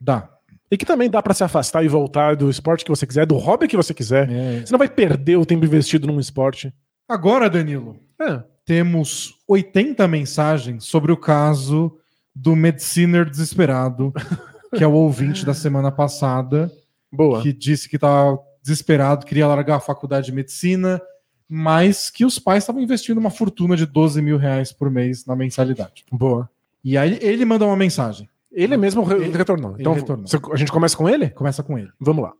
[0.00, 0.28] Dá.
[0.70, 3.36] E que também dá pra se afastar e voltar do esporte que você quiser, do
[3.36, 4.30] hobby que você quiser.
[4.30, 4.60] É.
[4.60, 6.72] Você não vai perder o tempo investido num esporte.
[7.08, 8.42] Agora, Danilo, É.
[8.64, 11.96] temos 80 mensagens sobre o caso
[12.34, 14.12] do Mediciner desesperado,
[14.76, 16.70] que é o ouvinte da semana passada,
[17.10, 17.40] Boa.
[17.40, 21.00] que disse que estava desesperado, queria largar a faculdade de medicina,
[21.48, 25.36] mas que os pais estavam investindo uma fortuna de 12 mil reais por mês na
[25.36, 26.04] mensalidade.
[26.10, 26.50] Boa.
[26.88, 28.28] E aí ele manda uma mensagem.
[28.52, 29.72] Ele mesmo re- Ele- retornou.
[29.72, 30.24] ele Então, retornou.
[30.52, 31.30] a gente começa com ele?
[31.30, 31.90] Começa com ele.
[31.98, 32.32] Vamos lá.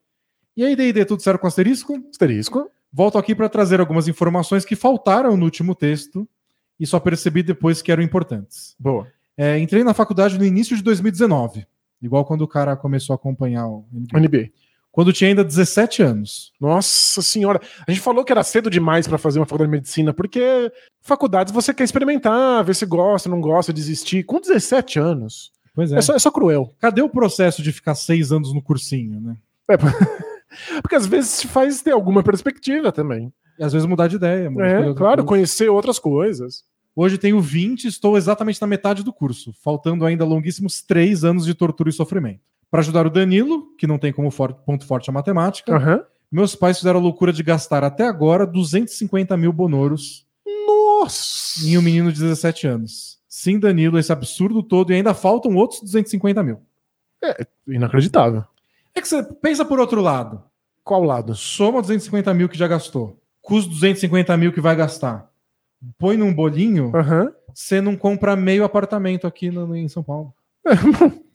[0.56, 2.00] E aí, D&D, tudo certo com asterisco?
[2.10, 2.70] Asterisco.
[2.92, 6.26] Volto aqui para trazer algumas informações que faltaram no último texto
[6.78, 8.76] e só percebi depois que eram importantes.
[8.78, 9.08] Boa.
[9.36, 11.66] É, entrei na faculdade no início de 2019,
[12.00, 14.20] igual quando o cara começou a acompanhar o NBA.
[14.20, 14.50] NBA.
[14.96, 16.54] Quando tinha ainda 17 anos.
[16.58, 17.60] Nossa senhora.
[17.86, 21.52] A gente falou que era cedo demais pra fazer uma faculdade de medicina, porque faculdades
[21.52, 24.22] você quer experimentar, ver se gosta, não gosta, desistir.
[24.24, 25.52] Com 17 anos.
[25.74, 26.74] Pois É, só, é só cruel.
[26.80, 29.36] Cadê o processo de ficar seis anos no cursinho, né?
[29.68, 29.76] É,
[30.80, 33.30] porque às vezes te faz ter alguma perspectiva também.
[33.58, 34.50] E às vezes mudar de ideia.
[34.50, 35.28] mudar de É, outra claro, coisa.
[35.28, 36.64] conhecer outras coisas.
[36.94, 41.52] Hoje tenho 20 estou exatamente na metade do curso, faltando ainda longuíssimos três anos de
[41.52, 42.40] tortura e sofrimento.
[42.70, 46.04] Para ajudar o Danilo, que não tem como for- ponto forte a matemática, Aham.
[46.30, 50.26] meus pais fizeram a loucura de gastar até agora 250 mil bonoros
[50.66, 51.66] Nossa!
[51.66, 53.18] em um menino de 17 anos.
[53.28, 56.60] Sim, Danilo, esse absurdo todo, e ainda faltam outros 250 mil.
[57.66, 58.44] Inacreditável.
[58.94, 60.42] É que você pensa por outro lado.
[60.82, 61.34] Qual lado?
[61.34, 63.20] Soma 250 mil que já gastou.
[63.42, 65.30] Custa 250 mil que vai gastar.
[65.98, 67.32] Põe num bolinho, Aham.
[67.52, 70.32] você não compra meio apartamento aqui no- em São Paulo.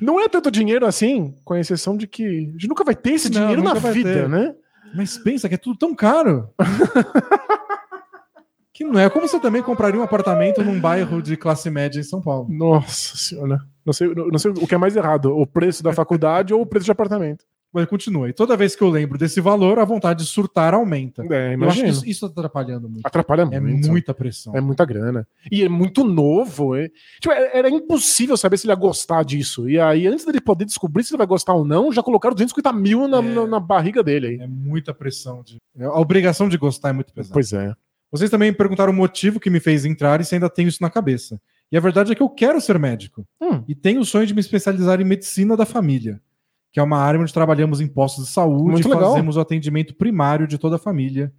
[0.00, 3.30] Não é tanto dinheiro assim, com exceção de que a gente nunca vai ter esse
[3.30, 4.28] Não, dinheiro na vida, ter.
[4.28, 4.54] né?
[4.94, 6.48] Mas pensa que é tudo tão caro.
[8.72, 12.04] que não é como você também compraria um apartamento num bairro de classe média em
[12.04, 12.46] São Paulo.
[12.48, 13.58] Nossa senhora.
[13.84, 16.66] Não sei, não sei o que é mais errado, o preço da faculdade ou o
[16.66, 17.44] preço de apartamento.
[17.72, 18.28] Mas continua.
[18.28, 21.22] E toda vez que eu lembro desse valor, a vontade de surtar aumenta.
[21.30, 23.04] É, Eu acho que isso, isso tá atrapalhando muito.
[23.06, 23.88] Atrapalha É muito.
[23.90, 24.56] muita pressão.
[24.56, 25.26] É muita grana.
[25.52, 26.74] E é muito novo.
[26.74, 26.88] É...
[27.20, 29.68] Tipo, é- era impossível saber se ele ia gostar disso.
[29.68, 32.72] E aí, antes dele poder descobrir se ele vai gostar ou não, já colocaram 250
[32.72, 33.22] mil na, É.
[33.22, 34.36] na, na barriga dele aí.
[34.40, 35.42] É muita pressão.
[35.42, 35.58] De...
[35.84, 37.34] A obrigação de gostar é muito pesada.
[37.34, 37.74] Pois é.
[38.10, 40.82] Vocês também me perguntaram o motivo que me fez entrar e se ainda tenho isso
[40.82, 41.38] na cabeça.
[41.70, 43.26] E a verdade é que eu quero ser médico.
[43.42, 43.62] Hum.
[43.68, 46.18] E tenho o sonho de me especializar em medicina da família,
[46.72, 49.10] que é uma área onde trabalhamos em postos de saúde Muito e legal.
[49.12, 51.32] fazemos o atendimento primário de toda a família.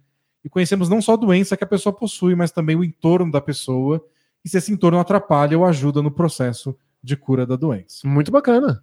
[0.44, 3.40] E conhecemos não só a doença que a pessoa possui, mas também o entorno da
[3.40, 4.02] pessoa
[4.44, 8.06] e se esse entorno atrapalha ou ajuda no processo de cura da doença.
[8.08, 8.82] Muito bacana.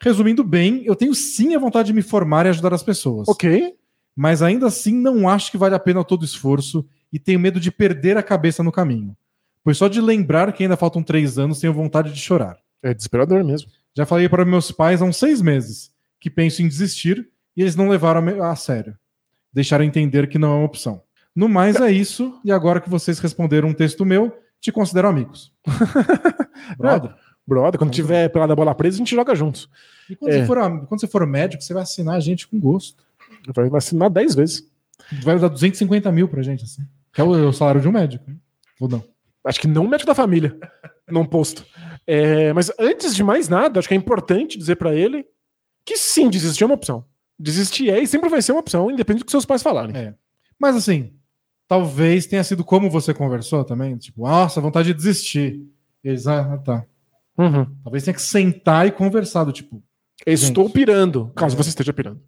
[0.00, 3.74] Resumindo bem, eu tenho sim a vontade de me formar e ajudar as pessoas Ok.
[4.14, 7.58] mas ainda assim não acho que vale a pena todo o esforço e tenho medo
[7.58, 9.16] de perder a cabeça no caminho.
[9.64, 12.58] Pois só de lembrar que ainda faltam três anos tenho vontade de chorar.
[12.82, 13.70] É desesperador mesmo.
[13.98, 17.74] Já falei para meus pais há uns seis meses que penso em desistir e eles
[17.74, 18.96] não levaram a sério.
[19.52, 21.02] Deixaram entender que não é uma opção.
[21.34, 25.52] No mais é isso, e agora que vocês responderam um texto meu, te considero amigos.
[26.78, 27.12] Brother.
[27.44, 29.68] Brother, quando tiver pelada bola presa, a gente joga juntos.
[30.08, 30.40] E quando, É.
[30.42, 33.02] você for, quando você for médico, você vai assinar a gente com gosto.
[33.52, 34.62] Vai vacinar 10 vezes.
[35.24, 36.82] Vai dar 250 mil pra gente, assim.
[37.12, 38.30] Que é o, o salário de um médico.
[38.30, 38.40] hein?
[38.78, 39.02] Ou não?
[39.44, 40.56] Acho que não o médico da família,
[41.08, 41.64] num posto.
[42.06, 45.24] É, mas antes de mais nada, acho que é importante dizer pra ele
[45.84, 47.04] que sim, desistir é uma opção.
[47.38, 49.96] Desistir é e sempre vai ser uma opção, independente do que seus pais falarem.
[49.96, 50.14] É.
[50.58, 51.12] Mas assim,
[51.66, 55.62] talvez tenha sido como você conversou também, tipo, nossa, vontade de desistir.
[56.02, 56.84] Eles, ah, tá.
[57.36, 57.64] Uhum.
[57.84, 59.82] Talvez tenha que sentar e conversar, do tipo.
[60.26, 60.74] Estou Gente.
[60.74, 61.58] pirando, caso É.
[61.62, 62.20] você esteja pirando.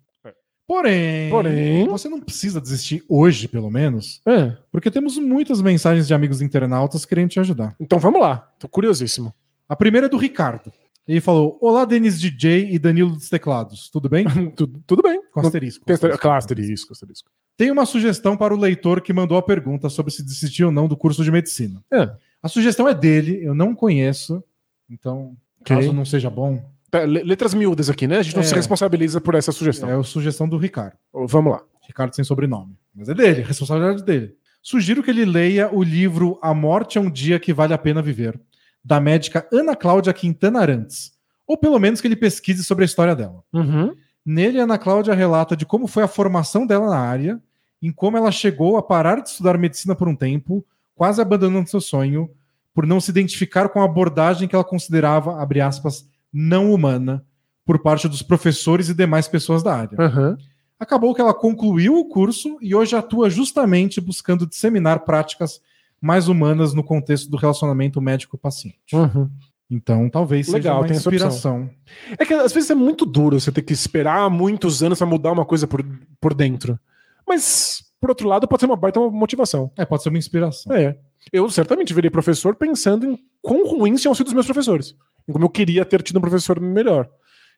[0.67, 4.57] Porém, Porém- você não precisa desistir hoje, pelo menos, É.
[4.71, 7.75] porque temos muitas mensagens de amigos internautas querendo te ajudar.
[7.81, 9.35] Então vamos lá, tô curiosíssimo.
[9.71, 10.73] A primeira é do Ricardo.
[11.07, 13.89] Ele falou: Olá, Denis DJ e Danilo dos Teclados.
[13.91, 14.25] Tudo bem?
[14.57, 15.21] tudo, tudo bem.
[15.33, 15.85] Com asterisco.
[15.85, 16.21] Tem asterisco.
[16.21, 17.31] Claro, asterisco, asterisco.
[17.57, 20.89] Tem uma sugestão para o leitor que mandou a pergunta sobre se desistir ou não
[20.89, 21.83] do curso de medicina.
[21.93, 22.11] É.
[22.43, 24.43] A sugestão é dele, eu não conheço,
[24.89, 25.77] então, Ok.
[25.77, 28.19] caso não seja bom, Tá, le- Letras miúdas aqui, né?
[28.19, 28.47] A gente não É.
[28.47, 29.89] se responsabiliza por essa sugestão.
[29.89, 30.97] é a sugestão do Ricardo.
[31.13, 31.63] Vamos lá.
[31.87, 32.75] Ricardo sem sobrenome.
[32.95, 34.35] Mas é dele, responsabilidade dele.
[34.63, 38.03] Sugiro que ele leia o livro A Morte é um Dia que Vale a Pena
[38.03, 38.41] Viver,
[38.85, 41.13] da médica Ana Cláudia Quintana Arantes.
[41.47, 43.43] Ou pelo menos que ele pesquise sobre a história dela.
[43.53, 43.95] Uhum.
[44.25, 47.41] Nele, Ana Cláudia relata de como foi a formação dela na área,
[47.83, 51.81] em como ela chegou a parar de estudar medicina por um tempo, quase abandonando seu
[51.81, 52.31] sonho,
[52.75, 57.25] por não se identificar com a abordagem que ela considerava, abre aspas, não humana,
[57.65, 59.99] por parte dos professores e demais pessoas da área.
[59.99, 60.37] Uhum.
[60.79, 65.61] Acabou que ela concluiu o curso e hoje atua justamente buscando disseminar práticas
[66.01, 68.95] mais humanas no contexto do relacionamento médico-paciente.
[68.95, 69.29] Uhum.
[69.71, 71.13] Então, talvez seja Legal, uma essa opção.
[71.13, 71.71] inspiração.
[72.19, 75.31] É que às vezes é muito duro você ter que esperar muitos anos pra mudar
[75.31, 75.85] uma coisa por,
[76.21, 76.79] por dentro.
[77.27, 79.71] Mas, por outro lado, pode ser uma baita motivação.
[79.77, 80.75] É, pode ser uma inspiração.
[80.75, 80.99] É.
[81.33, 84.97] Eu certamente virei professor pensando em quão ruins tinham sido os meus professores.
[85.29, 87.09] Em como eu queria ter tido um professor melhor.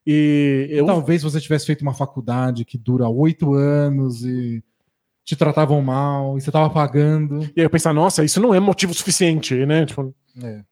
[0.06, 0.84] E eu.
[0.84, 4.62] Talvez você tivesse feito uma faculdade que dura oito anos e
[5.24, 7.42] te tratavam mal e você tava pagando.
[7.56, 9.86] E aí eu pensar, nossa, isso não é motivo suficiente, né?
[9.86, 10.62] Tipo, É,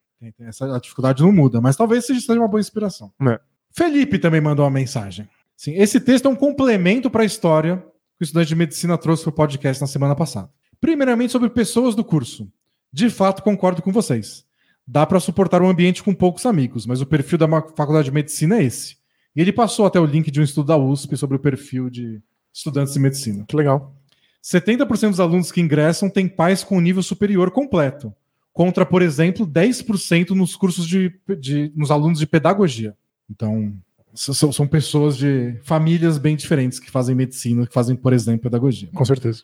[0.41, 3.13] essa, a dificuldade não muda, mas talvez seja uma boa inspiração.
[3.23, 3.41] É.
[3.73, 5.29] Felipe também mandou uma mensagem.
[5.57, 7.79] Sim, esse texto é um complemento para a história
[8.19, 10.51] que o estudante de medicina trouxe para o podcast na semana passada.
[10.81, 12.51] Primeiramente, sobre pessoas do curso.
[12.93, 14.45] De fato, concordo com vocês.
[14.87, 18.59] Dá para suportar um ambiente com poucos amigos, mas o perfil da faculdade de medicina
[18.59, 18.97] é esse.
[19.37, 22.21] E ele passou até o link de um estudo da USP sobre o perfil de
[22.53, 23.45] estudantes de medicina.
[23.47, 23.95] que legal.
[24.43, 28.13] 70% dos alunos que ingressam têm pais com nível superior completo,
[28.53, 32.95] contra, por exemplo, 10% nos cursos de, de- nos alunos de pedagogia.
[33.31, 33.73] Então,
[34.15, 38.89] são, são pessoas de famílias bem diferentes que fazem medicina, que fazem, por exemplo, pedagogia.
[38.93, 39.43] Com certeza.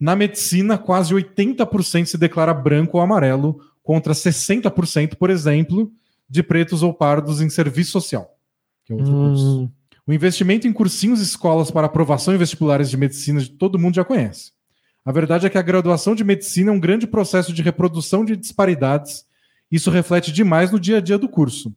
[0.00, 5.90] Na medicina, quase 80% se declara branco ou amarelo, contra 60%, por exemplo,
[6.28, 8.34] de pretos ou pardos em serviço social.
[8.84, 9.72] Que é outro curso.
[10.08, 14.04] O investimento em cursinhos e escolas para aprovação em vestibulares de medicina todo mundo já
[14.04, 14.52] conhece.
[15.04, 18.34] A verdade é que a graduação de medicina é um grande processo de reprodução de
[18.34, 19.26] disparidades.
[19.70, 21.74] Isso reflete demais no dia a dia do curso.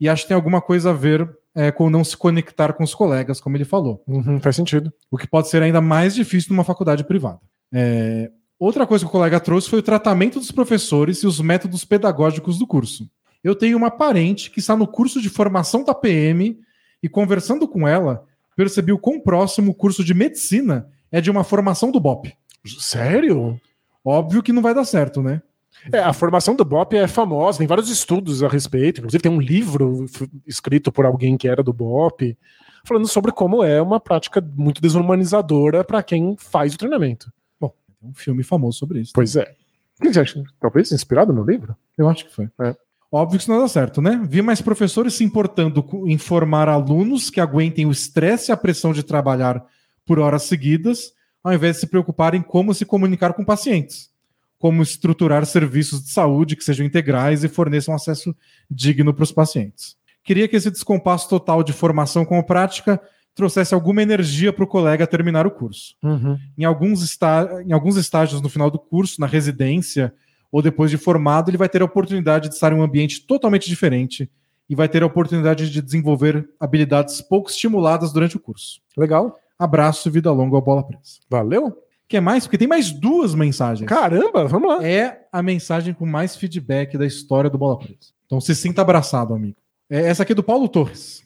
[0.00, 2.94] E acho que tem alguma coisa a ver é, com não se conectar com os
[2.94, 4.02] colegas, como ele falou.
[4.08, 4.90] uhum, faz sentido.
[5.10, 7.40] O que pode ser ainda mais difícil numa faculdade privada.
[7.72, 11.84] É, Outra coisa que o colega trouxe foi o tratamento dos professores e os métodos
[11.84, 13.10] pedagógicos do curso.
[13.42, 16.58] Eu tenho uma parente que está no curso de formação da PM
[17.04, 18.24] e, conversando com ela,
[18.56, 22.32] percebi o quão próximo o curso de medicina é de uma formação do BOP.
[22.78, 23.60] Sério?
[24.02, 25.42] Óbvio que não vai dar certo, né?
[25.92, 29.00] É, a formação do BOP é famosa, tem vários estudos a respeito.
[29.00, 30.06] Inclusive, tem um livro
[30.46, 32.38] escrito por alguém que era do BOP.
[32.86, 37.30] falando sobre como é uma prática muito desumanizadora pra quem faz o treinamento.
[37.60, 39.12] Tem um filme famoso sobre isso.
[39.14, 39.54] Pois é.
[40.00, 40.42] O que você acha?
[40.58, 41.76] Talvez inspirado no livro?
[41.98, 42.48] Eu acho que foi.
[42.62, 42.74] É.
[43.14, 44.20] Óbvio que isso não dá certo, né?
[44.28, 48.56] Vi mais professores se importando com- em formar alunos que aguentem o estresse e a
[48.56, 49.64] pressão de trabalhar
[50.04, 51.12] por horas seguidas,
[51.42, 54.10] ao invés de se preocuparem como se comunicar com pacientes,
[54.58, 58.34] como estruturar serviços de saúde que sejam integrais e forneçam acesso
[58.68, 59.96] digno para os pacientes.
[60.24, 63.00] Queria que esse descompasso total de formação com a prática
[63.32, 65.94] trouxesse alguma energia para o colega terminar o curso
[66.58, 67.16] em alguns,
[67.64, 70.12] em alguns estágios no final do curso, na residência
[70.54, 73.68] ou depois de formado, ele vai ter a oportunidade de estar em um ambiente totalmente
[73.68, 74.30] diferente
[74.70, 78.80] e vai ter a oportunidade de desenvolver habilidades pouco estimuladas durante o curso.
[78.96, 79.36] Legal.
[79.58, 81.18] Abraço, vida longa ao Bola Presa.
[81.28, 81.76] Valeu?
[82.06, 82.44] Quer mais?
[82.44, 83.88] Porque tem mais duas mensagens.
[83.88, 84.86] Caramba, vamos lá.
[84.86, 88.12] É a mensagem com mais feedback da história do Bola Presa.
[88.24, 89.56] Então se sinta abraçado, amigo.
[89.90, 91.24] É essa aqui é do Paulo Torres.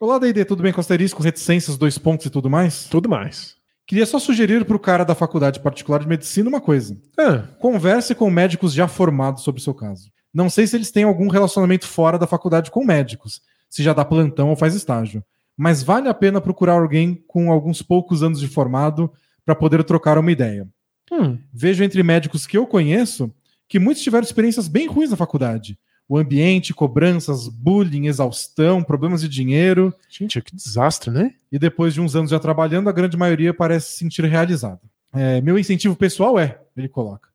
[0.00, 2.86] Olá, D&D, tudo bem com asterisco, reticências, dois pontos e tudo mais?
[2.86, 3.54] Tudo mais.
[3.86, 6.96] Queria só sugerir para o cara da faculdade particular de medicina uma coisa.
[7.18, 10.10] Ah, Converse com médicos já formados sobre o seu caso.
[10.32, 14.04] Não sei se eles têm algum relacionamento fora da faculdade com médicos, se já dá
[14.04, 15.22] plantão ou faz estágio.
[15.56, 19.12] Mas vale a pena procurar alguém com alguns poucos anos de formado
[19.44, 20.66] para poder trocar uma ideia.
[21.10, 23.30] hum, Vejo entre médicos que eu conheço
[23.68, 25.78] que muitos tiveram experiências bem ruins na faculdade.
[26.12, 29.94] O ambiente, cobranças, bullying, exaustão, problemas de dinheiro.
[30.10, 31.32] gente, que desastre, né?
[31.50, 34.78] E depois de uns anos já trabalhando, a grande maioria parece se sentir realizada.
[35.10, 37.30] É, meu incentivo pessoal é, ele coloca.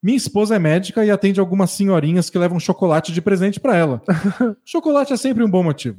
[0.00, 4.00] Minha esposa é médica e atende algumas senhorinhas que levam chocolate de presente para ela.
[4.64, 5.98] chocolate é sempre um bom motivo.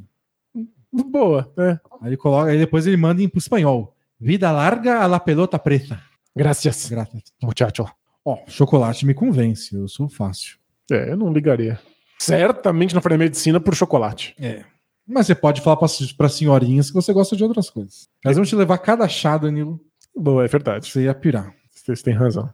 [0.89, 1.71] Boa, é.
[2.01, 3.93] Aí ele coloca, aí depois ele manda em espanhol.
[4.17, 6.01] Vida larga a la pelota preta.
[6.33, 7.23] Graças, Graças.
[7.43, 7.85] muchacho.
[8.23, 10.57] Ó, chocolate me convence, eu sou fácil.
[10.89, 11.77] É, eu não ligaria.
[12.25, 14.35] Certamente não faria medicina por chocolate.
[14.39, 14.63] É.
[15.07, 18.07] Mas você pode falar para senhorinhas que você gosta de outras coisas.
[18.23, 19.79] Elas vão te levar cada chá, Danilo,
[20.15, 20.87] Boa, é verdade.
[20.89, 21.53] você ia pirar.
[21.71, 22.49] Vocês têm razão.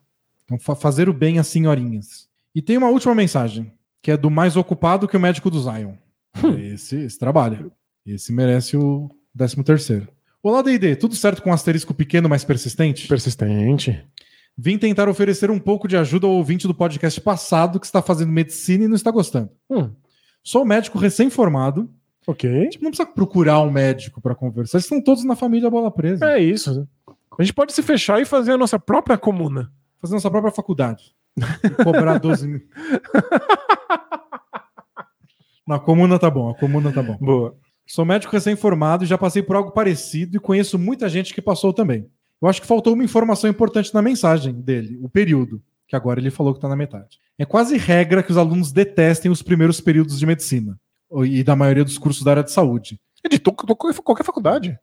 [0.46, 2.28] Então, fa- fazer o bem às senhorinhas.
[2.56, 3.72] E tem uma última mensagem,
[4.02, 5.94] que é do mais ocupado que o médico do Zion.
[6.60, 7.66] Esse, esse trabalha.
[8.06, 10.08] Esse merece o 13 terceiro.
[10.42, 10.96] Olá, D&D.
[10.96, 13.08] Tudo certo com um asterisco pequeno, mas persistente?
[13.08, 14.02] Persistente.
[14.58, 18.32] Vim tentar oferecer um pouco de ajuda ao ouvinte do podcast passado que está fazendo
[18.32, 19.52] medicina e não está gostando.
[19.70, 19.92] Hum,
[20.44, 21.90] Sou médico recém-formado.
[22.26, 22.70] ok.
[22.70, 24.78] Tipo, não precisa procurar um médico para conversar.
[24.78, 26.26] Eles estão todos na família Bola Presa.
[26.32, 26.88] É isso.
[27.38, 29.72] A gente pode se fechar e fazer a nossa própria comuna.
[30.02, 31.14] Fazer nossa própria faculdade.
[31.64, 32.62] E cobrar 12 mil.
[35.68, 37.18] Na comuna tá bom, a comuna tá bom.
[37.20, 37.56] Boa.
[37.86, 41.74] Sou médico recém-formado e já passei por algo parecido e conheço muita gente que passou
[41.74, 42.10] também.
[42.42, 46.30] Eu acho que faltou uma informação importante na mensagem dele, o período, que agora ele
[46.30, 47.18] falou que tá na metade.
[47.38, 50.78] É quase regra que os alunos detestem os primeiros períodos de medicina
[51.26, 53.00] e da maioria dos cursos da área de saúde.
[53.24, 54.78] É de qualquer faculdade.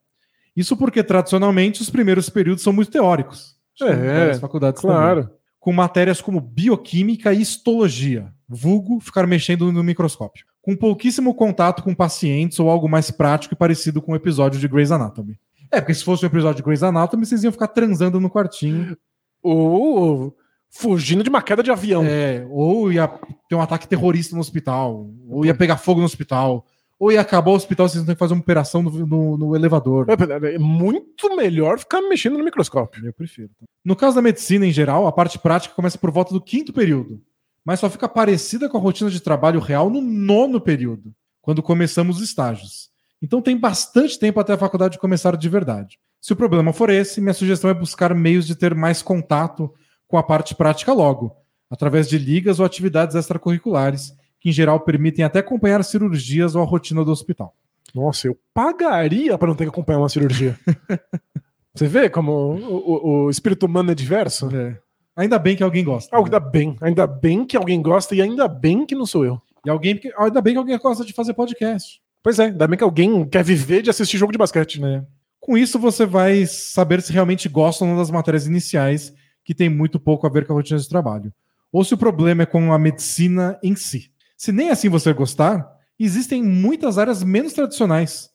[0.57, 3.57] Isso porque, tradicionalmente, os primeiros períodos são muito teóricos.
[3.81, 4.97] É, várias faculdades também.
[4.97, 5.31] Claro.
[5.59, 11.95] com matérias como bioquímica e histologia, vulgo ficar mexendo no microscópio, com pouquíssimo contato com
[11.95, 15.39] pacientes ou algo mais prático e parecido com o episódio de Grey's Anatomy.
[15.75, 18.97] É, porque se fosse um episódio de Grey's Anatomy, vocês iam ficar transando no quartinho.
[19.43, 20.35] Ou
[20.71, 22.05] fugindo de uma queda de avião.
[22.05, 23.07] É, ou ia
[23.49, 26.65] ter um ataque terrorista no hospital, ou ia pegar fogo no hospital,
[26.99, 30.07] ou ia acabar o hospital, vocês ter que fazer uma operação no, no- no elevador.
[30.09, 33.07] É, é muito melhor ficar mexendo no microscópio.
[33.07, 33.51] Eu prefiro.
[33.85, 37.21] No caso da medicina em geral, a parte prática começa por volta do quinto período,
[37.65, 42.17] mas só fica parecida com a rotina de trabalho real no nono período, quando começamos
[42.17, 42.89] os estágios.
[43.25, 45.99] Então tem bastante tempo até a faculdade começar de verdade.
[46.21, 49.73] Se o problema for esse, minha sugestão é buscar meios de ter mais contato
[50.07, 51.35] com a parte prática logo,
[51.71, 56.67] através de ligas ou atividades extracurriculares, que em geral permitem até acompanhar cirurgias ou a
[56.67, 57.55] rotina do hospital.
[57.95, 60.59] Nossa, eu pagaria para não ter que acompanhar uma cirurgia.
[61.75, 64.49] Você vê como o, o- o espírito humano é diverso?
[64.55, 64.79] É.
[65.17, 66.15] Ainda bem que alguém gosta.
[66.17, 66.77] Ainda bem.
[66.81, 69.41] Ainda bem que alguém gosta e ainda bem que não sou eu.
[69.65, 72.01] E alguém, ainda bem que alguém gosta de fazer podcast.
[72.25, 74.81] Pois é, ainda bem que alguém quer viver de assistir jogo de basquete.
[74.81, 75.05] né?
[75.39, 79.13] Com isso, você vai saber se realmente gosta ou não das matérias iniciais,
[79.45, 81.31] que tem muito pouco a ver com a rotina de trabalho.
[81.71, 84.11] Ou se o problema é com a medicina em si.
[84.39, 85.69] Se nem assim você gostar,
[86.01, 88.31] existem muitas áreas menos tradicionais.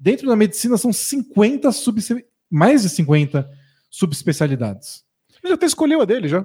[0.00, 3.46] Dentro da medicina são 50 subse- mais de 50
[3.90, 5.02] subespecialidades.
[5.42, 6.44] Ele já até escolheu a dele já.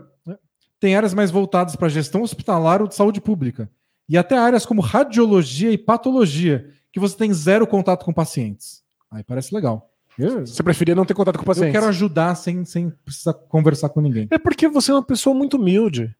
[0.79, 3.69] Tem áreas mais voltadas para gestão hospitalar ou de saúde pública.
[4.07, 8.81] E até áreas como radiologia e patologia, que você tem zero contato com pacientes.
[9.11, 9.89] Aí parece legal.
[10.17, 13.87] Eu, Você preferia não ter contato com o eu quero ajudar sem, sem precisar conversar
[13.89, 14.27] com ninguém.
[14.29, 16.13] É porque você é uma pessoa muito humilde.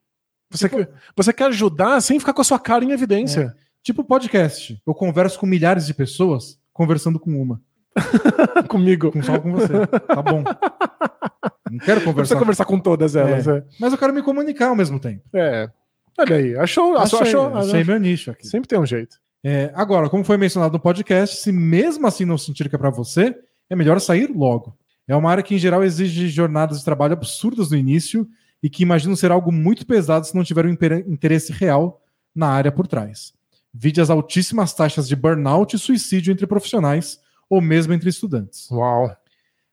[0.49, 3.53] Você, quer, você quer ajudar sem ficar com a sua cara em evidência.
[3.83, 4.81] Tipo podcast.
[4.87, 7.61] Eu converso com milhares de pessoas conversando com uma.
[8.69, 9.11] Comigo.
[9.11, 9.85] Com- Só com você.
[10.07, 10.43] Tá bom.
[11.69, 12.35] Não quero Não precisa conversar.
[12.39, 13.47] conversar com todas elas.
[13.47, 13.63] É.
[13.79, 15.21] Mas eu quero me comunicar ao mesmo tempo.
[15.33, 15.69] É.
[16.17, 17.55] Olha aí, achou, achou, Achei, achou.
[17.57, 18.47] achei meu nicho aqui.
[18.47, 19.17] Sempre tem um jeito.
[19.44, 22.90] É, agora, como foi mencionado no podcast, se mesmo assim não sentir que é para
[22.90, 23.36] você,
[23.70, 24.78] é melhor sair logo.
[25.07, 28.28] É uma área que, em geral, exige jornadas de trabalho absurdas no início
[28.61, 30.72] e que imagino ser algo muito pesado se não tiver um
[31.07, 32.02] interesse real
[32.36, 33.34] na área por trás.
[33.74, 38.70] Vide as altíssimas taxas de burnout e suicídio entre profissionais ou mesmo entre estudantes.
[38.70, 39.16] Uau.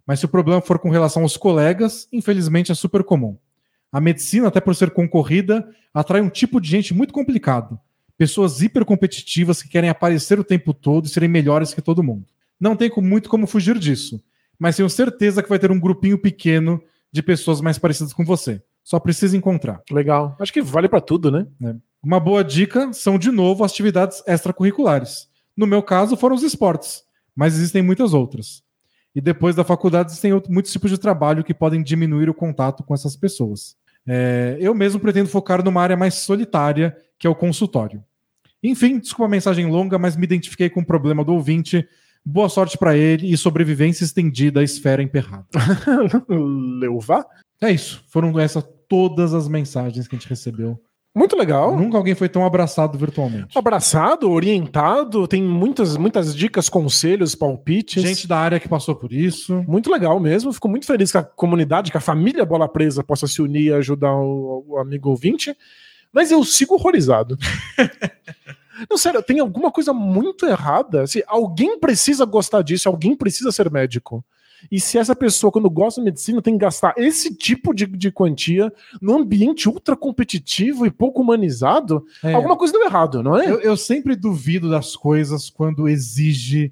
[0.06, 3.36] Mas se o problema for com relação aos colegas, infelizmente é super comum.
[3.90, 7.78] A medicina, até por ser concorrida, atrai um tipo de gente muito complicado.
[8.18, 12.26] Pessoas hipercompetitivas que querem aparecer o tempo todo e serem melhores que todo mundo.
[12.58, 14.22] Não tem muito como fugir disso,
[14.58, 16.82] mas tenho certeza que vai ter um grupinho pequeno
[17.12, 18.62] de pessoas mais parecidas com você.
[18.82, 19.82] Só precisa encontrar.
[19.90, 20.36] Legal.
[20.40, 21.46] Acho que vale pra tudo, né?
[22.02, 25.28] Uma boa dica são, de novo, atividades extracurriculares.
[25.56, 27.02] No meu caso, foram os esportes,
[27.34, 28.62] mas existem muitas outras.
[29.14, 32.84] E depois da faculdade, existem outro- muitos tipos de trabalho que podem diminuir o contato
[32.84, 33.74] com essas pessoas.
[34.06, 38.04] É, eu mesmo pretendo focar numa área mais solitária, que é o consultório.
[38.62, 41.86] Enfim, desculpa a mensagem longa, mas me identifiquei com o problema do ouvinte.
[42.24, 45.46] Boa sorte para ele e sobrevivência estendida à esfera emperrada.
[46.28, 47.24] Leuvar?
[47.60, 48.04] É isso.
[48.08, 50.80] Foram essas todas as mensagens que a gente recebeu.
[51.16, 51.74] Muito legal.
[51.74, 53.56] Nunca alguém foi tão abraçado virtualmente.
[53.56, 58.02] Abraçado, orientado, tem muitas, muitas dicas, conselhos, palpites.
[58.02, 59.64] Gente da área que passou por isso.
[59.66, 60.52] Muito legal mesmo.
[60.52, 63.72] Fico muito feliz que a comunidade, que a família Bola Presa possa se unir e
[63.72, 65.56] ajudar o, o amigo ouvinte.
[66.12, 67.38] Mas eu sigo horrorizado.
[68.90, 71.04] Não, sério, tem alguma coisa muito errada.
[71.04, 74.22] Assim, alguém precisa gostar disso, alguém precisa ser médico.
[74.70, 78.10] E se essa pessoa, quando gosta de medicina, tem que gastar esse tipo de, de
[78.10, 83.46] quantia num ambiente ultra competitivo e pouco humanizado, É, alguma coisa deu errado, não é?
[83.50, 86.68] eu, eu sempre duvido das coisas quando exige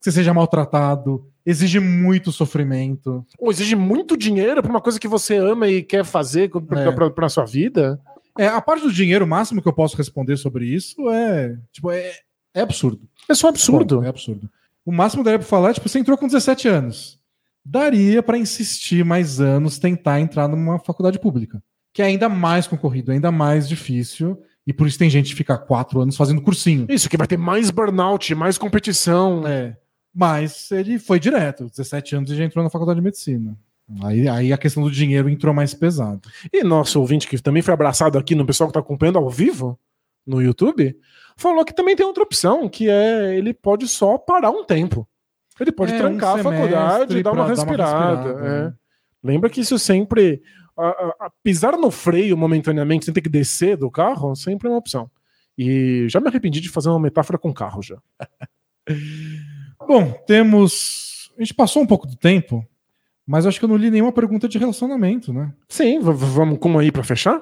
[0.00, 3.24] que você seja maltratado, exige muito sofrimento.
[3.38, 7.10] Ou exige muito dinheiro pra uma coisa que você ama e quer fazer pra, É.
[7.10, 8.00] pra sua vida.
[8.38, 11.56] É, a parte do dinheiro, o máximo que eu posso responder sobre isso é.
[11.72, 12.12] Tipo, é,
[12.54, 13.00] é absurdo.
[13.28, 13.96] É só absurdo.
[13.96, 14.48] Ponto, É absurdo.
[14.86, 17.17] O máximo daria pra falar é, tipo, você entrou com 17 anos.
[17.70, 21.62] Daria pra insistir mais anos, tentar entrar numa faculdade pública.
[21.92, 24.40] Que é ainda mais concorrido, ainda mais difícil.
[24.66, 26.86] E por isso tem gente que fica quatro anos fazendo cursinho.
[26.88, 29.46] Isso, que vai ter mais burnout, mais competição.
[29.46, 29.76] É.
[30.14, 33.54] Mas ele foi direto, 17 anos e já entrou na faculdade de medicina.
[34.02, 36.28] Aí, aí a questão do dinheiro entrou mais pesado.
[36.50, 39.78] E nosso ouvinte, que também foi abraçado aqui no pessoal que tá acompanhando ao vivo
[40.26, 40.96] no YouTube,
[41.36, 45.06] falou que também tem outra opção, que é ele pode só parar um tempo.
[45.60, 48.22] Ele pode É, trancar um a faculdade e dar uma pra dar uma respirada.
[48.28, 48.64] respirada, é.
[48.66, 48.74] né?
[49.22, 50.42] Lembra que isso sempre.
[50.76, 54.70] a- a- a pisar no freio momentaneamente sem ter que descer do carro sempre é
[54.70, 55.10] uma opção.
[55.58, 57.96] E já me arrependi de fazer uma metáfora com carro já.
[59.86, 61.32] Bom, temos.
[61.36, 62.64] A gente passou um pouco do tempo,
[63.26, 65.52] mas acho que eu não li nenhuma pergunta de relacionamento, né?
[65.68, 67.40] Sim, vamos com uma aí pra fechar?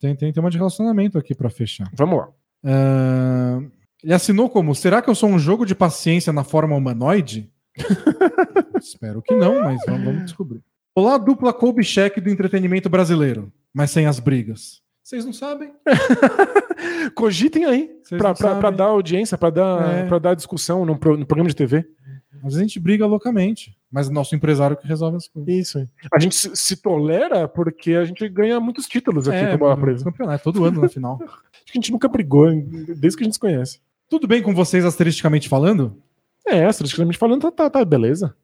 [0.00, 1.90] Tem, tem, tem uma de relacionamento aqui pra fechar.
[1.94, 2.28] Vamos lá.
[2.64, 3.58] Ah,
[4.02, 7.50] ele assinou como: Será que eu sou um jogo de paciência na forma humanoide?
[8.80, 10.60] Espero que não, mas vamos, vamos descobrir.
[10.94, 14.80] Olá, dupla Kolbichek do entretenimento brasileiro, mas sem as brigas.
[15.02, 15.72] Vocês não sabem?
[17.14, 17.90] Cogitem aí,
[18.36, 18.76] sabem.
[18.76, 20.06] dar audiência, pra dar, É.
[20.06, 21.86] pra dar discussão no, pro- no programa de TV.
[22.38, 25.52] Às vezes a gente briga loucamente, mas é nosso empresário que resolve as coisas.
[25.52, 25.88] Isso.
[26.12, 29.76] A gente se, se tolera porque a gente ganha muitos títulos aqui É, com a
[29.76, 30.04] presa.
[30.04, 31.18] campeonato, todo ano na final.
[31.24, 32.48] Acho que a gente nunca brigou,
[32.96, 33.80] desde que a gente se conhece.
[34.08, 35.96] Tudo bem com vocês, asteristicamente falando?
[36.50, 38.34] É, estatisticamente falando, tá, tá, tá beleza.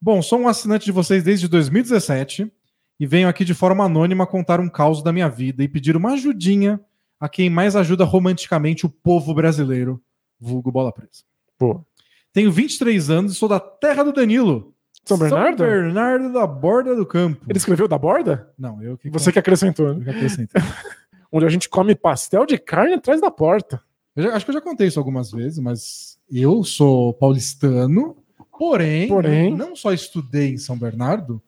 [0.00, 2.52] Bom, sou um assinante de vocês desde 2017
[3.00, 6.12] e venho aqui de forma anônima contar um caos da minha vida e pedir uma
[6.12, 6.80] ajudinha
[7.18, 10.00] a quem mais ajuda romanticamente o povo brasileiro,
[10.38, 11.24] vulgo bola presa.
[11.58, 11.84] Pô.
[12.32, 14.74] Tenho 23 anos e sou da terra do Danilo.
[15.04, 15.58] São Bernardo?
[15.58, 17.44] São Bernardo da borda do campo.
[17.48, 18.52] Ele escreveu da borda?
[18.58, 20.04] Não, eu que Você que acrescentou, eu né?
[20.04, 20.60] que acrescentei.
[21.32, 23.82] Onde a gente come pastel de carne atrás da porta.
[24.16, 28.16] Já- acho que eu já contei isso algumas vezes, mas eu sou paulistano,
[28.58, 29.54] porém, Porém.
[29.54, 31.40] não só estudei em São Bernardo,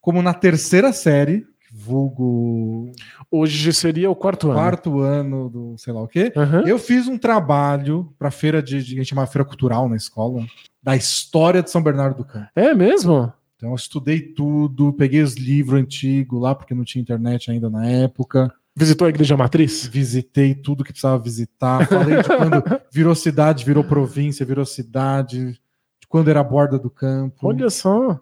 [0.00, 2.90] como na terceira série, vulgo
[3.30, 4.54] Hoje seria o quarto ano.
[4.54, 6.62] quarto ano do sei lá o quê, Aham.
[6.66, 10.44] eu fiz um trabalho para feira de, de a gente chama feira cultural na escola,
[10.82, 12.48] da história de São Bernardo do Campo.
[12.54, 13.32] É mesmo?
[13.56, 17.86] Então eu estudei tudo, peguei os livros antigos lá porque não tinha internet ainda na
[17.86, 18.52] época.
[18.78, 19.86] Visitou a igreja matriz?
[19.86, 22.62] visitei tudo que precisava visitar, falei de quando
[22.92, 25.52] virou cidade, virou província, virou cidade,
[25.98, 27.48] de quando era a borda do campo.
[27.48, 28.20] Olha só.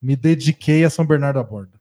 [0.00, 1.78] Me dediquei a São Bernardo da Borda.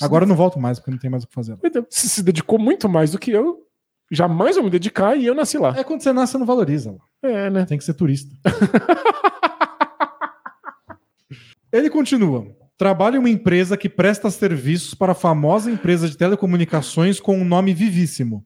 [0.00, 1.56] Agora eu não volto mais, porque não tem mais o que fazer.
[1.70, 3.66] Deus, Você se dedicou muito mais do que eu.
[4.10, 5.76] Jamais vou me dedicar e eu nasci lá.
[5.76, 6.92] É quando você nasce, você não valoriza.
[6.92, 6.98] lá.
[7.22, 7.66] É, né?
[7.66, 8.34] Tem que ser turista.
[11.70, 12.46] Ele continua.
[12.78, 17.44] Trabalho em uma empresa que presta serviços para a famosa empresa de telecomunicações com um
[17.44, 18.44] nome vivíssimo.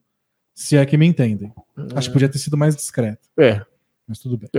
[0.53, 1.51] Se é que me entendem.
[1.95, 3.61] Acho que podia ter sido mais discreto, É,
[4.07, 4.49] mas tudo bem.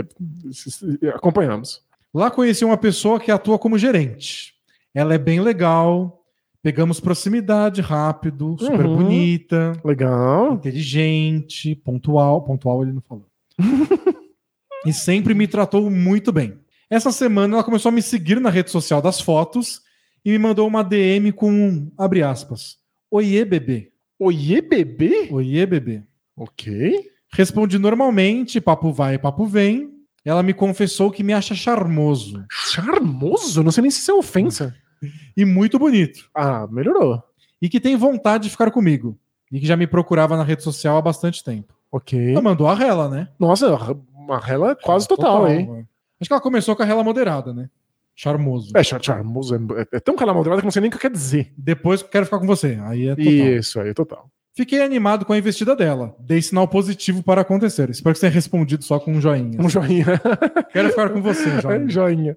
[1.15, 1.83] acompanhamos.
[2.15, 4.55] Lá conheci uma pessoa que atua como gerente.
[4.95, 6.25] Ela é bem legal,
[6.63, 8.97] pegamos proximidade rápido, super Uhum.
[8.97, 10.55] bonita, Legal.
[10.55, 12.43] inteligente, pontual.
[12.43, 13.27] Pontual ele não falou.
[14.87, 16.59] e sempre me tratou muito bem.
[16.91, 19.83] Essa semana ela começou a me seguir na rede social das fotos
[20.25, 22.79] e me mandou uma DM com, abre aspas,
[23.11, 23.91] Oiê, bebê.
[24.19, 25.29] Oiê, bebê?
[25.31, 26.03] Oiê, bebê.
[26.37, 26.95] Ok.
[27.33, 29.91] Respondi normalmente, papo vai, papo vem.
[30.25, 33.63] Ela me confessou que me acha charmoso Charmoso?
[33.63, 34.75] Não sei nem se isso é ofensa.
[35.37, 36.29] e muito bonito.
[36.35, 37.23] Ah, melhorou.
[37.63, 39.19] E que tem vontade de ficar comigo.
[39.51, 41.75] E que já me procurava na rede social há bastante tempo.
[41.91, 42.33] Ok.
[42.33, 43.29] Ela mandou a rela, né?
[43.39, 43.75] Nossa,
[44.15, 45.69] uma rela quase total, hein?
[45.81, 45.98] é.
[46.21, 47.69] Acho que ela começou com a rela moderada, né?
[48.15, 48.73] Charmoso.
[48.77, 49.55] É, char- charmoso.
[49.55, 51.53] É, é tão calamodrada que eu não sei nem o que quer dizer.
[51.57, 52.79] Depois quero ficar com você.
[52.83, 53.33] Aí é total.
[53.33, 54.31] Isso aí, total.
[54.55, 56.17] Fiquei animado com a investida dela.
[56.19, 57.89] Dei sinal positivo para acontecer.
[57.91, 59.61] Espero que você tenha respondido só com um joinha.
[59.61, 60.05] Um joinha.
[60.73, 61.85] Quero ficar com você, joinha.
[61.85, 62.37] É, joinha.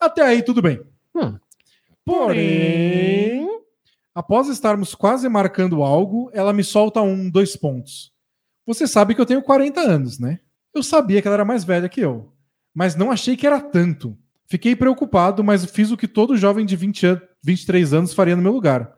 [0.00, 0.80] Até aí, tudo bem.
[1.14, 1.36] Hum.
[2.04, 3.46] Porém,
[4.12, 8.10] após estarmos quase marcando algo, ela me solta um, dois pontos.
[8.66, 10.40] Você sabe que eu tenho 40 anos, né?
[10.74, 12.31] Eu sabia que ela era mais velha que eu,
[12.74, 14.16] mas não achei que era tanto.
[14.46, 18.42] Fiquei preocupado, mas fiz o que todo jovem de 20 an 23 anos faria no
[18.42, 18.92] meu lugar.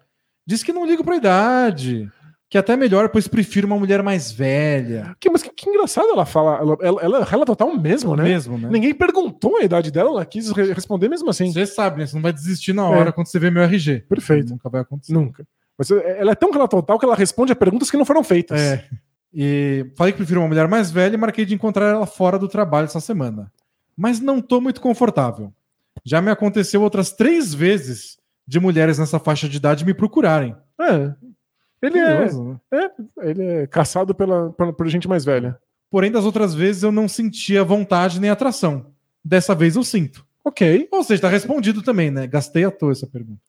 [0.47, 2.11] Disse que não ligo pra idade,
[2.51, 5.17] que até melhor, pois prefiro uma mulher mais velha.
[5.19, 6.59] Que, mas que, que engraçado ela fala.
[6.83, 8.25] Ela, ela, ela é total mesmo, né?
[8.25, 8.69] Mesmo, né?
[8.71, 11.51] Ninguém perguntou a idade dela, ela quis re- responder mesmo assim.
[11.53, 12.07] Você sabe, né?
[12.07, 13.13] Você não vai desistir na hora É.
[13.13, 14.01] quando você vê meu RG.
[14.09, 14.51] Perfeito.
[14.51, 15.13] Nunca vai acontecer.
[15.15, 15.47] Nunca.
[15.79, 18.23] Mas é- ela é tão rela total que ela responde a perguntas que não foram
[18.23, 18.61] feitas.
[18.61, 18.85] É.
[19.33, 22.47] E falei que prefiro uma mulher mais velha e marquei de encontrar ela fora do
[22.49, 23.51] trabalho essa semana.
[23.97, 25.53] Mas não tô muito confortável.
[26.05, 30.55] Já me aconteceu outras três vezes de mulheres nessa faixa de idade me procurarem.
[30.81, 31.13] É.
[31.83, 32.25] Ele é,
[32.73, 32.91] né?
[33.23, 35.59] ele é caçado pela, pela- por gente mais velha.
[35.91, 38.87] Porém, das outras vezes eu não sentia vontade nem atração.
[39.25, 40.27] Dessa vez eu sinto.
[40.43, 40.89] Ok.
[40.91, 42.27] Ou seja, tá respondido também, né?
[42.27, 43.41] Gastei à toa essa pergunta.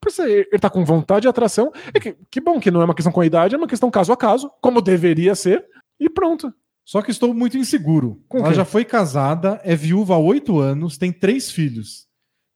[0.00, 1.72] Por isso, Ele tá com vontade e atração.
[1.92, 3.90] É que, que bom que não é uma questão com a idade, é uma questão
[3.90, 5.64] caso a caso, como deveria ser,
[5.98, 6.52] e pronto.
[6.90, 8.20] Só que estou muito inseguro.
[8.28, 8.56] Com Ela quem?
[8.56, 12.08] já foi casada, é viúva há oito anos, tem três filhos.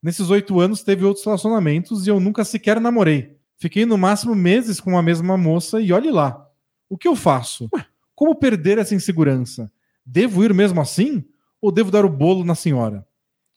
[0.02, 3.36] Nesses oito anos teve outros relacionamentos e eu nunca sequer namorei.
[3.56, 6.48] Fiquei no máximo meses com a mesma moça e olhe lá.
[6.90, 7.70] O que eu faço?
[8.12, 9.70] Como perder essa insegurança?
[10.04, 11.24] Devo ir mesmo assim?
[11.62, 13.06] Ou devo dar o bolo na senhora?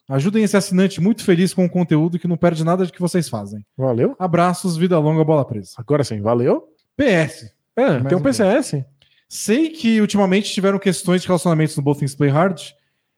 [0.08, 3.28] Ajudem esse assinante muito feliz com o conteúdo que não perde nada de que vocês
[3.28, 3.66] fazem.
[3.76, 4.14] Valeu.
[4.16, 5.72] Abraços, vida longa, bola presa.
[5.76, 6.72] Agora sim, valeu.
[6.96, 7.52] PS.
[7.74, 8.84] É, tem um um PCS.
[9.28, 12.60] Sei que ultimamente tiveram questões de relacionamentos no Both Things Play Hard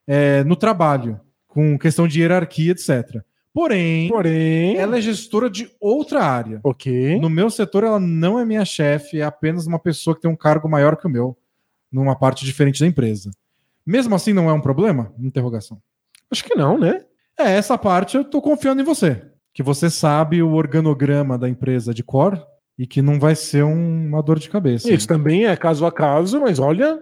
[0.06, 3.22] é, no trabalho, com questão de hierarquia, etc.
[3.52, 4.76] Porém, Porém.
[4.76, 6.60] ela é gestora de outra área.
[6.64, 7.18] Ok.
[7.20, 10.36] No meu setor, ela não é minha chefe, é apenas uma pessoa que tem um
[10.36, 11.36] cargo maior que o meu,
[11.90, 13.30] numa parte diferente da empresa.
[13.86, 15.12] Mesmo assim, não é um problema?
[15.18, 15.80] Interrogação.
[16.30, 17.04] Acho que não, né?
[17.38, 19.22] É, essa parte eu tô confiando em você.
[19.52, 22.40] Que você sabe o organograma da empresa de core
[22.80, 24.90] e que não vai ser um- uma dor de cabeça.
[24.90, 26.98] Isso também é caso a caso, mas olha,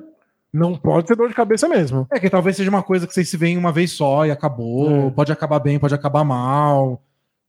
[0.53, 2.05] não pode ter dor de cabeça mesmo.
[2.11, 4.91] É que talvez seja uma coisa que vocês se veem uma vez só e acabou.
[5.09, 5.11] É.
[5.11, 7.01] Pode acabar bem, pode acabar mal.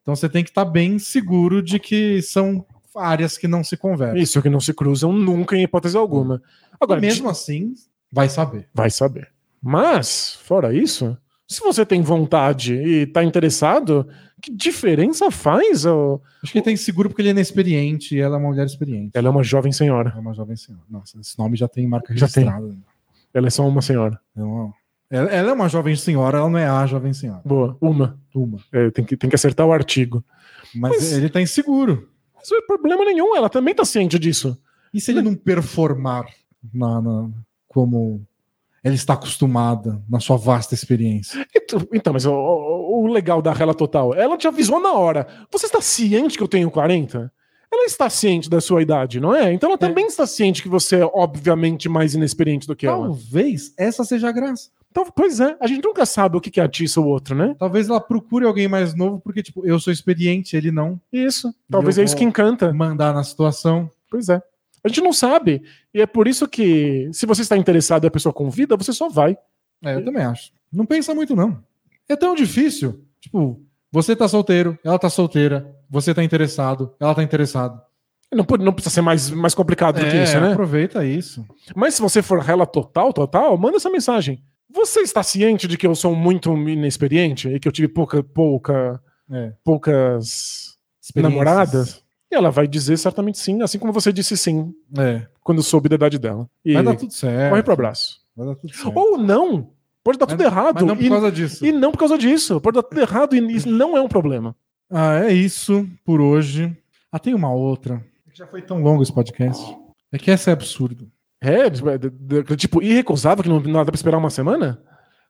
[0.04, 2.64] Então você tem que estar bem seguro de que são
[2.96, 4.18] áreas que não se conversam.
[4.18, 6.42] Isso que não se cruzam nunca em hipótese alguma.
[6.80, 7.74] Agora, e mesmo assim,
[8.12, 8.68] vai saber.
[8.74, 9.28] vai saber.
[9.62, 14.08] Mas, fora isso, se você tem vontade e tá interessado,
[14.42, 15.86] que diferença faz?
[15.86, 16.22] ô?
[16.44, 19.12] Acho que ele tem seguro porque ele é inexperiente e ela é uma mulher experiente.
[19.14, 20.14] Ela é uma jovem senhora.
[20.16, 20.84] É uma jovem senhora.
[20.90, 22.46] Nossa, esse nome já tem marca Já tem.
[22.46, 22.78] registrada.
[23.34, 24.20] Ela é só uma senhora.
[24.36, 24.42] É
[25.18, 27.42] Ela, ela é uma jovem senhora, ela não é a jovem senhora.
[27.46, 28.20] Boa, uma.
[28.34, 28.60] Uma.
[28.72, 30.24] É, tem, que, tem que acertar o artigo.
[30.76, 32.10] Mas, Mas- ele tá inseguro.
[32.36, 34.58] Mas não é problema nenhum, ela também tá ciente disso.
[34.94, 36.26] E se ele não performar
[36.74, 37.30] na, na-
[37.68, 38.26] como
[38.84, 41.46] ela está acostumada na sua vasta experiência?
[41.56, 45.28] Então, então, mas o, o- legal da Rela Total, ela te avisou na hora.
[45.52, 47.32] Você está ciente que eu tenho 40?
[47.72, 49.54] Ela está ciente da sua idade, não é?
[49.54, 53.06] Então ela também está ciente que você é, obviamente, mais inexperiente do que ela.
[53.08, 54.70] Talvez essa seja a graça.
[54.92, 57.56] Então, pois é, a gente nunca sabe o que que atiça o outro, né?
[57.60, 61.54] Talvez ela procure alguém mais novo, porque, tipo, eu sou experiente, ele não Isso.
[61.70, 62.74] Talvez é isso que encanta.
[62.74, 63.88] mandar na situação.
[64.10, 64.42] Pois é.
[64.84, 65.62] A gente não sabe.
[65.94, 69.10] E é por isso que, se você está interessado e a pessoa convida, você só
[69.10, 69.38] vai.
[69.84, 70.52] É, eu também acho.
[70.72, 71.62] Não pensa muito, não.
[72.08, 73.04] É tão difícil.
[73.20, 73.62] Tipo,
[73.92, 77.82] você tá solteiro, ela tá solteira, você tá interessado, ela tá interessado.
[78.32, 80.52] Não, não precisa ser mais, mais complicado do que É, isso, né?
[80.52, 81.44] aproveita isso.
[81.76, 84.44] Mas se você for rela total, total, manda essa mensagem.
[84.72, 89.02] Você está ciente de que eu sou muito inexperiente e que eu tive pouca, pouca,
[89.32, 89.54] É.
[89.64, 90.78] poucas
[91.16, 92.04] namoradas?
[92.32, 95.26] E ela vai dizer certamente sim, assim como você disse sim É.
[95.44, 96.48] quando soube da idade dela.
[96.64, 97.50] E Vai dar tudo certo.
[97.50, 98.20] corre pro abraço.
[98.36, 98.98] Vai dar tudo certo.
[98.98, 99.72] Ou não.
[100.04, 100.76] Pode dar tudo Mas- errado.
[100.76, 101.66] Mas não por e, causa disso.
[101.66, 102.62] e não por causa disso.
[102.62, 104.56] Pode dar tudo errado e isso não é um problema.
[104.92, 106.76] Ah, é isso por hoje.
[107.12, 108.04] Ah, tem uma outra.
[108.34, 109.76] Já foi tão longo esse podcast.
[110.12, 111.12] É que essa é absurdo.
[111.42, 111.64] É,
[112.58, 114.82] tipo, irrecusável que não, não dá pra esperar uma semana?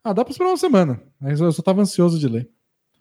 [0.04, 1.02] Ah, dá pra esperar uma semana.
[1.20, 2.50] Mas eu só tava ansioso de ler.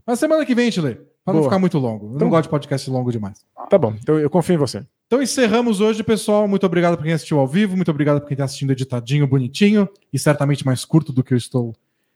[0.06, 0.98] Mas semana que vem a gente lê.
[1.28, 1.50] Pra não Boa.
[1.50, 2.06] ficar muito longo.
[2.06, 3.44] Eu Então- não gosto de podcast longo demais.
[3.68, 4.84] Tá bom, então eu confio em você.
[5.06, 6.48] Então encerramos hoje, pessoal.
[6.48, 7.76] Muito obrigado por quem assistiu ao vivo.
[7.76, 9.88] Muito obrigado por quem está assistindo editadinho, bonitinho.
[10.12, 11.74] E certamente mais curto do que eu estou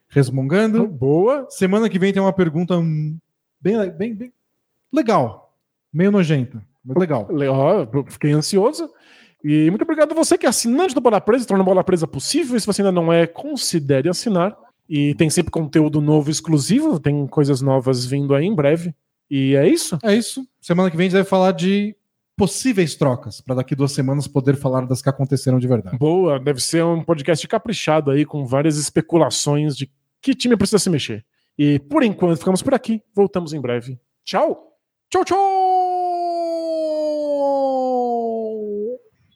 [0.09, 0.87] resmungando.
[0.87, 1.47] Boa.
[1.51, 3.17] Semana que vem tem uma pergunta hum,
[3.61, 4.33] bem, bem, bem
[4.93, 5.55] legal.
[5.93, 7.29] Meio nojenta, mas legal.
[8.09, 8.89] Fiquei ansioso.
[9.45, 12.07] E muito obrigado a você que é assinante do Bola Presa, torna a Bola Presa
[12.07, 12.57] possível.
[12.57, 14.57] E se você ainda não é, considere assinar.
[14.89, 18.95] E tem sempre conteúdo novo exclusivo, tem coisas novas vindo aí em breve.
[19.35, 19.99] E é isso.
[20.03, 20.47] É isso.
[20.61, 21.97] Semana que vem a gente deve falar de
[22.37, 25.97] possíveis trocas, para daqui duas semanas poder falar das que aconteceram de verdade.
[25.97, 29.91] Boa, deve ser um podcast caprichado aí, com várias especulações de
[30.21, 31.25] que time precisa se mexer.
[31.59, 33.01] E por enquanto ficamos por aqui.
[33.15, 33.99] Voltamos em breve.
[34.23, 34.77] Tchau!
[35.09, 35.72] Tchau, tchau!